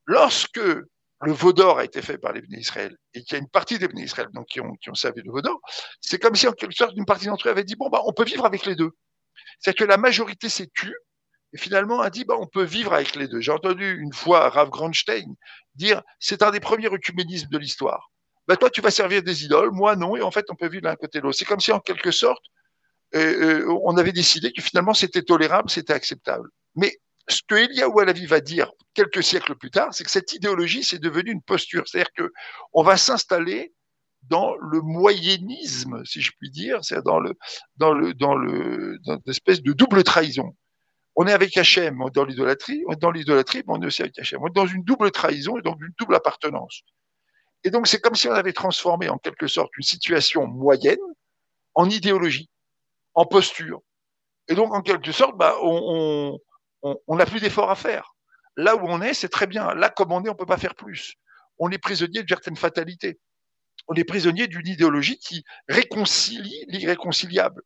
Lorsque 0.06 0.58
le 0.58 1.32
Vaudor 1.32 1.80
a 1.80 1.84
été 1.84 2.02
fait 2.02 2.18
par 2.18 2.32
les 2.32 2.42
Béné 2.42 2.60
Israël 2.60 2.96
et 3.14 3.24
qu'il 3.24 3.34
y 3.34 3.36
a 3.36 3.40
une 3.40 3.50
partie 3.50 3.80
des 3.80 3.88
Béné 3.88 4.04
Israël 4.04 4.30
donc, 4.34 4.48
qui, 4.48 4.62
ont, 4.62 4.78
servi 4.94 5.22
le 5.24 5.32
Vaudor, 5.32 5.60
c'est 6.00 6.20
comme 6.20 6.36
si 6.36 6.48
en 6.48 6.54
quelque 6.54 6.76
sorte 6.76 6.94
une 6.96 7.06
partie 7.06 7.26
d'entre 7.26 7.48
eux 7.48 7.52
avait 7.52 7.64
dit 7.64 7.76
bon 7.76 7.90
bah 7.90 8.02
on 8.06 8.14
peut 8.14 8.24
vivre 8.24 8.46
avec 8.46 8.66
les 8.66 8.76
deux. 8.76 8.92
C'est-à-dire 9.60 9.86
que 9.86 9.90
la 9.90 9.98
majorité 9.98 10.50
s'est 10.50 10.70
tue 10.74 10.96
et 11.54 11.58
finalement 11.58 12.00
a 12.02 12.10
dit 12.10 12.24
bah 12.24 12.36
on 12.40 12.48
peut 12.48 12.64
vivre 12.64 12.94
avec 12.94 13.16
les 13.16 13.28
deux. 13.28 13.42
J'ai 13.42 13.52
entendu 13.52 14.00
une 14.00 14.14
fois 14.14 14.50
Rav 14.50 14.70
Grandstein 14.70 15.34
dire 15.76 16.02
c'est 16.20 16.44
un 16.44 16.52
des 16.52 16.60
premiers 16.60 16.94
œcuménismes 16.94 17.50
de 17.50 17.58
l'histoire. 17.58 18.12
Bah 18.48 18.56
toi 18.56 18.70
tu 18.70 18.80
vas 18.80 18.92
servir 18.92 19.22
des 19.24 19.44
idoles, 19.44 19.72
moi 19.72 19.96
non 19.98 20.16
et 20.16 20.22
en 20.22 20.32
fait 20.32 20.46
on 20.50 20.56
peut 20.56 20.70
vivre 20.70 20.86
l'un 20.86 20.96
côté 20.96 21.18
de 21.20 21.24
l'autre. 21.24 21.38
C'est 21.38 21.46
comme 21.46 21.60
si 21.60 21.74
en 21.74 21.80
quelque 21.80 22.12
sorte 22.12 22.44
euh, 23.16 23.66
on 23.84 23.98
avait 23.98 24.12
décidé 24.12 24.52
que 24.52 24.62
finalement 24.62 24.94
c'était 24.94 25.22
tolérable, 25.22 25.70
c'était 25.70 25.94
acceptable. 25.94 26.50
Mais 26.76 26.98
ce 27.28 27.42
que 27.48 27.56
Eliaou 27.56 28.00
Alavi 28.00 28.26
va 28.26 28.40
dire 28.40 28.72
quelques 28.94 29.24
siècles 29.24 29.56
plus 29.56 29.72
tard, 29.72 29.94
c'est 29.94 30.04
que 30.04 30.12
cette 30.12 30.34
idéologie, 30.34 30.84
c'est 30.84 31.00
devenu 31.00 31.32
une 31.32 31.42
posture. 31.42 31.88
C'est-à-dire 31.88 32.12
que 32.16 32.32
on 32.74 32.84
va 32.84 32.98
s'installer 32.98 33.74
dans 34.24 34.56
le 34.58 34.82
moyennisme, 34.82 36.04
si 36.06 36.22
je 36.22 36.32
puis 36.40 36.50
dire, 36.50 36.84
c'est-à-dire 36.84 37.04
dans 37.04 37.20
le, 37.20 37.34
dans 37.78 37.94
le, 37.94 38.14
dans 38.14 38.36
le, 38.36 38.98
dans 39.06 39.20
espèce 39.28 39.62
de 39.62 39.74
double 39.74 40.04
trahison. 40.04 40.56
On 41.16 41.26
est 41.28 41.34
avec 41.34 41.56
Hachem 41.58 42.04
dans 42.14 42.26
l'idolâtrie, 42.26 42.84
on 42.88 42.94
est 42.94 43.02
dans 43.02 43.12
l'idolâtrie, 43.12 43.64
mais 43.68 43.74
on 43.74 43.82
est 43.82 43.88
aussi 43.88 44.02
avec 44.02 44.18
Hachem. 44.20 44.40
On 44.42 44.48
est 44.48 44.56
dans 44.56 44.68
une 44.68 44.84
double 44.84 45.12
trahison 45.12 45.58
et 45.58 45.62
donc 45.62 45.78
une 45.82 45.94
double 45.98 46.16
appartenance. 46.16 46.82
Et 47.64 47.72
donc 47.72 47.88
c'est 47.88 48.00
comme 48.00 48.16
si 48.16 48.28
on 48.28 48.34
avait 48.34 48.54
transformé 48.54 49.10
en 49.10 49.18
quelque 49.18 49.48
sorte 49.48 49.76
une 49.78 49.84
situation 49.84 50.46
moyenne 50.46 50.98
en 51.74 51.90
idéologie 51.90 52.50
en 53.18 53.26
posture. 53.26 53.82
Et 54.48 54.54
donc, 54.54 54.74
en 54.74 54.82
quelque 54.82 55.12
sorte, 55.12 55.36
bah, 55.38 55.56
on 55.62 56.40
n'a 57.10 57.26
plus 57.26 57.42
d'efforts 57.42 57.72
à 57.72 57.76
faire. 57.76 58.14
Là 58.56 58.76
où 58.76 58.82
on 58.84 59.02
est, 59.02 59.16
c'est 59.16 59.28
très 59.28 59.48
bien. 59.48 59.74
Là, 59.74 59.90
comme 59.90 60.12
on 60.12 60.24
est, 60.24 60.30
on 60.30 60.34
ne 60.34 60.38
peut 60.38 60.46
pas 60.46 60.58
faire 60.58 60.76
plus. 60.76 61.16
On 61.58 61.72
est 61.72 61.80
prisonnier 61.80 62.22
de 62.22 62.28
certaines 62.30 62.56
fatalités. 62.56 63.20
On 63.88 63.96
est 63.96 64.04
prisonnier 64.04 64.48
d'une 64.48 64.68
idéologie 64.68 65.18
qui 65.18 65.44
réconcilie 65.68 66.66
l'irréconciliable. 66.68 67.64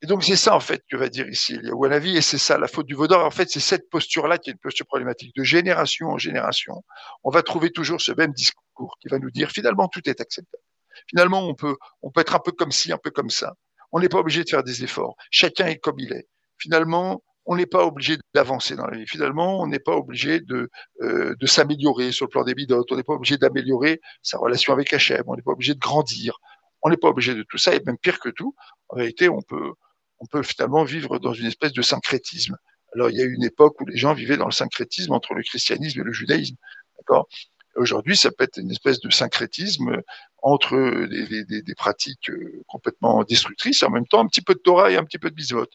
Et 0.00 0.06
donc, 0.06 0.24
c'est 0.24 0.36
ça, 0.36 0.54
en 0.54 0.60
fait, 0.60 0.82
que 0.90 0.96
va 0.96 1.10
dire 1.10 1.28
ici 1.28 1.58
Wanavi, 1.70 2.16
et 2.16 2.22
c'est 2.22 2.38
ça, 2.38 2.56
la 2.56 2.66
faute 2.66 2.86
du 2.86 2.94
Vaudor. 2.94 3.22
En 3.24 3.30
fait, 3.30 3.50
c'est 3.50 3.60
cette 3.60 3.90
posture-là 3.90 4.38
qui 4.38 4.48
est 4.48 4.54
une 4.54 4.58
posture 4.58 4.86
problématique. 4.86 5.36
De 5.36 5.44
génération 5.44 6.08
en 6.08 6.18
génération, 6.18 6.82
on 7.24 7.30
va 7.30 7.42
trouver 7.42 7.70
toujours 7.70 8.00
ce 8.00 8.12
même 8.12 8.32
discours 8.32 8.96
qui 9.02 9.08
va 9.08 9.18
nous 9.18 9.30
dire, 9.30 9.50
finalement, 9.50 9.88
tout 9.88 10.08
est 10.08 10.18
acceptable. 10.18 10.62
Finalement, 11.08 11.46
on 11.46 11.54
peut, 11.54 11.76
on 12.00 12.10
peut 12.10 12.22
être 12.22 12.34
un 12.34 12.40
peu 12.40 12.52
comme 12.52 12.72
ci, 12.72 12.90
un 12.90 12.98
peu 12.98 13.10
comme 13.10 13.28
ça. 13.28 13.54
On 13.96 13.98
n'est 13.98 14.10
pas 14.10 14.18
obligé 14.18 14.44
de 14.44 14.48
faire 14.50 14.62
des 14.62 14.84
efforts. 14.84 15.16
Chacun 15.30 15.68
est 15.68 15.78
comme 15.78 15.98
il 15.98 16.12
est. 16.12 16.28
Finalement, 16.58 17.22
on 17.46 17.56
n'est 17.56 17.64
pas 17.64 17.86
obligé 17.86 18.18
d'avancer 18.34 18.76
dans 18.76 18.86
la 18.86 18.98
vie. 18.98 19.06
Finalement, 19.06 19.62
on 19.62 19.66
n'est 19.66 19.78
pas 19.78 19.96
obligé 19.96 20.40
de, 20.40 20.68
euh, 21.00 21.34
s'améliorer 21.46 22.12
sur 22.12 22.26
le 22.26 22.28
plan 22.28 22.44
des 22.44 22.54
bidotes. 22.54 22.92
On 22.92 22.96
n'est 22.96 23.02
pas 23.02 23.14
obligé 23.14 23.38
d'améliorer 23.38 24.02
sa 24.20 24.36
relation 24.36 24.74
avec 24.74 24.92
Hachem. 24.92 25.22
On 25.26 25.34
n'est 25.34 25.40
pas 25.40 25.52
obligé 25.52 25.72
de 25.72 25.78
grandir. 25.78 26.36
On 26.82 26.90
n'est 26.90 26.98
pas 26.98 27.08
obligé 27.08 27.34
de 27.34 27.42
tout 27.42 27.56
ça. 27.56 27.74
Et 27.74 27.80
même 27.86 27.96
pire 27.96 28.20
que 28.20 28.28
tout, 28.28 28.54
en 28.90 28.96
réalité, 28.96 29.30
on 29.30 29.40
peut, 29.40 29.72
on 30.18 30.26
peut 30.26 30.42
finalement 30.42 30.84
vivre 30.84 31.18
dans 31.18 31.32
une 31.32 31.46
espèce 31.46 31.72
de 31.72 31.80
syncrétisme. 31.80 32.58
Alors, 32.94 33.08
il 33.08 33.16
y 33.16 33.22
a 33.22 33.24
eu 33.24 33.32
une 33.32 33.44
époque 33.44 33.80
où 33.80 33.86
les 33.86 33.96
gens 33.96 34.12
vivaient 34.12 34.36
dans 34.36 34.44
le 34.44 34.52
syncrétisme 34.52 35.12
entre 35.12 35.32
le 35.32 35.42
christianisme 35.42 36.02
et 36.02 36.04
le 36.04 36.12
judaïsme. 36.12 36.56
D'accord? 36.98 37.28
Aujourd'hui, 37.76 38.16
ça 38.16 38.30
peut 38.30 38.44
être 38.44 38.58
une 38.58 38.70
espèce 38.70 39.00
de 39.00 39.10
syncrétisme 39.10 40.02
entre 40.42 40.76
des, 41.06 41.74
pratiques 41.74 42.30
euh, 42.30 42.62
complètement 42.66 43.22
destructrices 43.24 43.82
et 43.82 43.86
en 43.86 43.90
même 43.90 44.06
temps 44.06 44.20
un 44.20 44.26
petit 44.26 44.42
peu 44.42 44.54
de 44.54 44.60
Torah 44.60 44.90
et 44.90 44.96
un 44.96 45.04
petit 45.04 45.18
peu 45.18 45.30
de 45.30 45.34
bisvote. 45.34 45.72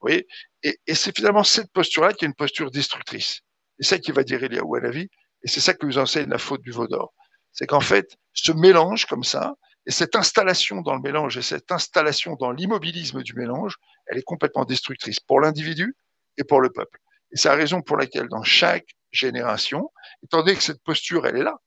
Vous 0.00 0.08
voyez? 0.08 0.26
Et, 0.62 0.78
et 0.86 0.94
c'est 0.94 1.14
finalement 1.14 1.44
cette 1.44 1.70
posture-là 1.72 2.12
qui 2.12 2.24
est 2.24 2.28
une 2.28 2.34
posture 2.34 2.70
destructrice. 2.70 3.40
C'est 3.78 3.88
ça 3.88 3.98
qui 3.98 4.12
va 4.12 4.22
dire 4.22 4.42
Eliaou 4.42 4.74
à 4.76 4.80
la 4.80 4.90
vie, 4.90 5.08
et 5.42 5.48
c'est 5.48 5.60
ça 5.60 5.74
que 5.74 5.86
nous 5.86 5.98
enseigne 5.98 6.28
la 6.28 6.38
faute 6.38 6.62
du 6.62 6.70
Vaudor. 6.70 7.12
C'est 7.52 7.66
qu'en 7.66 7.80
fait, 7.80 8.16
ce 8.32 8.52
mélange 8.52 9.06
comme 9.06 9.24
ça, 9.24 9.54
Et 9.84 9.90
cette 9.90 10.14
installation 10.14 10.80
dans 10.80 10.94
le 10.94 11.00
mélange 11.00 11.36
et 11.36 11.42
cette 11.42 11.72
installation 11.72 12.36
dans 12.36 12.52
l'immobilisme 12.52 13.22
du 13.22 13.34
mélange, 13.34 13.76
elle 14.06 14.18
est 14.18 14.22
complètement 14.22 14.64
destructrice 14.64 15.18
pour 15.18 15.40
l'individu 15.40 15.96
et 16.38 16.44
pour 16.44 16.60
le 16.60 16.70
peuple. 16.70 17.00
Et 17.32 17.36
c'est 17.36 17.48
la 17.48 17.54
raison 17.54 17.82
pour 17.82 17.96
laquelle 17.96 18.28
dans 18.28 18.42
chaque 18.42 18.86
génération, 19.10 19.90
étant 20.22 20.38
donné 20.38 20.54
que 20.54 20.62
cette 20.62 20.82
posture, 20.82 21.26
elle 21.26 21.36
est 21.36 21.42
là, 21.42 21.58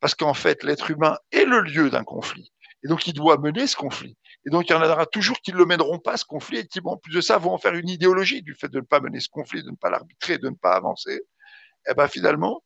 parce 0.00 0.14
qu'en 0.14 0.34
fait, 0.34 0.62
l'être 0.64 0.90
humain 0.90 1.16
est 1.30 1.44
le 1.44 1.60
lieu 1.60 1.90
d'un 1.90 2.04
conflit. 2.04 2.52
Et 2.84 2.88
donc, 2.88 3.06
il 3.06 3.12
doit 3.12 3.38
mener 3.38 3.66
ce 3.66 3.76
conflit. 3.76 4.16
Et 4.44 4.50
donc, 4.50 4.68
il 4.68 4.72
y 4.72 4.74
en 4.74 4.82
aura 4.82 5.06
toujours 5.06 5.38
qui 5.40 5.52
ne 5.52 5.58
le 5.58 5.66
mèneront 5.66 6.00
pas, 6.00 6.16
ce 6.16 6.24
conflit, 6.24 6.58
et 6.58 6.66
qui, 6.66 6.80
en 6.84 6.96
plus 6.96 7.12
de 7.14 7.20
ça, 7.20 7.38
vont 7.38 7.52
en 7.52 7.58
faire 7.58 7.74
une 7.74 7.88
idéologie 7.88 8.42
du 8.42 8.54
fait 8.54 8.68
de 8.68 8.80
ne 8.80 8.84
pas 8.84 9.00
mener 9.00 9.20
ce 9.20 9.28
conflit, 9.28 9.62
de 9.62 9.70
ne 9.70 9.76
pas 9.76 9.90
l'arbitrer, 9.90 10.38
de 10.38 10.48
ne 10.48 10.56
pas 10.56 10.72
avancer. 10.74 11.14
Et 11.14 11.90
eh 11.90 11.94
ben 11.94 12.06
finalement, 12.06 12.62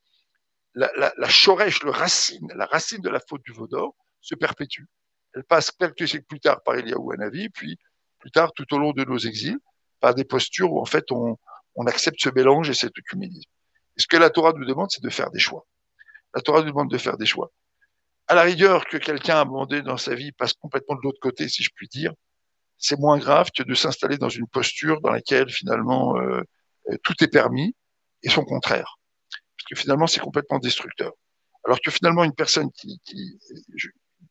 la, 0.74 1.12
chorèche, 1.28 1.82
le 1.82 1.90
racine, 1.90 2.52
la 2.54 2.66
racine 2.66 3.00
de 3.00 3.08
la 3.08 3.20
faute 3.20 3.42
du 3.42 3.52
Vaudor 3.52 3.94
se 4.20 4.34
perpétue. 4.34 4.84
Elle 5.34 5.44
passe 5.44 5.70
quelques 5.70 6.06
siècles 6.06 6.26
plus 6.26 6.40
tard 6.40 6.62
par 6.62 6.76
Eliaou 6.76 7.12
Hanavi, 7.12 7.48
puis 7.48 7.78
plus 8.18 8.30
tard 8.30 8.52
tout 8.52 8.72
au 8.74 8.78
long 8.78 8.92
de 8.92 9.04
nos 9.04 9.18
exils, 9.18 9.58
par 10.00 10.14
des 10.14 10.24
postures 10.24 10.72
où 10.72 10.80
en 10.80 10.84
fait 10.84 11.10
on, 11.12 11.38
on 11.76 11.86
accepte 11.86 12.20
ce 12.20 12.30
mélange 12.30 12.70
et 12.70 12.74
cet 12.74 12.92
œcuménisme. 12.98 13.50
Ce 13.96 14.06
que 14.06 14.16
la 14.16 14.30
Torah 14.30 14.52
nous 14.52 14.64
demande, 14.64 14.90
c'est 14.90 15.02
de 15.02 15.10
faire 15.10 15.30
des 15.30 15.38
choix. 15.38 15.66
La 16.34 16.42
Torah 16.42 16.60
nous 16.60 16.70
demande 16.70 16.90
de 16.90 16.98
faire 16.98 17.16
des 17.16 17.26
choix 17.26 17.50
à 18.28 18.34
la 18.34 18.42
rigueur 18.42 18.86
que 18.86 18.96
quelqu'un 18.96 19.40
abandonné 19.40 19.82
dans 19.82 19.96
sa 19.96 20.14
vie 20.14 20.32
passe 20.32 20.52
complètement 20.54 20.96
de 20.96 21.00
l'autre 21.02 21.20
côté, 21.20 21.48
si 21.48 21.62
je 21.62 21.70
puis 21.74 21.88
dire, 21.88 22.12
c'est 22.78 22.98
moins 22.98 23.18
grave 23.18 23.50
que 23.56 23.62
de 23.62 23.74
s'installer 23.74 24.18
dans 24.18 24.28
une 24.28 24.48
posture 24.48 25.00
dans 25.00 25.10
laquelle 25.10 25.48
finalement 25.48 26.16
euh, 26.18 26.42
euh, 26.90 26.96
tout 27.04 27.14
est 27.22 27.28
permis 27.28 27.74
et 28.22 28.28
son 28.28 28.44
contraire. 28.44 28.96
Parce 29.30 29.68
que 29.70 29.76
finalement, 29.76 30.06
c'est 30.06 30.20
complètement 30.20 30.58
destructeur. 30.58 31.12
Alors 31.64 31.80
que 31.80 31.90
finalement, 31.90 32.24
une 32.24 32.34
personne 32.34 32.70
qui, 32.72 33.00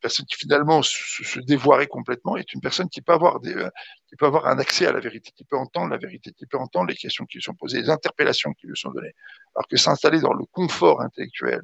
qui 0.08 0.36
finalement 0.36 0.82
se, 0.82 1.24
se, 1.24 1.40
dévoirait 1.40 1.88
complètement 1.88 2.38
est 2.38 2.54
une 2.54 2.62
personne 2.62 2.90
qui 2.90 3.02
peut 3.02 3.14
avoir 3.14 3.40
des, 3.40 3.54
euh, 3.54 3.70
qui 4.08 4.16
peut 4.16 4.26
avoir 4.26 4.48
un 4.48 4.60
accès 4.60 4.86
à 4.86 4.92
la 4.92 5.00
vérité, 5.00 5.32
qui 5.36 5.44
peut 5.44 5.58
entendre 5.58 5.90
la 5.90 5.98
vérité, 5.98 6.32
qui 6.32 6.46
peut 6.46 6.58
entendre 6.58 6.88
les 6.88 6.96
questions 6.96 7.26
qui 7.26 7.38
lui 7.38 7.44
sont 7.44 7.54
posées, 7.54 7.82
les 7.82 7.90
interpellations 7.90 8.54
qui 8.54 8.68
lui 8.68 8.78
sont 8.78 8.92
données. 8.92 9.14
Alors 9.56 9.68
que 9.68 9.78
s'installer 9.78 10.20
dans 10.20 10.34
le 10.34 10.46
confort 10.46 11.02
intellectuel, 11.02 11.62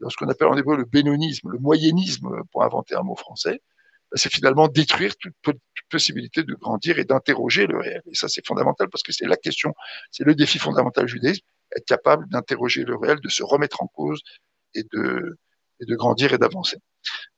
dans 0.00 0.08
ce 0.10 0.16
qu'on 0.16 0.28
appelle 0.28 0.48
en 0.48 0.56
hébreu 0.56 0.76
le 0.76 0.84
bénonisme, 0.84 1.50
le 1.50 1.58
moyennisme, 1.58 2.42
pour 2.50 2.64
inventer 2.64 2.94
un 2.94 3.02
mot 3.02 3.16
français, 3.16 3.60
bah, 4.12 4.16
c'est 4.16 4.32
finalement 4.32 4.68
détruire 4.68 5.16
toute, 5.16 5.34
possibilité 5.88 6.42
de 6.42 6.54
grandir 6.54 6.98
et 6.98 7.04
d'interroger 7.04 7.66
le 7.66 7.78
réel. 7.78 8.02
Et 8.06 8.14
ça, 8.14 8.28
c'est 8.28 8.46
fondamental 8.46 8.88
parce 8.88 9.02
que 9.02 9.12
c'est 9.12 9.26
la 9.26 9.36
question, 9.36 9.74
c'est 10.10 10.24
le 10.24 10.34
défi 10.34 10.58
fondamental 10.58 11.04
du 11.06 11.12
judaïsme, 11.12 11.44
être 11.76 11.84
capable 11.84 12.28
d'interroger 12.28 12.84
le 12.84 12.96
réel, 12.96 13.20
de 13.20 13.28
se 13.28 13.42
remettre 13.42 13.82
en 13.82 13.86
cause 13.86 14.22
et 14.74 14.84
de, 14.92 15.38
et 15.82 15.86
de 15.86 15.94
grandir 15.96 16.32
et 16.32 16.38
d'avancer. 16.38 16.78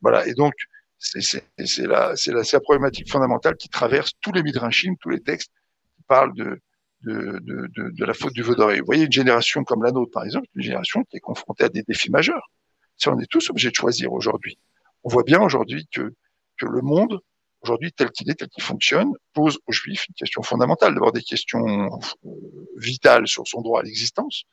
Voilà. 0.00 0.26
Et 0.28 0.35
donc, 0.35 0.54
c'est 0.98 1.42
la, 1.87 2.14
la, 2.26 2.42
la 2.52 2.61
problématique 2.61 3.11
fondamentale 3.11 3.57
qui 3.57 3.68
traverse 3.68 4.12
tous 4.20 4.33
les 4.33 4.42
midrashim, 4.42 4.94
tous 5.00 5.11
les 5.11 5.20
textes 5.20 5.52
qui 5.96 6.02
parlent 6.07 6.35
de, 6.35 6.61
de, 7.02 7.38
de, 7.42 7.90
de, 7.90 8.04
la 8.04 8.14
faute 8.14 8.33
du 8.33 8.42
veau 8.42 8.54
Vous 8.54 8.85
voyez, 8.87 9.04
une 9.04 9.12
génération 9.12 9.64
comme 9.64 9.83
la 9.83 9.92
nôtre, 9.92 10.12
par 10.12 10.24
exemple, 10.24 10.46
une 10.54 10.62
génération 10.62 11.04
qui 11.04 11.16
est 11.16 11.20
confrontée 11.20 11.64
à 11.64 11.68
des 11.68 11.83
défis 11.83 12.11
majeurs. 12.11 12.50
Si 12.96 13.09
on 13.09 13.18
est 13.18 13.26
tous 13.26 13.50
obligés 13.50 13.70
de 13.70 13.74
choisir 13.74 14.12
aujourd'hui, 14.12 14.59
on 15.02 15.09
voit 15.09 15.24
bien 15.24 15.40
aujourd'hui 15.40 15.87
que, 15.92 16.14
que 16.59 16.66
le 16.66 16.80
monde, 16.80 17.20
aujourd'hui, 17.61 17.92
tel 17.92 18.11
qu'il 18.11 18.30
est, 18.30 18.35
tel 18.35 18.48
qu'il 18.48 18.62
fonctionne, 18.62 19.11
pose 19.33 19.59
aux 19.66 19.72
Juifs 19.72 20.07
une 20.09 20.14
question 20.14 20.42
fondamentale. 20.42 20.94
D'abord 20.94 21.12
des 21.12 21.22
questions 21.22 21.90
euh, 22.24 22.30
vitales 22.76 23.26
sur 23.26 23.46
son 23.46 23.61
droit 23.61 23.80
à 23.80 23.83
l'existence, 23.83 24.44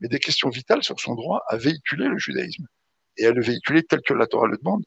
mais 0.00 0.08
des 0.08 0.18
questions 0.18 0.50
vitales 0.50 0.84
sur 0.84 1.00
son 1.00 1.14
droit 1.14 1.42
à 1.48 1.56
véhiculer 1.56 2.06
le 2.06 2.18
judaïsme 2.18 2.66
et 3.18 3.26
à 3.26 3.32
le 3.32 3.42
véhiculer 3.42 3.82
tel 3.82 4.00
que 4.02 4.14
la 4.14 4.26
Torah 4.26 4.46
le 4.46 4.56
demande, 4.56 4.84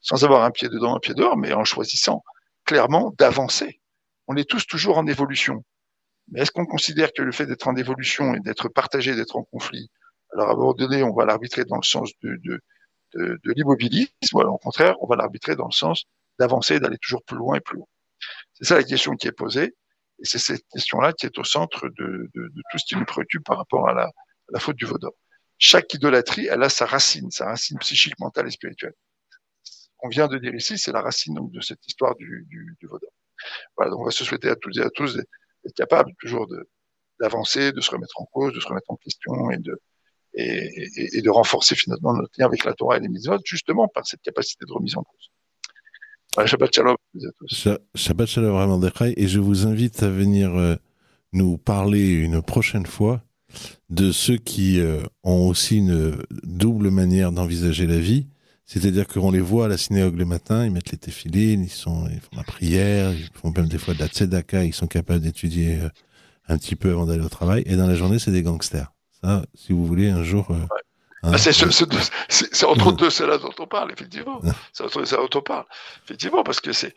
sans 0.00 0.24
avoir 0.24 0.44
un 0.44 0.50
pied 0.50 0.68
dedans, 0.68 0.96
un 0.96 1.00
pied 1.00 1.14
dehors, 1.14 1.36
mais 1.36 1.52
en 1.52 1.64
choisissant 1.64 2.22
clairement 2.64 3.14
d'avancer. 3.18 3.80
On 4.26 4.36
est 4.36 4.48
tous 4.48 4.66
toujours 4.66 4.98
en 4.98 5.06
évolution. 5.06 5.64
Mais 6.30 6.40
est-ce 6.40 6.50
qu'on 6.50 6.66
considère 6.66 7.12
que 7.12 7.22
le 7.22 7.32
fait 7.32 7.46
d'être 7.46 7.66
en 7.68 7.76
évolution 7.76 8.34
et 8.34 8.40
d'être 8.40 8.68
partagé, 8.68 9.14
d'être 9.14 9.36
en 9.36 9.44
conflit, 9.44 9.90
alors 10.32 10.50
à 10.50 10.52
un 10.52 10.56
moment 10.56 10.74
donné, 10.74 11.02
on 11.02 11.14
va 11.14 11.24
l'arbitrer 11.24 11.64
dans 11.64 11.76
le 11.76 11.82
sens 11.82 12.10
de, 12.22 12.38
de, 12.44 12.60
de, 13.14 13.52
l'immobilisme, 13.52 14.12
ou 14.34 14.40
au 14.40 14.58
contraire, 14.58 14.94
on 15.00 15.06
va 15.06 15.16
l'arbitrer 15.16 15.56
dans 15.56 15.66
le 15.66 15.72
sens 15.72 16.04
d'avancer, 16.38 16.80
d'aller 16.80 16.98
toujours 16.98 17.22
plus 17.24 17.36
loin 17.36 17.56
et 17.56 17.60
plus 17.60 17.78
haut. 17.78 17.88
C'est 18.54 18.64
ça 18.64 18.76
la 18.76 18.84
question 18.84 19.14
qui 19.16 19.28
est 19.28 19.32
posée, 19.32 19.74
et 20.18 20.24
c'est 20.24 20.38
cette 20.38 20.66
question-là 20.72 21.12
qui 21.12 21.26
est 21.26 21.38
au 21.38 21.44
centre 21.44 21.88
de, 21.88 22.30
tout 22.34 22.78
ce 22.78 22.84
qui 22.84 22.96
nous 22.96 23.04
préoccupe 23.04 23.44
par 23.44 23.56
rapport 23.56 23.88
à 23.88 23.94
la, 23.94 24.04
à 24.04 24.12
la 24.50 24.60
faute 24.60 24.76
du 24.76 24.84
vaudor. 24.84 25.14
Chaque 25.58 25.92
idolâtrie, 25.94 26.46
elle 26.46 26.62
a 26.62 26.68
sa 26.68 26.86
racine, 26.86 27.30
sa 27.30 27.46
racine 27.46 27.78
psychique, 27.78 28.18
mentale 28.18 28.46
et 28.46 28.50
spirituelle. 28.50 28.94
On 30.00 30.08
vient 30.08 30.28
de 30.28 30.38
dire 30.38 30.54
ici, 30.54 30.78
c'est 30.78 30.92
la 30.92 31.02
racine 31.02 31.34
donc, 31.34 31.50
de 31.50 31.60
cette 31.60 31.84
histoire 31.86 32.14
du, 32.14 32.46
du, 32.48 32.76
du 32.80 32.86
vaudor. 32.86 33.10
Voilà, 33.76 33.90
donc 33.90 34.00
on 34.00 34.04
va 34.04 34.10
se 34.10 34.24
souhaiter 34.24 34.48
à 34.48 34.56
toutes 34.56 34.76
et 34.76 34.82
à 34.82 34.90
tous 34.90 35.18
être 35.18 35.74
capable 35.74 36.12
toujours 36.20 36.46
d'avancer, 37.20 37.72
de 37.72 37.80
se 37.80 37.90
remettre 37.90 38.20
en 38.20 38.26
cause, 38.26 38.54
de 38.54 38.60
se 38.60 38.68
remettre 38.68 38.90
en 38.90 38.96
question 38.96 39.50
et 39.50 39.58
de, 39.58 39.80
et, 40.34 41.18
et, 41.18 41.22
de 41.22 41.30
renforcer 41.30 41.74
finalement 41.74 42.14
notre 42.14 42.30
lien 42.38 42.46
avec 42.46 42.64
la 42.64 42.74
Torah 42.74 42.96
et 42.96 43.00
les 43.00 43.08
mitzvot, 43.08 43.38
justement 43.44 43.88
par 43.88 44.06
cette 44.06 44.22
capacité 44.22 44.64
de 44.66 44.72
remise 44.72 44.96
en 44.96 45.02
cause. 45.02 45.30
Voilà, 46.34 46.46
Shabbat 46.46 46.72
Shalom 46.72 46.94
à 46.94 47.32
tous. 47.38 47.68
Shabbat 47.94 48.28
Shalom 48.28 48.52
vraiment 48.52 48.78
Dechai, 48.78 49.14
et 49.16 49.26
je 49.26 49.40
vous 49.40 49.66
invite 49.66 50.02
à 50.02 50.10
venir 50.10 50.54
euh, 50.54 50.76
nous 51.32 51.58
parler 51.58 52.10
une 52.10 52.42
prochaine 52.42 52.86
fois 52.86 53.22
de 53.90 54.12
ceux 54.12 54.36
qui 54.36 54.80
euh, 54.80 55.02
ont 55.24 55.48
aussi 55.48 55.78
une 55.78 56.16
double 56.42 56.90
manière 56.90 57.32
d'envisager 57.32 57.86
la 57.86 57.98
vie. 57.98 58.26
C'est-à-dire 58.66 59.06
qu'on 59.06 59.30
les 59.30 59.40
voit 59.40 59.64
à 59.64 59.68
la 59.68 59.78
synagogue 59.78 60.18
le 60.18 60.26
matin, 60.26 60.66
ils 60.66 60.70
mettent 60.70 60.90
les 60.90 60.98
téfilés, 60.98 61.54
ils, 61.54 61.70
sont, 61.70 62.06
ils 62.12 62.20
font 62.20 62.36
la 62.36 62.42
prière, 62.42 63.12
ils 63.12 63.30
font 63.32 63.50
même 63.50 63.66
des 63.66 63.78
fois 63.78 63.94
de 63.94 64.00
la 64.00 64.08
tzedaka, 64.08 64.64
ils 64.64 64.74
sont 64.74 64.86
capables 64.86 65.20
d'étudier 65.20 65.78
euh, 65.80 65.88
un 66.48 66.58
petit 66.58 66.76
peu 66.76 66.90
avant 66.90 67.06
d'aller 67.06 67.24
au 67.24 67.30
travail. 67.30 67.62
Et 67.64 67.76
dans 67.76 67.86
la 67.86 67.94
journée, 67.94 68.18
c'est 68.18 68.30
des 68.30 68.42
gangsters. 68.42 68.92
Ça, 69.22 69.42
si 69.54 69.72
vous 69.72 69.86
voulez, 69.86 70.10
un 70.10 70.22
jour. 70.22 70.50
Euh, 70.50 70.54
ouais. 70.54 70.82
Hein, 71.22 71.32
ah, 71.34 71.38
c'est 71.38 71.52
ce, 71.52 72.64
entre 72.66 72.92
deux, 72.92 73.10
c'est 73.10 73.26
là 73.26 73.38
dont 73.38 73.50
on 73.58 73.66
parle, 73.66 73.90
effectivement. 73.90 74.40
c'est 74.72 74.84
entre 74.84 75.04
ça 75.04 75.16
dont 75.16 75.30
on 75.34 75.40
parle. 75.40 75.64
Effectivement, 76.04 76.44
parce 76.44 76.60
que 76.60 76.72
c'est 76.72 76.94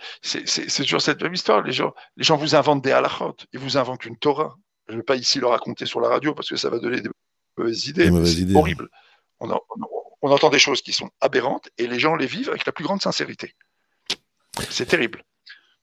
toujours 0.84 1.02
cette 1.02 1.24
même 1.24 1.34
histoire. 1.34 1.64
Les 1.64 1.72
gens, 1.72 1.94
les 2.18 2.24
gens 2.24 2.38
vous 2.38 2.54
inventent 2.54 2.84
des 2.84 2.92
halakhot, 2.92 3.38
ils 3.54 3.60
vous 3.60 3.78
inventent 3.78 4.06
une 4.06 4.18
Torah. 4.18 4.58
Je 4.92 4.96
ne 4.98 5.00
vais 5.00 5.06
pas 5.06 5.16
ici 5.16 5.40
le 5.40 5.48
raconter 5.48 5.86
sur 5.86 6.02
la 6.02 6.10
radio 6.10 6.36
parce 6.36 6.50
que 6.50 6.58
ça 6.58 6.70
va 6.70 6.78
donner 6.78 7.00
des 7.00 7.10
mauvaises 7.58 7.88
idées. 7.88 8.12
C'est 8.26 8.54
horrible. 8.54 8.90
On, 9.40 9.50
en, 9.50 9.62
on, 9.70 9.86
on 10.22 10.32
entend 10.32 10.50
des 10.50 10.60
choses 10.60 10.82
qui 10.82 10.92
sont 10.92 11.10
aberrantes 11.22 11.70
et 11.78 11.88
les 11.88 11.98
gens 11.98 12.16
les 12.18 12.26
vivent 12.26 12.50
avec 12.50 12.66
la 12.66 12.74
plus 12.74 12.84
grande 12.84 13.02
sincérité. 13.02 13.56
C'est 14.70 14.88
terrible. 14.88 15.24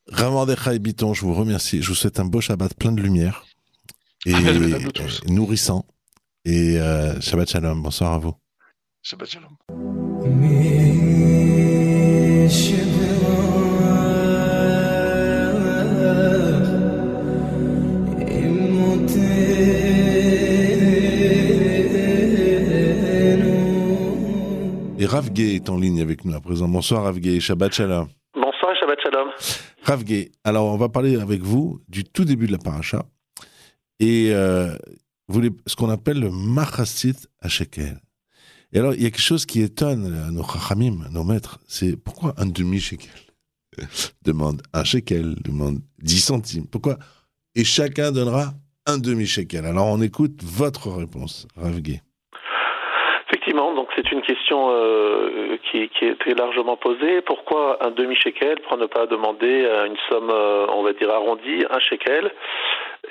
Ramandekha 0.08 0.74
et 0.74 0.78
Biton, 0.78 1.14
je 1.14 1.22
vous 1.22 1.32
remercie. 1.32 1.80
Je 1.80 1.88
vous 1.88 1.94
souhaite 1.94 2.20
un 2.20 2.26
beau 2.26 2.42
Shabbat 2.42 2.74
plein 2.74 2.92
de 2.92 3.00
lumière 3.00 3.46
et 4.26 4.34
euh, 4.34 4.78
nourrissant. 5.26 5.86
Et 6.44 6.78
euh, 6.78 7.18
Shabbat 7.22 7.48
Shalom. 7.48 7.82
Bonsoir 7.82 8.12
à 8.12 8.18
vous. 8.18 8.34
Shabbat 9.02 9.30
Shalom. 9.30 9.56
Rav 25.08 25.30
Gay 25.30 25.54
est 25.54 25.70
en 25.70 25.78
ligne 25.78 26.02
avec 26.02 26.26
nous 26.26 26.34
à 26.34 26.40
présent. 26.40 26.68
Bonsoir 26.68 27.04
Rav 27.04 27.18
Gay, 27.18 27.40
Shabbat 27.40 27.72
Shalom. 27.72 28.08
Bonsoir 28.34 28.76
Shabbat 28.78 28.98
Shalom. 29.02 29.28
Rav 29.82 30.04
Gay, 30.04 30.30
alors 30.44 30.66
on 30.66 30.76
va 30.76 30.90
parler 30.90 31.16
avec 31.16 31.40
vous 31.40 31.80
du 31.88 32.04
tout 32.04 32.26
début 32.26 32.46
de 32.46 32.52
la 32.52 32.58
paracha 32.58 33.06
et 34.00 34.32
euh, 34.34 34.76
vous 35.28 35.40
les, 35.40 35.50
ce 35.64 35.76
qu'on 35.76 35.88
appelle 35.88 36.20
le 36.20 36.30
Machasit 36.30 37.26
à 37.40 37.48
Shekel. 37.48 37.98
Et 38.74 38.80
alors 38.80 38.92
il 38.92 39.02
y 39.02 39.06
a 39.06 39.10
quelque 39.10 39.22
chose 39.22 39.46
qui 39.46 39.62
étonne 39.62 40.30
nos 40.30 40.44
chachamim, 40.44 41.08
nos 41.10 41.24
maîtres, 41.24 41.58
c'est 41.66 41.96
pourquoi 41.96 42.34
un 42.36 42.44
demi-shekel 42.44 43.08
demande 44.26 44.60
un 44.74 44.84
shekel, 44.84 45.36
demande 45.42 45.80
10 46.02 46.20
centimes? 46.20 46.66
Pourquoi 46.66 46.98
Et 47.54 47.64
chacun 47.64 48.12
donnera 48.12 48.52
un 48.84 48.98
demi-shekel? 48.98 49.64
Alors 49.64 49.86
on 49.86 50.02
écoute 50.02 50.42
votre 50.44 50.90
réponse, 50.90 51.48
Rav 51.56 51.80
Gay. 51.80 52.02
C'est 53.98 54.12
une 54.12 54.22
question 54.22 54.68
euh, 54.70 55.56
qui, 55.64 55.90
est 56.02 56.18
très 56.20 56.34
largement 56.34 56.76
posée. 56.76 57.20
Pourquoi 57.22 57.84
un 57.84 57.90
demi-shekel 57.90 58.60
pour 58.60 58.76
ne 58.76 58.86
pas 58.86 59.06
demander 59.06 59.66
une 59.86 59.96
somme, 60.08 60.30
euh, 60.30 60.66
on 60.68 60.84
va 60.84 60.92
dire 60.92 61.10
arrondie, 61.10 61.64
un 61.68 61.80
shekel? 61.80 62.30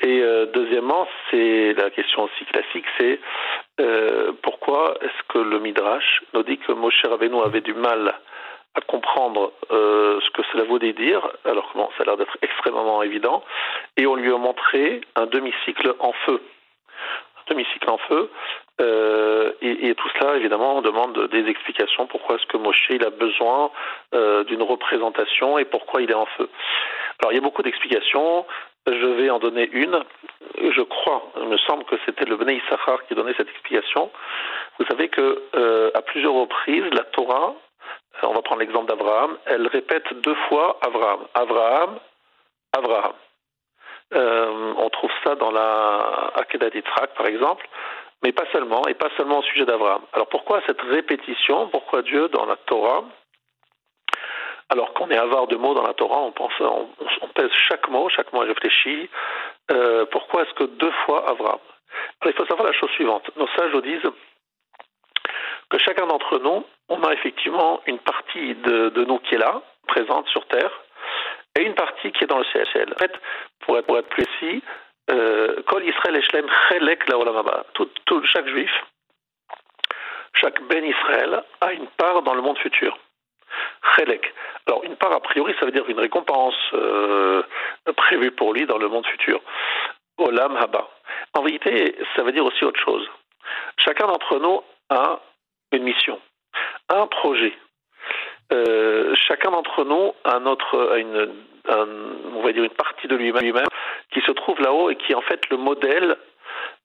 Et 0.01 0.21
euh, 0.21 0.45
deuxièmement, 0.45 1.05
c'est 1.29 1.73
la 1.73 1.89
question 1.89 2.23
aussi 2.23 2.45
classique, 2.45 2.85
c'est 2.97 3.19
euh, 3.81 4.31
pourquoi 4.41 4.93
est-ce 5.01 5.23
que 5.27 5.39
le 5.39 5.59
Midrash 5.59 6.23
nous 6.33 6.43
dit 6.43 6.57
que 6.57 6.71
Moshe 6.71 7.03
Rabbeinu 7.03 7.41
avait 7.41 7.59
du 7.59 7.73
mal 7.73 8.15
à 8.73 8.79
comprendre 8.79 9.51
euh, 9.71 10.21
ce 10.21 10.29
que 10.29 10.41
cela 10.53 10.63
voulait 10.63 10.93
dire, 10.93 11.19
alors 11.43 11.69
que 11.73 11.79
ça 11.97 12.03
a 12.03 12.05
l'air 12.05 12.17
d'être 12.17 12.37
extrêmement 12.41 13.03
évident, 13.03 13.43
et 13.97 14.07
on 14.07 14.15
lui 14.15 14.31
a 14.31 14.37
montré 14.37 15.01
un 15.17 15.25
demi-cycle 15.25 15.95
en 15.99 16.13
feu 16.25 16.39
demi-cycle 17.49 17.89
en 17.89 17.97
feu, 17.97 18.29
euh, 18.79 19.53
et, 19.61 19.95
tout 19.95 20.09
cela, 20.19 20.35
évidemment, 20.35 20.77
on 20.77 20.81
demande 20.81 21.27
des 21.29 21.47
explications. 21.49 22.05
Pourquoi 22.05 22.35
est-ce 22.35 22.45
que 22.45 22.57
Moshe 22.57 22.87
il 22.89 23.03
a 23.03 23.09
besoin 23.09 23.71
euh, 24.13 24.43
d'une 24.43 24.61
représentation 24.61 25.57
et 25.57 25.65
pourquoi 25.65 26.01
il 26.01 26.11
est 26.11 26.15
en 26.15 26.27
feu? 26.37 26.47
Alors, 27.19 27.31
il 27.31 27.35
y 27.35 27.39
a 27.39 27.41
beaucoup 27.41 27.63
d'explications. 27.63 28.45
Je 28.85 29.07
vais 29.07 29.29
en 29.29 29.39
donner 29.39 29.67
une. 29.71 29.99
Je 30.61 30.81
crois, 30.81 31.23
il 31.41 31.47
me 31.47 31.57
semble 31.57 31.83
que 31.85 31.95
c'était 32.05 32.25
le 32.25 32.37
Bnei 32.37 32.61
Issachar 32.65 33.05
qui 33.07 33.15
donnait 33.15 33.33
cette 33.35 33.49
explication. 33.49 34.11
Vous 34.79 34.85
savez 34.85 35.09
que 35.09 35.41
euh, 35.55 35.91
à 35.95 36.01
plusieurs 36.03 36.33
reprises, 36.33 36.85
la 36.93 37.03
Torah, 37.03 37.55
on 38.21 38.33
va 38.33 38.41
prendre 38.41 38.61
l'exemple 38.61 38.87
d'Abraham, 38.87 39.37
elle 39.45 39.67
répète 39.67 40.05
deux 40.21 40.35
fois 40.47 40.79
Abraham. 40.81 41.21
Abraham, 41.33 41.99
Abraham. 42.77 43.13
On 44.11 44.89
trouve 44.89 45.11
ça 45.23 45.35
dans 45.35 45.51
la 45.51 46.31
Akedah 46.35 46.69
d'Itrak, 46.69 47.13
par 47.15 47.25
exemple, 47.25 47.67
mais 48.23 48.31
pas 48.31 48.45
seulement, 48.51 48.81
et 48.87 48.93
pas 48.93 49.09
seulement 49.15 49.39
au 49.39 49.43
sujet 49.43 49.65
d'Abraham. 49.65 50.01
Alors 50.13 50.27
pourquoi 50.27 50.61
cette 50.65 50.81
répétition? 50.81 51.67
Pourquoi 51.69 52.01
Dieu, 52.01 52.29
dans 52.29 52.45
la 52.45 52.55
Torah, 52.55 53.03
alors 54.69 54.93
qu'on 54.93 55.09
est 55.09 55.17
avare 55.17 55.47
de 55.47 55.55
mots 55.55 55.73
dans 55.73 55.83
la 55.83 55.93
Torah, 55.93 56.19
on, 56.19 56.31
pense, 56.31 56.53
on, 56.59 57.27
pèse 57.33 57.51
chaque 57.69 57.87
mot, 57.89 58.09
chaque 58.09 58.33
mot 58.33 58.43
est 58.43 58.47
réfléchi. 58.47 59.09
Euh, 59.71 60.05
pourquoi 60.11 60.43
est-ce 60.43 60.53
que 60.55 60.65
deux 60.65 60.91
fois 61.05 61.29
Abraham? 61.29 61.59
Il 62.25 62.33
faut 62.33 62.45
savoir 62.45 62.67
la 62.67 62.73
chose 62.73 62.89
suivante. 62.91 63.29
Nos 63.37 63.47
sages 63.47 63.73
nous 63.73 63.81
disent 63.81 64.09
que 65.69 65.77
chacun 65.77 66.05
d'entre 66.07 66.39
nous, 66.39 66.65
on 66.89 67.01
a 67.03 67.13
effectivement 67.13 67.81
une 67.85 67.99
partie 67.99 68.55
de, 68.55 69.05
nous 69.05 69.19
qui 69.19 69.35
est 69.35 69.39
là, 69.39 69.61
présente 69.87 70.27
sur 70.27 70.45
Terre, 70.47 70.71
et 71.57 71.63
une 71.63 71.75
partie 71.75 72.11
qui 72.11 72.25
est 72.25 72.27
dans 72.27 72.39
le 72.39 72.45
ciel. 72.45 72.93
En 72.93 72.99
fait, 72.99 73.13
pour 73.61 73.77
être 73.77 74.09
précis, 74.09 74.61
euh. 75.09 75.61
Tout, 77.73 77.89
tout, 78.05 78.23
chaque 78.25 78.47
juif, 78.47 78.71
chaque 80.33 80.61
Ben 80.63 80.83
Israël 80.85 81.43
a 81.61 81.73
une 81.73 81.87
part 81.97 82.21
dans 82.23 82.33
le 82.33 82.41
monde 82.41 82.57
futur. 82.59 82.97
Chelek. 83.95 84.33
Alors, 84.67 84.83
une 84.83 84.95
part, 84.95 85.13
a 85.13 85.19
priori, 85.19 85.55
ça 85.59 85.65
veut 85.65 85.71
dire 85.71 85.87
une 85.87 85.99
récompense 85.99 86.55
euh, 86.73 87.43
prévue 87.95 88.31
pour 88.31 88.53
lui 88.53 88.65
dans 88.65 88.77
le 88.77 88.89
monde 88.89 89.05
futur. 89.07 89.41
Olam 90.17 90.55
Haba. 90.57 90.89
En 91.33 91.43
vérité, 91.43 91.95
ça 92.15 92.23
veut 92.23 92.31
dire 92.31 92.45
aussi 92.45 92.65
autre 92.65 92.79
chose. 92.79 93.07
Chacun 93.77 94.07
d'entre 94.07 94.39
nous 94.39 94.61
a 94.89 95.19
une 95.71 95.83
mission, 95.83 96.19
un 96.89 97.07
projet, 97.07 97.53
euh, 98.53 99.13
chacun 99.27 99.51
d'entre 99.51 99.83
nous 99.83 100.13
a, 100.23 100.39
notre, 100.39 100.93
a 100.93 100.97
une, 100.97 101.33
on 101.69 102.41
va 102.41 102.53
dire 102.53 102.63
une 102.63 102.69
partie 102.69 103.07
de 103.07 103.15
lui-même 103.15 103.53
qui 104.11 104.21
se 104.21 104.31
trouve 104.31 104.59
là-haut 104.61 104.89
et 104.89 104.95
qui 104.95 105.11
est 105.11 105.15
en 105.15 105.21
fait 105.21 105.49
le 105.49 105.57
modèle 105.57 106.17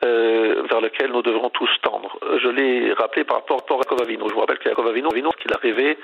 euh, 0.05 0.63
vers 0.69 0.81
lequel 0.81 1.13
nous 1.13 1.23
devrons 1.23 1.51
tous 1.51 1.71
tendre. 1.83 2.19
Je 2.43 2.49
l'ai 2.49 2.93
rappelé 2.93 3.25
par 3.25 3.39
rapport, 3.39 3.63
à 3.69 3.77
Yaakov 3.77 4.29
Je 4.29 4.35
vous 4.35 4.41
rappelle 4.41 4.59
qu'Yaakov 4.59 4.89
Avinu, 4.89 5.09
qu'il 5.41 5.53
arrivait 5.55 5.97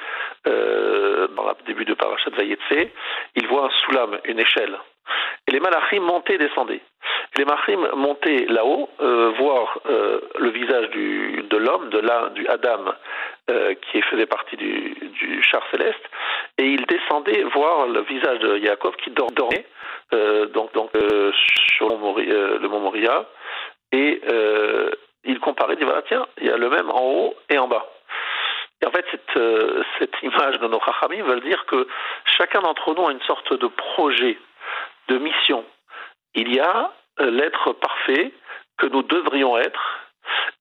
euh, 0.46 1.28
dans 1.28 1.44
le 1.44 1.54
début 1.66 1.84
de 1.84 1.94
Parashat 1.94 2.30
Vayetse, 2.30 2.90
il 3.34 3.46
voit 3.48 3.66
un 3.66 3.70
soulam, 3.70 4.18
une 4.24 4.38
échelle. 4.38 4.78
Et 5.46 5.52
les 5.52 5.61
malachim 5.61 6.00
montaient 6.00 6.34
et 6.34 6.38
descendaient. 6.38 6.82
les 7.38 7.44
malachim 7.44 7.88
montaient 7.96 8.46
là-haut, 8.48 8.88
euh, 9.00 9.32
voir 9.38 9.80
euh, 9.88 10.20
le 10.38 10.50
visage 10.50 10.90
de 10.90 11.56
l'homme, 11.56 11.88
de 11.90 11.98
la, 11.98 12.28
du 12.30 12.46
Adam, 12.48 12.84
qui 13.90 14.02
faisait 14.02 14.26
partie 14.26 14.58
du, 14.58 15.42
char 15.42 15.62
céleste, 15.70 16.04
et 16.58 16.64
ils 16.64 16.84
descendaient 16.84 17.44
voir 17.54 17.87
le 17.87 18.02
visage 18.02 18.40
de 18.40 18.58
Yaakov 18.58 18.94
qui 18.96 19.11
dormait 19.11 19.64
donc 20.52 20.70
sur 21.78 21.88
le 21.88 22.68
mont 22.68 22.80
Moria, 22.80 23.24
et 23.92 24.22
il 25.24 25.40
comparait, 25.40 25.74
il 25.74 25.79
dit 25.79 25.85
voilà, 25.85 26.03
tiens, 26.03 26.27
il 26.38 26.46
y 26.46 26.51
a 26.51 26.57
le 26.57 26.70
même 26.70 26.90
en 26.90 27.03
haut 27.03 27.35
et 27.48 27.59
en 27.59 27.68
bas. 27.68 27.87
Et 28.81 28.87
en 28.87 28.90
fait, 28.92 29.05
cette, 29.11 29.40
cette 29.98 30.22
image 30.22 30.59
de 30.61 30.68
nos 30.68 30.81
Chachamim 30.81 31.24
veut 31.24 31.40
dire 31.40 31.66
que 31.66 31.87
chacun 32.37 32.61
d'entre 32.61 32.94
nous 32.94 33.07
a 33.07 33.12
une 33.12 33.22
sorte 33.22 33.53
de 33.53 33.66
projet 33.66 34.38
de 35.09 35.18
mission. 35.18 35.64
Il 36.35 36.55
y 36.55 36.61
a 36.61 36.92
euh, 37.20 37.31
l'être 37.31 37.72
parfait 37.72 38.33
que 38.79 38.87
nous 38.87 39.03
devrions 39.03 39.59
être. 39.59 39.98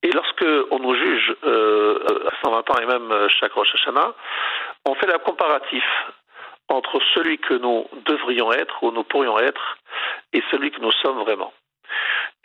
Et 0.01 0.11
lorsque 0.11 0.45
on 0.71 0.79
nous 0.79 0.95
juge 0.95 1.35
euh, 1.43 1.99
à 2.27 2.45
120 2.45 2.69
ans 2.69 2.81
et 2.81 2.85
même 2.85 3.11
euh, 3.11 3.27
chaque 3.29 3.53
Rosh 3.53 3.73
Hashanah, 3.75 4.13
on 4.85 4.95
fait 4.95 5.07
la 5.07 5.19
comparatif 5.19 5.83
entre 6.69 6.99
celui 7.13 7.37
que 7.37 7.53
nous 7.53 7.87
devrions 8.05 8.51
être 8.51 8.83
ou 8.83 8.91
nous 8.91 9.03
pourrions 9.03 9.37
être 9.39 9.77
et 10.33 10.43
celui 10.51 10.71
que 10.71 10.81
nous 10.81 10.91
sommes 10.91 11.19
vraiment. 11.19 11.53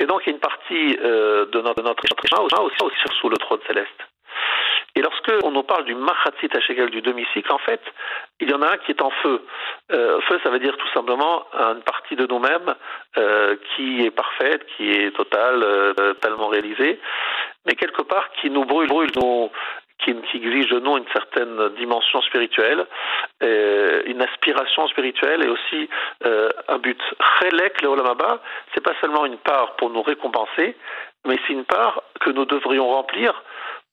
Et 0.03 0.07
donc 0.07 0.23
il 0.27 0.31
y 0.31 0.33
a 0.33 0.35
une 0.35 0.41
partie 0.41 0.97
de 0.97 1.61
notre, 1.61 1.83
de 1.83 2.63
aussi, 2.63 2.97
sous 3.21 3.29
le 3.29 3.37
trône 3.37 3.61
céleste. 3.69 4.03
Et 4.95 5.01
lorsque 5.01 5.33
on 5.43 5.51
nous 5.51 5.63
parle 5.63 5.85
du 5.85 5.95
Machatzit 5.95 6.51
Hashegel, 6.53 6.91
du 6.91 7.01
demi-cycle, 7.01 7.51
en 7.51 7.59
fait, 7.59 7.81
il 8.41 8.51
y 8.51 8.55
en 8.55 8.61
a 8.61 8.73
un 8.73 8.77
qui 8.77 8.91
est 8.91 9.01
en 9.01 9.11
feu. 9.23 9.43
Euh, 9.91 10.21
feu, 10.23 10.39
ça 10.43 10.51
veut 10.51 10.59
dire 10.59 10.77
tout 10.77 10.89
simplement 10.93 11.47
une 11.55 11.83
partie 11.83 12.15
de 12.15 12.27
nous-mêmes 12.27 12.75
euh, 13.17 13.57
qui 13.75 14.05
est 14.05 14.11
parfaite, 14.11 14.67
qui 14.77 14.91
est 14.91 15.17
totale, 15.17 15.63
euh, 15.63 16.15
tellement 16.15 16.49
réalisée, 16.49 17.01
mais 17.65 17.75
quelque 17.75 18.03
part 18.03 18.31
qui 18.41 18.51
nous 18.51 18.67
brûle, 18.67 18.89
brûle 18.89 19.11
qui, 20.05 20.15
qui, 20.31 20.37
exige 20.39 20.69
de 20.71 20.81
nous 20.81 20.97
une 20.97 21.09
certaine 21.13 21.69
dimension 21.77 22.21
spirituelle, 22.23 22.87
euh, 23.43 24.03
une 24.07 24.23
aspiration 24.23 24.87
spirituelle 24.89 25.43
et 25.43 25.49
aussi 25.49 25.89
euh, 26.27 26.51
un 26.69 26.79
but. 26.79 27.01
Chelek 27.41 27.83
le 27.83 27.89
Olamaba, 27.89 28.41
c'est 28.75 28.83
pas 28.83 28.95
seulement 29.01 29.25
une 29.27 29.39
part 29.39 29.77
pour 29.77 29.91
nous 29.91 30.03
récompenser, 30.03 30.77
mais 31.27 31.39
c'est 31.47 31.53
une 31.53 31.65
part 31.65 32.03
que 32.21 32.31
nous 32.31 32.45
devrions 32.45 32.89
remplir 32.89 33.43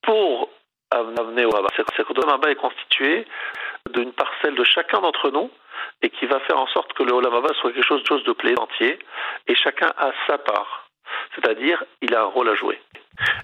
pour 0.02 0.50
amener 0.92 1.46
au 1.46 1.50
Rabat. 1.50 1.70
C'est 1.76 2.06
que 2.06 2.14
le 2.14 2.52
est 2.52 2.56
constitué 2.56 3.26
d'une 3.92 4.12
parcelle 4.14 4.56
de 4.56 4.64
chacun 4.64 5.02
d'entre 5.02 5.30
nous 5.30 5.50
et 6.02 6.10
qui 6.10 6.26
va 6.26 6.40
faire 6.42 6.58
en 6.58 6.68
sorte 6.68 6.94
que 6.94 7.04
le 7.04 7.14
Olam 7.14 7.34
soit 7.54 7.72
quelque 7.72 7.86
chose, 7.86 8.24
de 8.24 8.34
plein 8.34 8.56
entier 8.56 9.00
et 9.48 9.56
chacun 9.56 9.92
a 9.98 10.12
sa 10.28 10.38
part. 10.38 10.79
C'est-à-dire, 11.36 11.84
il 12.02 12.14
a 12.16 12.22
un 12.22 12.26
rôle 12.26 12.50
à 12.50 12.56
jouer. 12.56 12.80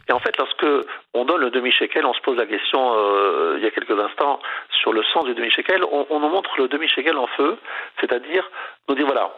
Et 0.08 0.13
en 0.13 0.19
fait, 0.19 0.38
lorsque 0.38 0.67
on 1.13 1.26
donne 1.26 1.41
le 1.41 1.50
demi-shekel, 1.50 2.06
on 2.06 2.13
se 2.13 2.21
pose 2.21 2.38
la 2.38 2.45
question 2.45 2.93
euh, 2.95 3.56
il 3.58 3.63
y 3.63 3.67
a 3.67 3.71
quelques 3.71 4.00
instants 4.00 4.39
sur 4.82 4.93
le 4.93 5.04
sens 5.04 5.26
du 5.26 5.34
demi-shekel, 5.34 5.84
on, 5.84 6.19
nous 6.19 6.30
montre 6.30 6.52
le 6.58 6.67
demi-shekel 6.67 7.17
en 7.17 7.28
feu, 7.28 7.58
c'est-à-dire 8.00 8.50
nous 8.88 8.95
dire 8.95 9.06
voilà, 9.06 9.36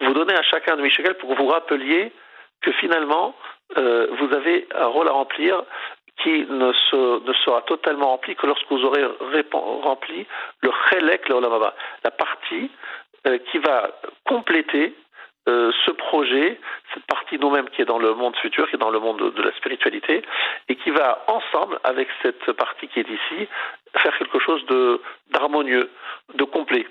vous 0.00 0.12
donnez 0.12 0.34
à 0.34 0.42
chacun 0.42 0.74
un 0.74 0.76
demi-shekel 0.76 1.14
pour 1.14 1.30
que 1.30 1.40
vous 1.40 1.48
rappeliez 1.48 2.12
que 2.60 2.72
finalement, 2.72 3.34
euh, 3.76 4.08
vous 4.18 4.34
avez 4.34 4.66
un 4.74 4.86
rôle 4.86 5.08
à 5.08 5.12
remplir 5.12 5.62
qui 6.22 6.44
ne, 6.48 6.72
se, 6.72 7.24
ne, 7.24 7.32
sera 7.44 7.62
totalement 7.62 8.08
rempli 8.08 8.34
que 8.34 8.46
lorsque 8.46 8.68
vous 8.70 8.84
aurez 8.84 9.04
rempli 9.52 10.26
le 10.62 10.70
chelek, 10.90 11.28
le 11.28 11.40
la 11.40 12.10
partie 12.10 12.70
euh, 13.26 13.38
qui 13.50 13.58
va 13.58 13.90
compléter 14.26 14.94
euh, 15.48 15.72
ce 15.86 15.90
projet, 15.90 16.60
cette 16.92 17.06
partie 17.06 17.38
nous-mêmes 17.38 17.68
qui 17.70 17.82
est 17.82 17.86
dans 17.86 17.98
le 17.98 18.14
monde 18.14 18.36
futur, 18.36 18.68
qui 18.68 18.76
est 18.76 18.78
dans 18.78 18.90
le 18.90 19.00
monde 19.00 19.32
de, 19.34 19.42
la 19.42 19.52
spiritualité, 19.52 20.22
et 20.68 20.76
qui 20.76 20.90
va 20.90 21.24
ensemble, 21.26 21.78
avec 21.84 22.08
cette 22.22 22.52
partie 22.52 22.88
qui 22.88 23.00
est 23.00 23.08
ici, 23.08 23.48
faire 23.96 24.16
quelque 24.18 24.38
chose 24.38 24.64
d'harmonieux, 25.30 25.90
de, 26.34 26.38
de 26.38 26.44
complet. 26.44 26.86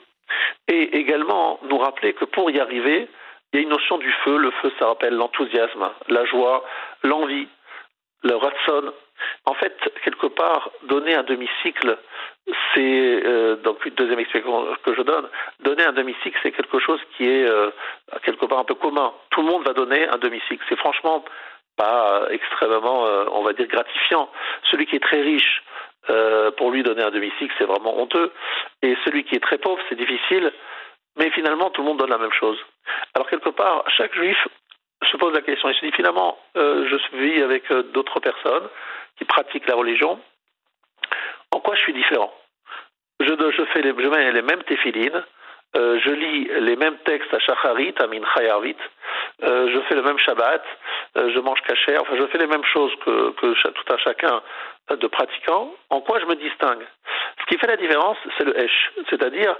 Et 0.68 0.98
également 0.98 1.60
nous 1.70 1.78
rappeler 1.78 2.14
que 2.14 2.26
pour 2.26 2.50
y 2.52 2.60
arriver, 2.60 3.08
il 3.54 3.60
y 3.60 3.60
a 3.60 3.64
une 3.64 3.70
notion 3.70 3.98
du 3.98 4.12
feu. 4.24 4.38
Le 4.38 4.52
feu, 4.52 4.72
ça 4.80 4.88
rappelle 4.88 5.16
l'enthousiasme, 5.16 5.90
la 6.10 6.26
joie, 6.26 6.66
l'envie, 7.04 7.48
le 8.24 8.36
ratson, 8.36 8.94
en 9.46 9.54
fait, 9.54 9.76
quelque 10.04 10.28
part, 10.28 10.70
donner 10.84 11.16
un 11.16 11.24
demi-cycle, 11.24 11.98
c'est 12.74 13.26
euh, 13.26 13.56
donc 13.58 13.86
une 13.86 13.94
deuxième 13.94 14.20
explication 14.20 14.68
que 14.84 14.94
je 14.94 15.02
donne. 15.02 15.28
Donner 15.62 15.84
un 15.84 15.94
demi-cycle, 15.94 16.38
c'est 16.44 16.52
quelque 16.52 16.80
chose 16.80 17.00
qui 17.16 17.24
est 17.24 17.50
euh, 17.50 17.72
quelque 18.24 18.46
part 18.46 18.60
un 18.60 18.64
peu 18.64 18.76
commun. 18.76 19.14
Tout 19.30 19.42
le 19.42 19.48
monde 19.48 19.66
va 19.66 19.74
donner 19.74 20.08
un 20.08 20.18
demi-cycle. 20.18 20.64
C'est 20.70 20.78
franchement 20.78 21.24
pas 21.76 22.28
extrêmement, 22.32 23.06
euh, 23.06 23.26
on 23.32 23.44
va 23.44 23.54
dire, 23.54 23.68
gratifiant. 23.68 24.30
Celui 24.72 24.86
qui 24.86 24.96
est 24.96 25.04
très 25.04 25.22
riche, 25.22 25.64
pour 26.56 26.72
lui 26.72 26.84
donner 26.84 27.04
un 27.04 27.12
demi-cycle, 27.12 27.54
c'est 27.58 27.66
vraiment 27.66 28.00
honteux. 28.00 28.32
Et 28.82 28.96
celui 29.04 29.26
qui 29.26 29.36
est 29.36 29.42
très 29.42 29.58
pauvre, 29.58 29.82
c'est 29.90 29.98
difficile. 29.98 30.54
Mais 31.18 31.30
finalement, 31.32 31.70
tout 31.70 31.82
le 31.82 31.88
monde 31.88 32.00
donne 32.00 32.10
la 32.10 32.18
même 32.18 32.32
chose. 32.32 32.58
Alors 33.14 33.30
quelque 33.30 33.50
part, 33.50 33.84
chaque 33.90 34.16
juif 34.16 34.38
se 35.12 35.18
pose 35.18 35.34
la 35.34 35.42
question. 35.42 35.68
Il 35.68 35.76
se 35.76 35.86
dit 35.86 35.92
finalement, 35.92 36.38
je 36.56 37.18
vis 37.18 37.42
avec 37.44 37.70
d'autres 37.92 38.22
personnes 38.22 38.70
qui 39.18 39.26
pratiquent 39.26 39.68
la 39.68 39.76
religion. 39.76 40.20
En 41.52 41.60
quoi 41.60 41.76
je 41.76 41.82
suis 41.82 41.94
différent? 41.94 42.34
Je, 43.20 43.28
je, 43.28 43.66
fais 43.74 43.82
les, 43.82 43.94
mets 43.94 44.32
les 44.32 44.42
mêmes 44.42 44.64
téphilines, 44.64 45.24
euh, 45.76 46.00
je 46.04 46.12
lis 46.12 46.50
les 46.62 46.76
mêmes 46.76 46.98
textes 47.00 47.34
à 47.34 47.40
Shacharit, 47.40 47.96
à 48.00 48.08
Minchayarvit, 48.08 48.76
euh, 49.44 49.70
je 49.74 49.80
fais 49.82 49.96
le 49.96 50.02
même 50.02 50.18
Shabbat, 50.20 50.64
euh, 51.18 51.32
je 51.34 51.40
mange 51.40 51.62
kasher, 51.62 51.98
enfin 51.98 52.16
je 52.16 52.28
fais 52.28 52.38
les 52.38 52.48
mêmes 52.48 52.64
choses 52.64 52.94
que, 53.04 53.32
tout 53.32 53.94
un 53.94 53.98
chacun 53.98 54.42
de 54.92 55.08
pratiquants. 55.08 55.74
En 55.90 56.02
quoi 56.02 56.20
je 56.20 56.26
me 56.26 56.36
distingue? 56.36 56.86
Ce 57.42 57.46
qui 57.48 57.60
fait 57.60 57.68
la 57.68 57.78
différence, 57.78 58.18
c'est 58.38 58.46
le 58.46 58.58
Hesh, 58.58 58.92
c'est-à-dire 59.10 59.56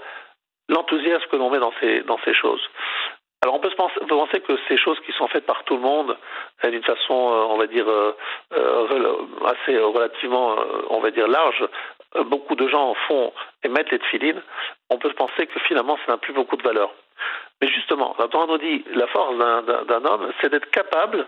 l'enthousiasme 0.68 1.26
que 1.30 1.36
l'on 1.36 1.50
met 1.50 1.58
dans 1.58 2.18
ces 2.24 2.34
choses. 2.34 2.62
Alors 3.42 3.54
on 3.54 3.60
peut, 3.60 3.70
penser, 3.76 3.94
penser, 4.08 4.40
que 4.40 4.58
ces 4.68 4.76
choses 4.76 4.98
qui 5.06 5.12
sont 5.12 5.28
faites 5.28 5.46
par 5.46 5.62
tout 5.64 5.76
le 5.76 5.82
monde, 5.82 6.16
euh, 6.64 6.70
d'une 6.70 6.82
façon, 6.82 7.14
on 7.14 7.56
va 7.56 7.66
dire, 7.66 7.86
assez 8.50 9.78
relativement, 9.78 10.56
on 10.90 11.00
va 11.00 11.10
dire, 11.10 11.28
large, 11.28 11.64
beaucoup 12.26 12.54
de 12.54 12.68
gens 12.68 12.90
en 12.90 12.94
font 12.94 13.32
et 13.62 13.68
mettent 13.68 13.90
les 13.90 13.98
tefilines, 13.98 14.42
on 14.90 14.98
peut 14.98 15.12
penser 15.12 15.46
que 15.46 15.60
finalement 15.60 15.98
ça 16.04 16.12
n'a 16.12 16.18
plus 16.18 16.32
beaucoup 16.32 16.56
de 16.56 16.62
valeur. 16.62 16.90
Mais 17.60 17.68
justement, 17.68 18.14
la 18.18 18.28
Torah 18.28 18.46
nous 18.46 18.58
dit 18.58 18.84
la 18.94 19.06
force 19.08 19.36
d'un 19.36 20.04
homme, 20.04 20.32
c'est 20.40 20.50
d'être 20.50 20.70
capable 20.70 21.26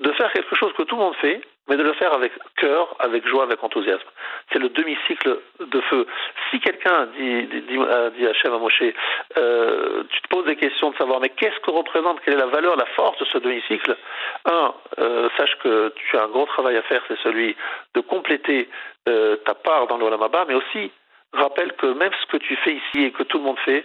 de 0.00 0.12
faire 0.12 0.32
quelque 0.32 0.54
chose 0.56 0.72
que 0.74 0.82
tout 0.82 0.96
le 0.96 1.02
monde 1.02 1.14
fait, 1.16 1.40
mais 1.68 1.76
de 1.76 1.82
le 1.82 1.92
faire 1.92 2.12
avec 2.14 2.32
cœur, 2.56 2.96
avec 2.98 3.26
joie, 3.26 3.44
avec 3.44 3.62
enthousiasme. 3.62 4.08
C'est 4.52 4.58
le 4.58 4.70
demi-cycle 4.70 5.38
de 5.60 5.80
feu. 5.82 6.06
Si 6.50 6.60
quelqu'un 6.60 7.06
dit, 7.16 7.42
dit, 7.46 7.62
dit, 7.62 8.26
Hachem 8.26 8.54
à 8.54 8.58
Moshe, 8.58 8.82
euh, 9.36 10.02
tu 10.08 10.20
te 10.22 10.28
poses 10.28 10.46
des 10.46 10.56
questions 10.56 10.90
de 10.90 10.96
savoir, 10.96 11.20
mais 11.20 11.28
qu'est-ce 11.28 11.60
que 11.60 11.70
représente, 11.70 12.20
quelle 12.22 12.34
est 12.34 12.38
la 12.38 12.46
valeur, 12.46 12.76
la 12.76 12.86
force 12.86 13.18
de 13.18 13.26
ce 13.26 13.38
demi-cycle? 13.38 13.96
Un, 14.50 14.74
euh, 14.98 15.28
sache 15.36 15.56
que 15.62 15.92
tu 15.94 16.16
as 16.16 16.24
un 16.24 16.28
gros 16.28 16.46
travail 16.46 16.76
à 16.76 16.82
faire, 16.82 17.02
c'est 17.06 17.18
celui 17.18 17.54
de 17.94 18.00
compléter 18.00 18.68
euh, 19.08 19.36
ta 19.36 19.54
part 19.54 19.86
dans 19.88 19.98
le 19.98 20.06
Olamaba, 20.06 20.46
mais 20.48 20.54
aussi 20.54 20.90
rappelle 21.32 21.72
que 21.72 21.86
même 21.86 22.12
ce 22.20 22.26
que 22.26 22.36
tu 22.38 22.56
fais 22.56 22.74
ici 22.74 23.04
et 23.04 23.10
que 23.12 23.22
tout 23.22 23.38
le 23.38 23.44
monde 23.44 23.58
fait, 23.60 23.84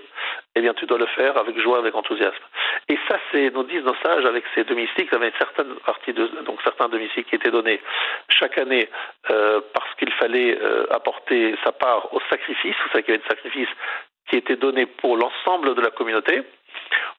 eh 0.55 0.61
bien, 0.61 0.73
tu 0.73 0.85
dois 0.85 0.97
le 0.97 1.07
faire 1.07 1.37
avec 1.37 1.59
joie, 1.59 1.79
avec 1.79 1.95
enthousiasme. 1.95 2.43
Et 2.89 2.97
ça, 3.07 3.19
c'est, 3.31 3.53
nous 3.53 3.63
disent 3.63 3.83
nos 3.83 3.95
sages, 3.95 4.25
avec 4.25 4.43
ces 4.55 4.63
demi-cycles, 4.63 5.15
avec 5.15 5.33
certaines 5.37 5.75
parties 5.85 6.13
de, 6.13 6.27
donc 6.45 6.61
certains 6.63 6.87
demi-cycles 6.89 7.29
qui 7.29 7.35
étaient 7.35 7.51
donnés 7.51 7.81
chaque 8.29 8.57
année, 8.57 8.89
euh, 9.29 9.61
parce 9.73 9.93
qu'il 9.95 10.11
fallait 10.13 10.57
euh, 10.61 10.85
apporter 10.91 11.55
sa 11.63 11.71
part 11.71 12.13
au 12.13 12.19
sacrifice. 12.29 12.75
Vous 12.83 12.89
savez 12.91 13.03
qu'il 13.03 13.13
y 13.13 13.17
avait 13.17 13.23
des 13.23 13.29
sacrifices 13.29 13.75
qui 14.29 14.37
étaient 14.37 14.55
donnés 14.55 14.85
pour 14.85 15.17
l'ensemble 15.17 15.75
de 15.75 15.81
la 15.81 15.91
communauté 15.91 16.43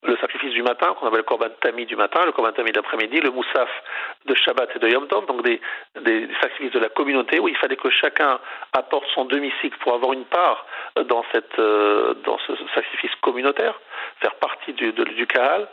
le 0.07 0.17
sacrifice 0.19 0.53
du 0.53 0.63
matin, 0.63 0.95
qu'on 0.95 1.07
appelle 1.07 1.19
le 1.19 1.25
Korban 1.25 1.49
Tami 1.61 1.87
du 1.87 1.97
matin, 1.97 2.25
le 2.25 2.33
Korban 2.33 2.53
Tami 2.53 2.73
d'après-midi, 2.73 3.21
le 3.21 3.31
Moussaf 3.31 3.69
de 4.27 4.35
Shabbat 4.35 4.71
et 4.77 4.79
de 4.79 4.89
Yom 4.89 5.07
Tov, 5.09 5.27
donc 5.27 5.43
des, 5.43 5.61
sacrifices 6.41 6.73
de 6.73 6.79
la 6.79 6.89
communauté 6.91 7.39
où 7.39 7.49
il 7.49 7.57
fallait 7.57 7.77
que 7.77 7.91
chacun 7.91 8.39
apporte 8.73 9.07
son 9.15 9.25
demi-cycle 9.25 9.79
pour 9.79 9.95
avoir 9.95 10.13
une 10.13 10.25
part 10.25 10.67
dans, 11.09 11.25
cette, 11.33 11.59
euh, 11.59 12.15
dans 12.25 12.39
ce 12.47 12.53
sacrifice 12.75 13.15
communautaire, 13.23 13.79
faire 14.21 14.35
partie 14.37 14.73
du, 14.73 14.93
du 14.93 15.27
Kahal. 15.27 15.69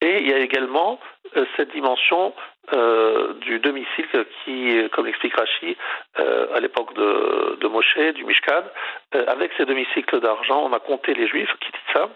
Et 0.00 0.20
il 0.20 0.28
y 0.28 0.32
a 0.32 0.38
également 0.38 0.98
euh, 1.36 1.44
cette 1.56 1.70
dimension 1.72 2.34
euh, 2.72 3.34
du 3.34 3.58
demi-cycle 3.58 4.24
qui, 4.44 4.88
comme 4.92 5.06
l'explique 5.06 5.34
Rashi, 5.36 5.76
à 6.16 6.60
l'époque 6.60 6.94
de, 6.94 7.58
de 7.60 7.68
Moshe, 7.68 7.98
du 8.14 8.24
Mishkan, 8.24 8.62
avec 9.26 9.52
ces 9.56 9.66
demi-cycles 9.66 10.20
d'argent, 10.20 10.62
on 10.64 10.72
a 10.72 10.78
compté 10.78 11.12
les 11.12 11.26
Juifs 11.26 11.52
qui 11.60 11.70
disent 11.70 11.94
ça, 11.94 12.08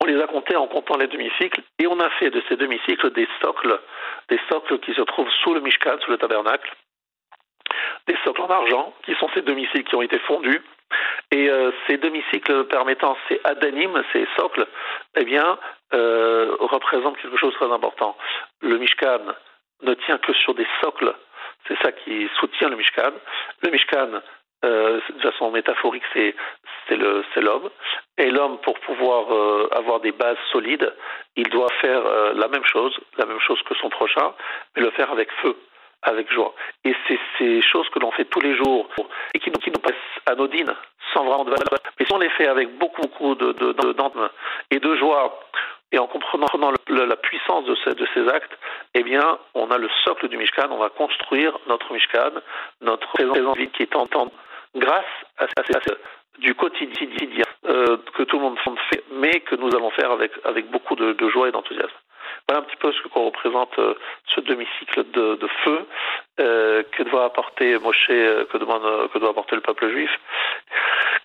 on 0.00 0.06
les 0.06 0.20
a 0.20 0.26
comptés 0.26 0.56
en 0.56 0.66
comptant 0.66 0.96
les 0.96 1.06
demi-cycles 1.06 1.62
et 1.78 1.86
on 1.86 1.98
a 2.00 2.10
fait 2.10 2.30
de 2.30 2.42
ces 2.48 2.56
demi-cycles 2.56 3.10
des 3.12 3.28
socles, 3.40 3.78
des 4.28 4.40
socles 4.50 4.78
qui 4.80 4.94
se 4.94 5.02
trouvent 5.02 5.30
sous 5.42 5.54
le 5.54 5.60
Mishkan, 5.60 5.98
sous 6.00 6.10
le 6.10 6.18
tabernacle, 6.18 6.72
des 8.06 8.16
socles 8.24 8.42
en 8.42 8.50
argent 8.50 8.94
qui 9.04 9.14
sont 9.16 9.28
ces 9.34 9.42
demi-cycles 9.42 9.88
qui 9.88 9.94
ont 9.94 10.02
été 10.02 10.18
fondus. 10.20 10.62
Et 11.30 11.50
euh, 11.50 11.70
ces 11.86 11.98
demi-cycles 11.98 12.64
permettant 12.64 13.16
ces 13.28 13.38
adanim, 13.44 14.02
ces 14.12 14.26
socles, 14.36 14.66
eh 15.16 15.24
bien, 15.24 15.58
euh, 15.92 16.56
représentent 16.60 17.18
quelque 17.18 17.36
chose 17.36 17.52
de 17.52 17.58
très 17.58 17.72
important. 17.72 18.16
Le 18.62 18.78
Mishkan 18.78 19.20
ne 19.82 19.94
tient 19.94 20.18
que 20.18 20.32
sur 20.32 20.54
des 20.54 20.66
socles. 20.80 21.14
C'est 21.66 21.76
ça 21.82 21.92
qui 21.92 22.28
soutient 22.40 22.70
le 22.70 22.76
Mishkan. 22.76 23.12
Le 23.62 23.70
Mishkan 23.70 24.22
euh, 24.64 25.00
de 25.14 25.30
façon 25.30 25.50
métaphorique, 25.50 26.02
c'est 26.14 26.34
l'homme. 27.40 27.70
Et 28.16 28.30
l'homme, 28.30 28.58
pour 28.58 28.78
pouvoir 28.80 29.32
euh, 29.32 29.68
avoir 29.72 30.00
des 30.00 30.12
bases 30.12 30.36
solides, 30.50 30.92
il 31.36 31.48
doit 31.48 31.70
faire 31.80 32.04
euh, 32.04 32.32
la 32.34 32.48
même 32.48 32.64
chose, 32.64 32.98
la 33.16 33.26
même 33.26 33.40
chose 33.40 33.60
que 33.62 33.74
son 33.76 33.88
prochain, 33.88 34.32
mais 34.74 34.82
le 34.82 34.90
faire 34.90 35.12
avec 35.12 35.30
feu, 35.42 35.56
avec 36.02 36.32
joie. 36.32 36.54
Et 36.84 36.94
c'est 37.06 37.20
ces 37.38 37.62
choses 37.62 37.88
que 37.90 38.00
l'on 38.00 38.10
fait 38.10 38.24
tous 38.24 38.40
les 38.40 38.56
jours 38.56 38.88
et 39.32 39.38
qui, 39.38 39.50
qui 39.52 39.70
nous 39.70 39.80
passent 39.80 39.94
anodines, 40.26 40.74
sans 41.12 41.24
vraiment 41.24 41.44
de 41.44 41.50
valeur. 41.50 41.78
Mais 42.00 42.06
si 42.06 42.12
on 42.12 42.18
les 42.18 42.30
fait 42.30 42.48
avec 42.48 42.76
beaucoup, 42.78 43.02
beaucoup 43.02 43.34
de, 43.36 43.52
de, 43.52 43.72
de, 43.72 43.94
et 44.72 44.80
de 44.80 44.96
joie, 44.96 45.38
et 45.92 45.98
en 45.98 46.06
comprenant 46.06 46.72
la 46.88 47.16
puissance 47.16 47.64
de 47.64 47.76
ces, 47.84 47.94
de 47.94 48.06
ces, 48.12 48.28
actes, 48.28 48.58
eh 48.94 49.02
bien, 49.02 49.38
on 49.54 49.70
a 49.70 49.78
le 49.78 49.88
socle 50.04 50.28
du 50.28 50.36
Mishkan, 50.36 50.68
on 50.70 50.78
va 50.78 50.90
construire 50.90 51.56
notre 51.66 51.92
Mishkan, 51.92 52.32
notre 52.82 53.08
présence 53.08 53.56
qui 53.72 53.84
est 53.84 53.96
en 53.96 54.06
temps 54.06 54.30
grâce 54.74 55.04
à, 55.38 55.46
ces 55.56 55.74
du 56.38 56.54
quotidien 56.54 57.44
euh, 57.66 57.96
que 58.14 58.22
tout 58.22 58.36
le 58.36 58.42
monde 58.42 58.58
fait, 58.90 59.02
mais 59.12 59.40
que 59.40 59.56
nous 59.56 59.74
allons 59.74 59.90
faire 59.90 60.10
avec, 60.10 60.32
avec 60.44 60.70
beaucoup 60.70 60.94
de, 60.94 61.28
joie 61.28 61.48
et 61.48 61.52
d'enthousiasme. 61.52 61.90
Voilà 62.48 62.62
un 62.62 62.64
petit 62.64 62.76
peu 62.76 62.92
ce 62.92 63.02
que 63.02 63.08
représente 63.18 63.78
euh, 63.78 63.94
ce 64.34 64.40
demi-cycle 64.40 65.10
de, 65.10 65.34
de 65.34 65.48
feu 65.64 65.80
euh, 66.40 66.82
que 66.92 67.02
doit 67.02 67.24
apporter 67.24 67.78
Moshe, 67.78 68.06
euh, 68.10 68.44
que, 68.46 68.58
demande, 68.58 69.10
que 69.10 69.18
doit 69.18 69.30
apporter 69.30 69.56
le 69.56 69.62
peuple 69.62 69.90
juif, 69.90 70.10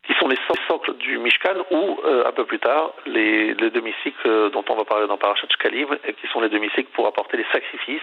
qui 0.05 0.13
sont 0.15 0.27
les 0.27 0.37
socles 0.67 0.93
du 0.97 1.17
Mishkan 1.17 1.63
ou 1.71 1.99
un 2.25 2.31
peu 2.31 2.45
plus 2.45 2.59
tard 2.59 2.91
les, 3.05 3.53
les 3.53 3.69
demi-cycles 3.69 4.49
dont 4.51 4.63
on 4.69 4.75
va 4.75 4.83
parler 4.83 5.07
dans 5.07 5.17
Parashat 5.17 5.47
Shkalim, 5.49 5.87
et 6.05 6.13
qui 6.13 6.27
sont 6.27 6.41
les 6.41 6.49
demi-cycles 6.49 6.91
pour 6.93 7.07
apporter 7.07 7.37
les 7.37 7.45
sacrifices. 7.51 8.01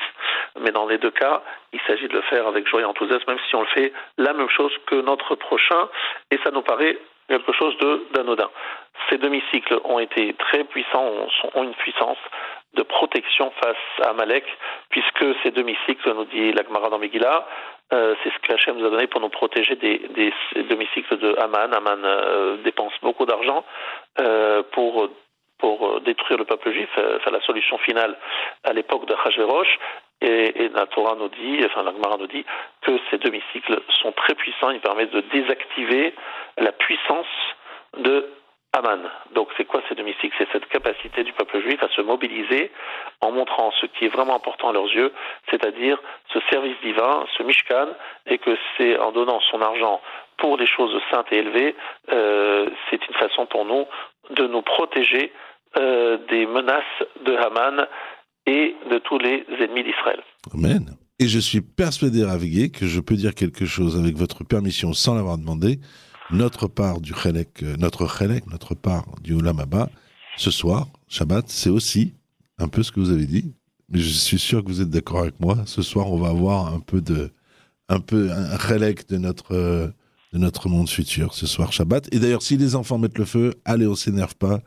Mais 0.61 0.71
dans 0.71 0.87
les 0.87 0.99
deux 0.99 1.11
cas, 1.11 1.43
il 1.73 1.81
s'agit 1.87 2.09
de 2.09 2.15
le 2.15 2.23
faire 2.23 2.47
avec 2.47 2.67
joie 2.67 2.81
et 2.81 2.85
enthousiasme, 2.85 3.25
même 3.29 3.39
si 3.49 3.55
on 3.55 3.61
le 3.61 3.67
fait 3.69 3.93
la 4.19 4.33
même 4.33 4.49
chose 4.49 4.73
que 4.87 4.97
notre 4.97 5.35
prochain, 5.35 5.89
et 6.31 6.39
ça 6.43 6.51
nous 6.51 6.63
paraît 6.63 6.99
quelque 7.29 7.53
chose 7.53 7.77
d'anodin. 8.13 8.51
Ces 9.09 9.19
demi-cycles 9.19 9.79
ont 9.85 9.99
été 9.99 10.35
très 10.35 10.65
puissants, 10.65 11.07
ont, 11.55 11.63
une 11.63 11.75
puissance 11.75 12.19
de 12.75 12.83
protection 12.83 13.53
face 13.63 14.09
à 14.09 14.13
Malek, 14.13 14.45
puisque 14.91 15.25
ces 15.43 15.51
demi-cycles, 15.51 16.13
nous 16.13 16.25
dit 16.25 16.53
l'Agmara 16.53 16.91
dans 16.91 16.99
Megillah, 16.99 17.47
euh, 17.93 18.15
c'est 18.23 18.31
ce 18.31 18.39
que 18.39 18.53
Hachem 18.53 18.77
nous 18.77 18.87
a 18.87 18.91
donné 18.91 19.07
pour 19.07 19.21
nous 19.21 19.29
protéger 19.29 19.77
des, 19.77 19.99
des 19.99 20.33
demi-cycles 20.63 21.19
de 21.19 21.37
Haman. 21.39 21.75
Haman 21.75 22.03
euh, 22.05 22.57
dépense 22.59 22.93
beaucoup 23.03 23.27
d'argent 23.27 23.65
euh, 24.21 24.63
pour 24.73 25.09
pour 25.59 26.01
détruire 26.01 26.39
le 26.39 26.47
peuple 26.47 26.73
juif, 26.73 26.89
c'est 26.97 27.31
la 27.31 27.43
solution 27.43 27.77
finale 27.77 28.17
à 28.65 28.73
l'époque 28.73 29.05
de 29.05 29.13
Hachverosh. 29.13 29.79
Et, 30.23 30.65
et, 30.65 30.71
nous 30.71 31.29
dit, 31.29 31.61
enfin 31.67 31.83
la 31.83 31.93
nous 31.93 32.27
dit 32.29 32.47
que 32.81 32.93
ces 33.11 33.19
demi-cycles 33.19 33.79
sont 34.03 34.13
très 34.13 34.35
puissants, 34.35 34.71
ils 34.71 34.81
permettent 34.81 35.13
de 35.13 35.21
désactiver 35.21 36.15
la 36.57 36.73
puissance 36.73 37.27
de 37.99 38.27
Aman. 38.73 39.01
Donc 39.35 39.49
c'est 39.57 39.65
quoi 39.65 39.83
ces 39.89 39.97
demi-cycles 39.97 40.35
C'est 40.39 40.49
cette 40.53 40.69
capacité 40.69 41.25
du 41.25 41.33
peuple 41.33 41.61
juif 41.61 41.83
à 41.83 41.89
se 41.89 42.01
mobiliser 42.03 42.71
en 43.21 43.33
montrant 43.33 43.73
ce 43.81 43.87
qui 43.87 44.05
est 44.05 44.09
vraiment 44.09 44.37
important 44.37 44.69
à 44.71 44.73
leurs 44.73 44.89
yeux, 44.89 45.13
c'est-à-dire 45.51 45.99
ce 46.33 46.39
service 46.51 46.77
divin, 46.85 47.27
ce 47.37 47.43
mishkan, 47.43 47.89
et 48.27 48.39
que 48.39 48.57
c'est 48.77 48.97
en 48.99 49.11
donnant 49.11 49.41
son 49.51 49.61
argent 49.61 50.01
pour 50.39 50.57
des 50.57 50.67
choses 50.67 50.93
saintes 51.11 51.27
et 51.33 51.39
élevées, 51.39 51.75
euh, 52.13 52.69
c'est 52.89 53.01
une 53.07 53.15
façon 53.15 53.47
pour 53.47 53.65
nous 53.65 53.87
de 54.37 54.47
nous 54.47 54.63
protéger 54.63 55.33
euh, 55.77 56.19
des 56.29 56.47
menaces 56.47 56.83
de 57.25 57.35
Haman 57.35 57.87
et 58.47 58.75
de 58.91 58.99
tous 58.99 59.19
les 59.19 59.45
ennemis 59.61 59.85
d'Israël. 59.85 60.23
Amen. 60.55 60.97
Et 61.19 61.29
je 61.29 61.39
suis 61.39 61.61
persuadé, 61.61 62.25
Ravigué, 62.25 62.71
que 62.71 62.87
je 62.87 63.01
peux 63.01 63.15
dire 63.15 63.35
quelque 63.35 63.67
chose 63.67 64.01
avec 64.01 64.17
votre 64.17 64.43
permission 64.45 64.93
sans 64.95 65.15
l'avoir 65.15 65.37
demandé. 65.37 65.79
Notre 66.33 66.69
part 66.69 67.01
du 67.01 67.13
Chelek, 67.15 67.63
euh, 67.63 67.77
notre 67.77 68.07
Chelek, 68.07 68.47
notre 68.51 68.75
part 68.75 69.07
du 69.23 69.35
Olamaba, 69.35 69.91
ce 70.37 70.51
soir, 70.51 70.89
Shabbat, 71.09 71.49
c'est 71.49 71.71
aussi 71.71 72.15
un 72.59 72.69
peu 72.69 72.83
ce 72.83 72.93
que 72.93 73.01
vous 73.01 73.11
avez 73.11 73.27
dit. 73.27 73.53
Mais 73.89 73.99
je 73.99 74.09
suis 74.09 74.39
sûr 74.39 74.63
que 74.63 74.69
vous 74.69 74.81
êtes 74.81 74.91
d'accord 74.91 75.21
avec 75.21 75.41
moi. 75.41 75.59
Ce 75.67 75.83
soir, 75.83 76.13
on 76.13 76.19
va 76.19 76.29
avoir 76.29 76.73
un 76.73 76.81
peu 76.81 77.01
de, 77.01 77.31
un 77.89 78.01
peu 78.01 78.31
un 78.31 78.59
Chelek 78.59 79.09
de 79.09 79.19
notre, 79.19 79.55
de 79.55 80.39
notre 80.39 80.69
monde 80.69 80.89
futur 80.89 81.35
ce 81.35 81.47
soir, 81.47 81.73
Shabbat. 81.73 82.09
Et 82.15 82.21
d'ailleurs, 82.21 82.43
si 82.43 82.57
les 82.57 82.77
enfants 82.77 82.99
mettent 82.99 83.19
le 83.19 83.25
feu, 83.25 83.55
allez, 83.65 83.87
on 83.87 83.97
s'énerve 83.97 84.37
pas 84.37 84.61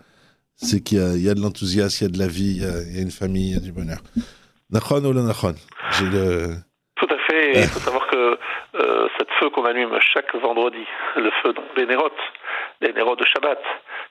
c'est 0.56 0.82
qu'il 0.82 0.98
y, 0.98 1.30
a 1.30 1.34
de 1.34 1.42
l'enthousiasme, 1.42 1.98
il 2.02 2.08
y 2.08 2.10
a 2.10 2.14
de 2.14 2.20
la 2.20 2.28
vie, 2.28 2.58
il 2.58 2.62
y 2.62 2.66
a, 3.00 3.02
une 3.02 3.12
famille, 3.12 3.50
il 3.50 3.54
y 3.54 3.58
a 3.58 3.60
du 3.60 3.72
bonheur. 3.72 4.00
Nachon 4.70 5.04
ou 5.04 5.14
nachon 5.14 5.56
le... 6.02 6.56
Tout 6.96 7.08
à 7.10 7.18
fait. 7.28 7.62
Il 7.62 7.68
faut 7.68 7.80
savoir 7.80 8.08
que 8.10 8.38
euh, 8.76 9.08
cette 9.18 9.32
feu 9.34 9.50
qu'on 9.50 9.66
allume 9.66 9.96
chaque 10.00 10.34
vendredi, 10.36 10.86
le 11.16 11.30
feu 11.42 11.54
des 11.76 11.86
nérotes, 11.86 12.12
les 12.82 12.92
nérotes 12.92 13.20
de 13.20 13.26
Shabbat, 13.26 13.62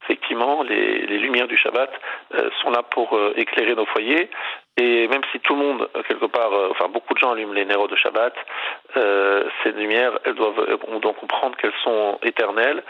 effectivement, 0.04 0.62
les, 0.62 1.06
les 1.06 1.18
lumières 1.18 1.48
du 1.48 1.56
Shabbat 1.56 1.90
euh, 2.34 2.48
sont 2.60 2.70
là 2.70 2.82
pour 2.84 3.16
euh, 3.16 3.32
éclairer 3.36 3.74
nos 3.74 3.86
foyers. 3.86 4.30
Et 4.76 5.08
même 5.08 5.22
si 5.32 5.40
tout 5.40 5.54
le 5.54 5.60
monde, 5.60 5.90
quelque 6.08 6.26
part, 6.26 6.50
enfin 6.70 6.88
beaucoup 6.88 7.12
de 7.12 7.18
gens 7.18 7.32
allument 7.32 7.52
les 7.52 7.66
nérotes 7.66 7.90
de 7.90 7.96
Shabbat, 7.96 8.34
ces 8.94 9.72
lumières, 9.72 10.18
elles 10.24 10.34
doivent, 10.34 10.78
on 10.88 10.98
doit 10.98 11.12
comprendre 11.12 11.58
qu'elles 11.58 11.74
sont 11.84 12.18
éternelles 12.22 12.82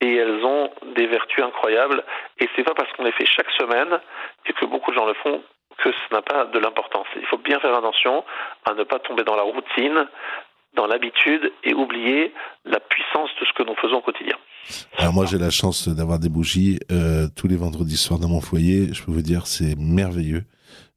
et 0.00 0.16
elles 0.16 0.44
ont 0.44 0.68
des 0.96 1.06
vertus 1.06 1.44
incroyables. 1.44 2.02
Et 2.40 2.48
c'est 2.56 2.64
pas 2.64 2.74
parce 2.74 2.90
qu'on 2.92 3.04
les 3.04 3.12
fait 3.12 3.24
chaque 3.24 3.50
semaine 3.52 4.00
et 4.46 4.52
que 4.52 4.64
beaucoup 4.64 4.90
de 4.90 4.96
gens 4.96 5.06
le 5.06 5.14
font 5.14 5.40
que 5.78 5.92
ce 5.92 6.14
n'a 6.14 6.22
pas 6.22 6.44
de 6.46 6.58
l'importance. 6.58 7.06
Il 7.16 7.26
faut 7.26 7.38
bien 7.38 7.60
faire 7.60 7.74
attention 7.74 8.24
à 8.68 8.74
ne 8.74 8.82
pas 8.82 8.98
tomber 8.98 9.22
dans 9.22 9.36
la 9.36 9.42
routine 9.42 10.08
dans 10.78 10.86
l'habitude 10.86 11.52
et 11.64 11.74
oublier 11.74 12.32
la 12.64 12.78
puissance 12.78 13.30
de 13.40 13.44
ce 13.44 13.52
que 13.52 13.68
nous 13.68 13.74
faisons 13.82 13.96
au 13.96 14.00
quotidien. 14.00 14.36
Alors 14.96 15.12
moi 15.12 15.26
j'ai 15.26 15.38
la 15.38 15.50
chance 15.50 15.88
d'avoir 15.88 16.20
des 16.20 16.28
bougies 16.28 16.78
euh, 16.92 17.26
tous 17.34 17.48
les 17.48 17.56
vendredis 17.56 17.96
soirs 17.96 18.20
dans 18.20 18.28
mon 18.28 18.40
foyer. 18.40 18.94
Je 18.94 19.02
peux 19.02 19.10
vous 19.10 19.22
dire 19.22 19.48
c'est 19.48 19.76
merveilleux. 19.76 20.44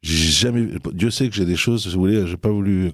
J'ai 0.03 0.31
jamais, 0.31 0.67
Dieu 0.93 1.09
sait 1.09 1.27
que 1.29 1.35
j'ai 1.35 1.45
des 1.45 1.55
choses. 1.55 1.83
Si 1.83 1.95
vous 1.95 2.01
voulez, 2.01 2.27
j'ai 2.27 2.37
pas 2.37 2.49
voulu 2.49 2.91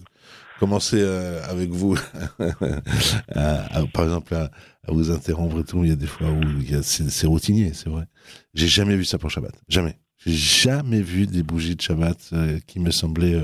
commencer 0.60 0.98
euh, 1.00 1.42
avec 1.50 1.72
vous, 1.72 1.96
par 3.94 4.04
exemple 4.04 4.34
à, 4.34 4.50
vous 4.88 5.12
interrompre 5.12 5.60
et 5.60 5.66
tout. 5.66 5.84
Il 5.84 5.90
y 5.90 5.94
a 5.94 5.98
des 5.98 6.08
fois 6.08 6.28
où 6.28 6.42
c'est 6.84 7.28
routinier, 7.28 7.74
c'est 7.74 7.90
vrai. 7.90 8.06
J'ai 8.54 8.68
jamais 8.68 8.96
vu 8.96 9.04
ça 9.04 9.18
pour 9.18 9.30
Shabbat, 9.30 9.54
jamais. 9.68 9.98
J'ai 10.26 10.72
jamais 10.72 11.02
vu 11.02 11.28
des 11.28 11.44
bougies 11.44 11.76
de 11.76 11.82
Shabbat 11.82 12.30
euh, 12.32 12.60
qui 12.66 12.80
me 12.80 12.92
semblaient 12.92 13.42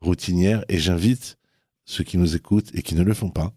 routinières. 0.00 0.64
Et 0.68 0.78
j'invite 0.78 1.38
ceux 1.88 2.04
qui 2.04 2.18
nous 2.18 2.36
écoutent 2.36 2.70
et 2.74 2.82
qui 2.82 2.94
ne 2.94 3.02
le 3.02 3.14
font 3.14 3.30
pas 3.30 3.52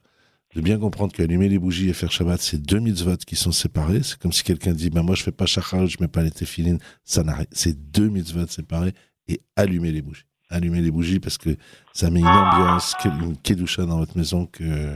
de 0.56 0.62
bien 0.62 0.78
comprendre 0.78 1.14
qu'allumer 1.14 1.50
les 1.50 1.60
bougies 1.60 1.90
et 1.90 1.94
faire 1.94 2.12
Shabbat, 2.12 2.42
c'est 2.42 2.62
deux 2.62 2.80
mitzvot 2.80 3.18
qui 3.26 3.36
sont 3.36 3.52
séparés. 3.52 4.04
C'est 4.04 4.18
comme 4.18 4.32
si 4.32 4.44
quelqu'un 4.44 4.74
dit, 4.74 4.90
ben 4.90 5.02
moi 5.02 5.16
je 5.16 5.24
fais 5.24 5.32
pas 5.32 5.46
shachar, 5.46 5.88
je 5.88 5.98
mets 6.02 6.08
pas 6.08 6.24
les 6.24 6.32
téfilines. 6.32 6.80
Ça 7.04 7.24
n'arrête. 7.24 7.50
C'est 7.52 7.92
deux 7.92 8.10
mitzvot 8.10 8.48
séparés 8.48 8.94
et 9.28 9.42
allumer 9.56 9.92
les 9.92 10.02
bougies. 10.02 10.26
Allumer 10.50 10.82
les 10.82 10.92
bougies 10.92 11.20
parce 11.20 11.38
que 11.38 11.56
ça 11.94 12.10
met 12.10 12.20
une 12.20 12.26
ambiance, 12.26 12.96
une 13.06 13.38
kedusha 13.38 13.86
dans 13.86 13.98
votre 13.98 14.18
maison 14.18 14.46
que, 14.46 14.96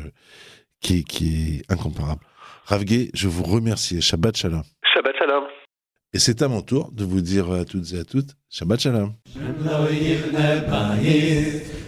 qui, 0.82 1.06
qui 1.06 1.60
est 1.60 1.72
incomparable. 1.72 2.22
Ravgué, 2.66 3.12
je 3.14 3.30
vous 3.30 3.44
remercie. 3.44 4.02
Shabbat 4.02 4.36
Shalom. 4.36 4.64
Shabbat 4.94 5.16
Shalom. 5.18 5.44
Et 6.12 6.20
c'est 6.20 6.42
à 6.42 6.50
mon 6.50 6.62
tour 6.62 6.92
de 6.92 7.06
vous 7.06 7.22
dire 7.22 7.52
à 7.52 7.64
toutes 7.64 7.94
et 7.94 8.00
à 8.00 8.04
toutes, 8.04 8.36
Shabbat 8.50 8.82
Shalom. 8.82 9.14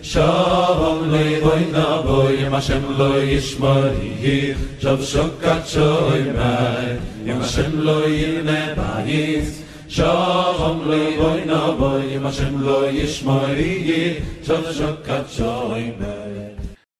Shalom 0.01 1.09
loy 1.11 1.41
boy 1.41 1.65
na 1.71 2.01
boy 2.03 2.37
yem 2.37 2.51
Hashem 2.53 2.97
lo 2.97 3.13
yishmari 3.19 4.55
Shav 4.79 4.99
shokat 5.01 5.65
shoy 5.65 6.33
mai 6.37 6.99
Yem 7.25 7.41
Hashem 7.41 7.83
lo 7.83 8.03
yirne 8.05 8.75
bayis. 8.75 9.63
Shalom 9.87 10.87
loy 10.87 11.17
boy 11.17 11.43
na 11.45 11.75
boy 11.75 12.01
yem 12.13 12.23
Hashem 12.23 12.63
lo 12.63 12.91
yishmari 12.91 14.21
Shav 14.45 14.63
shokat 14.69 15.25
shoy 15.27 15.97
mai 15.99 16.26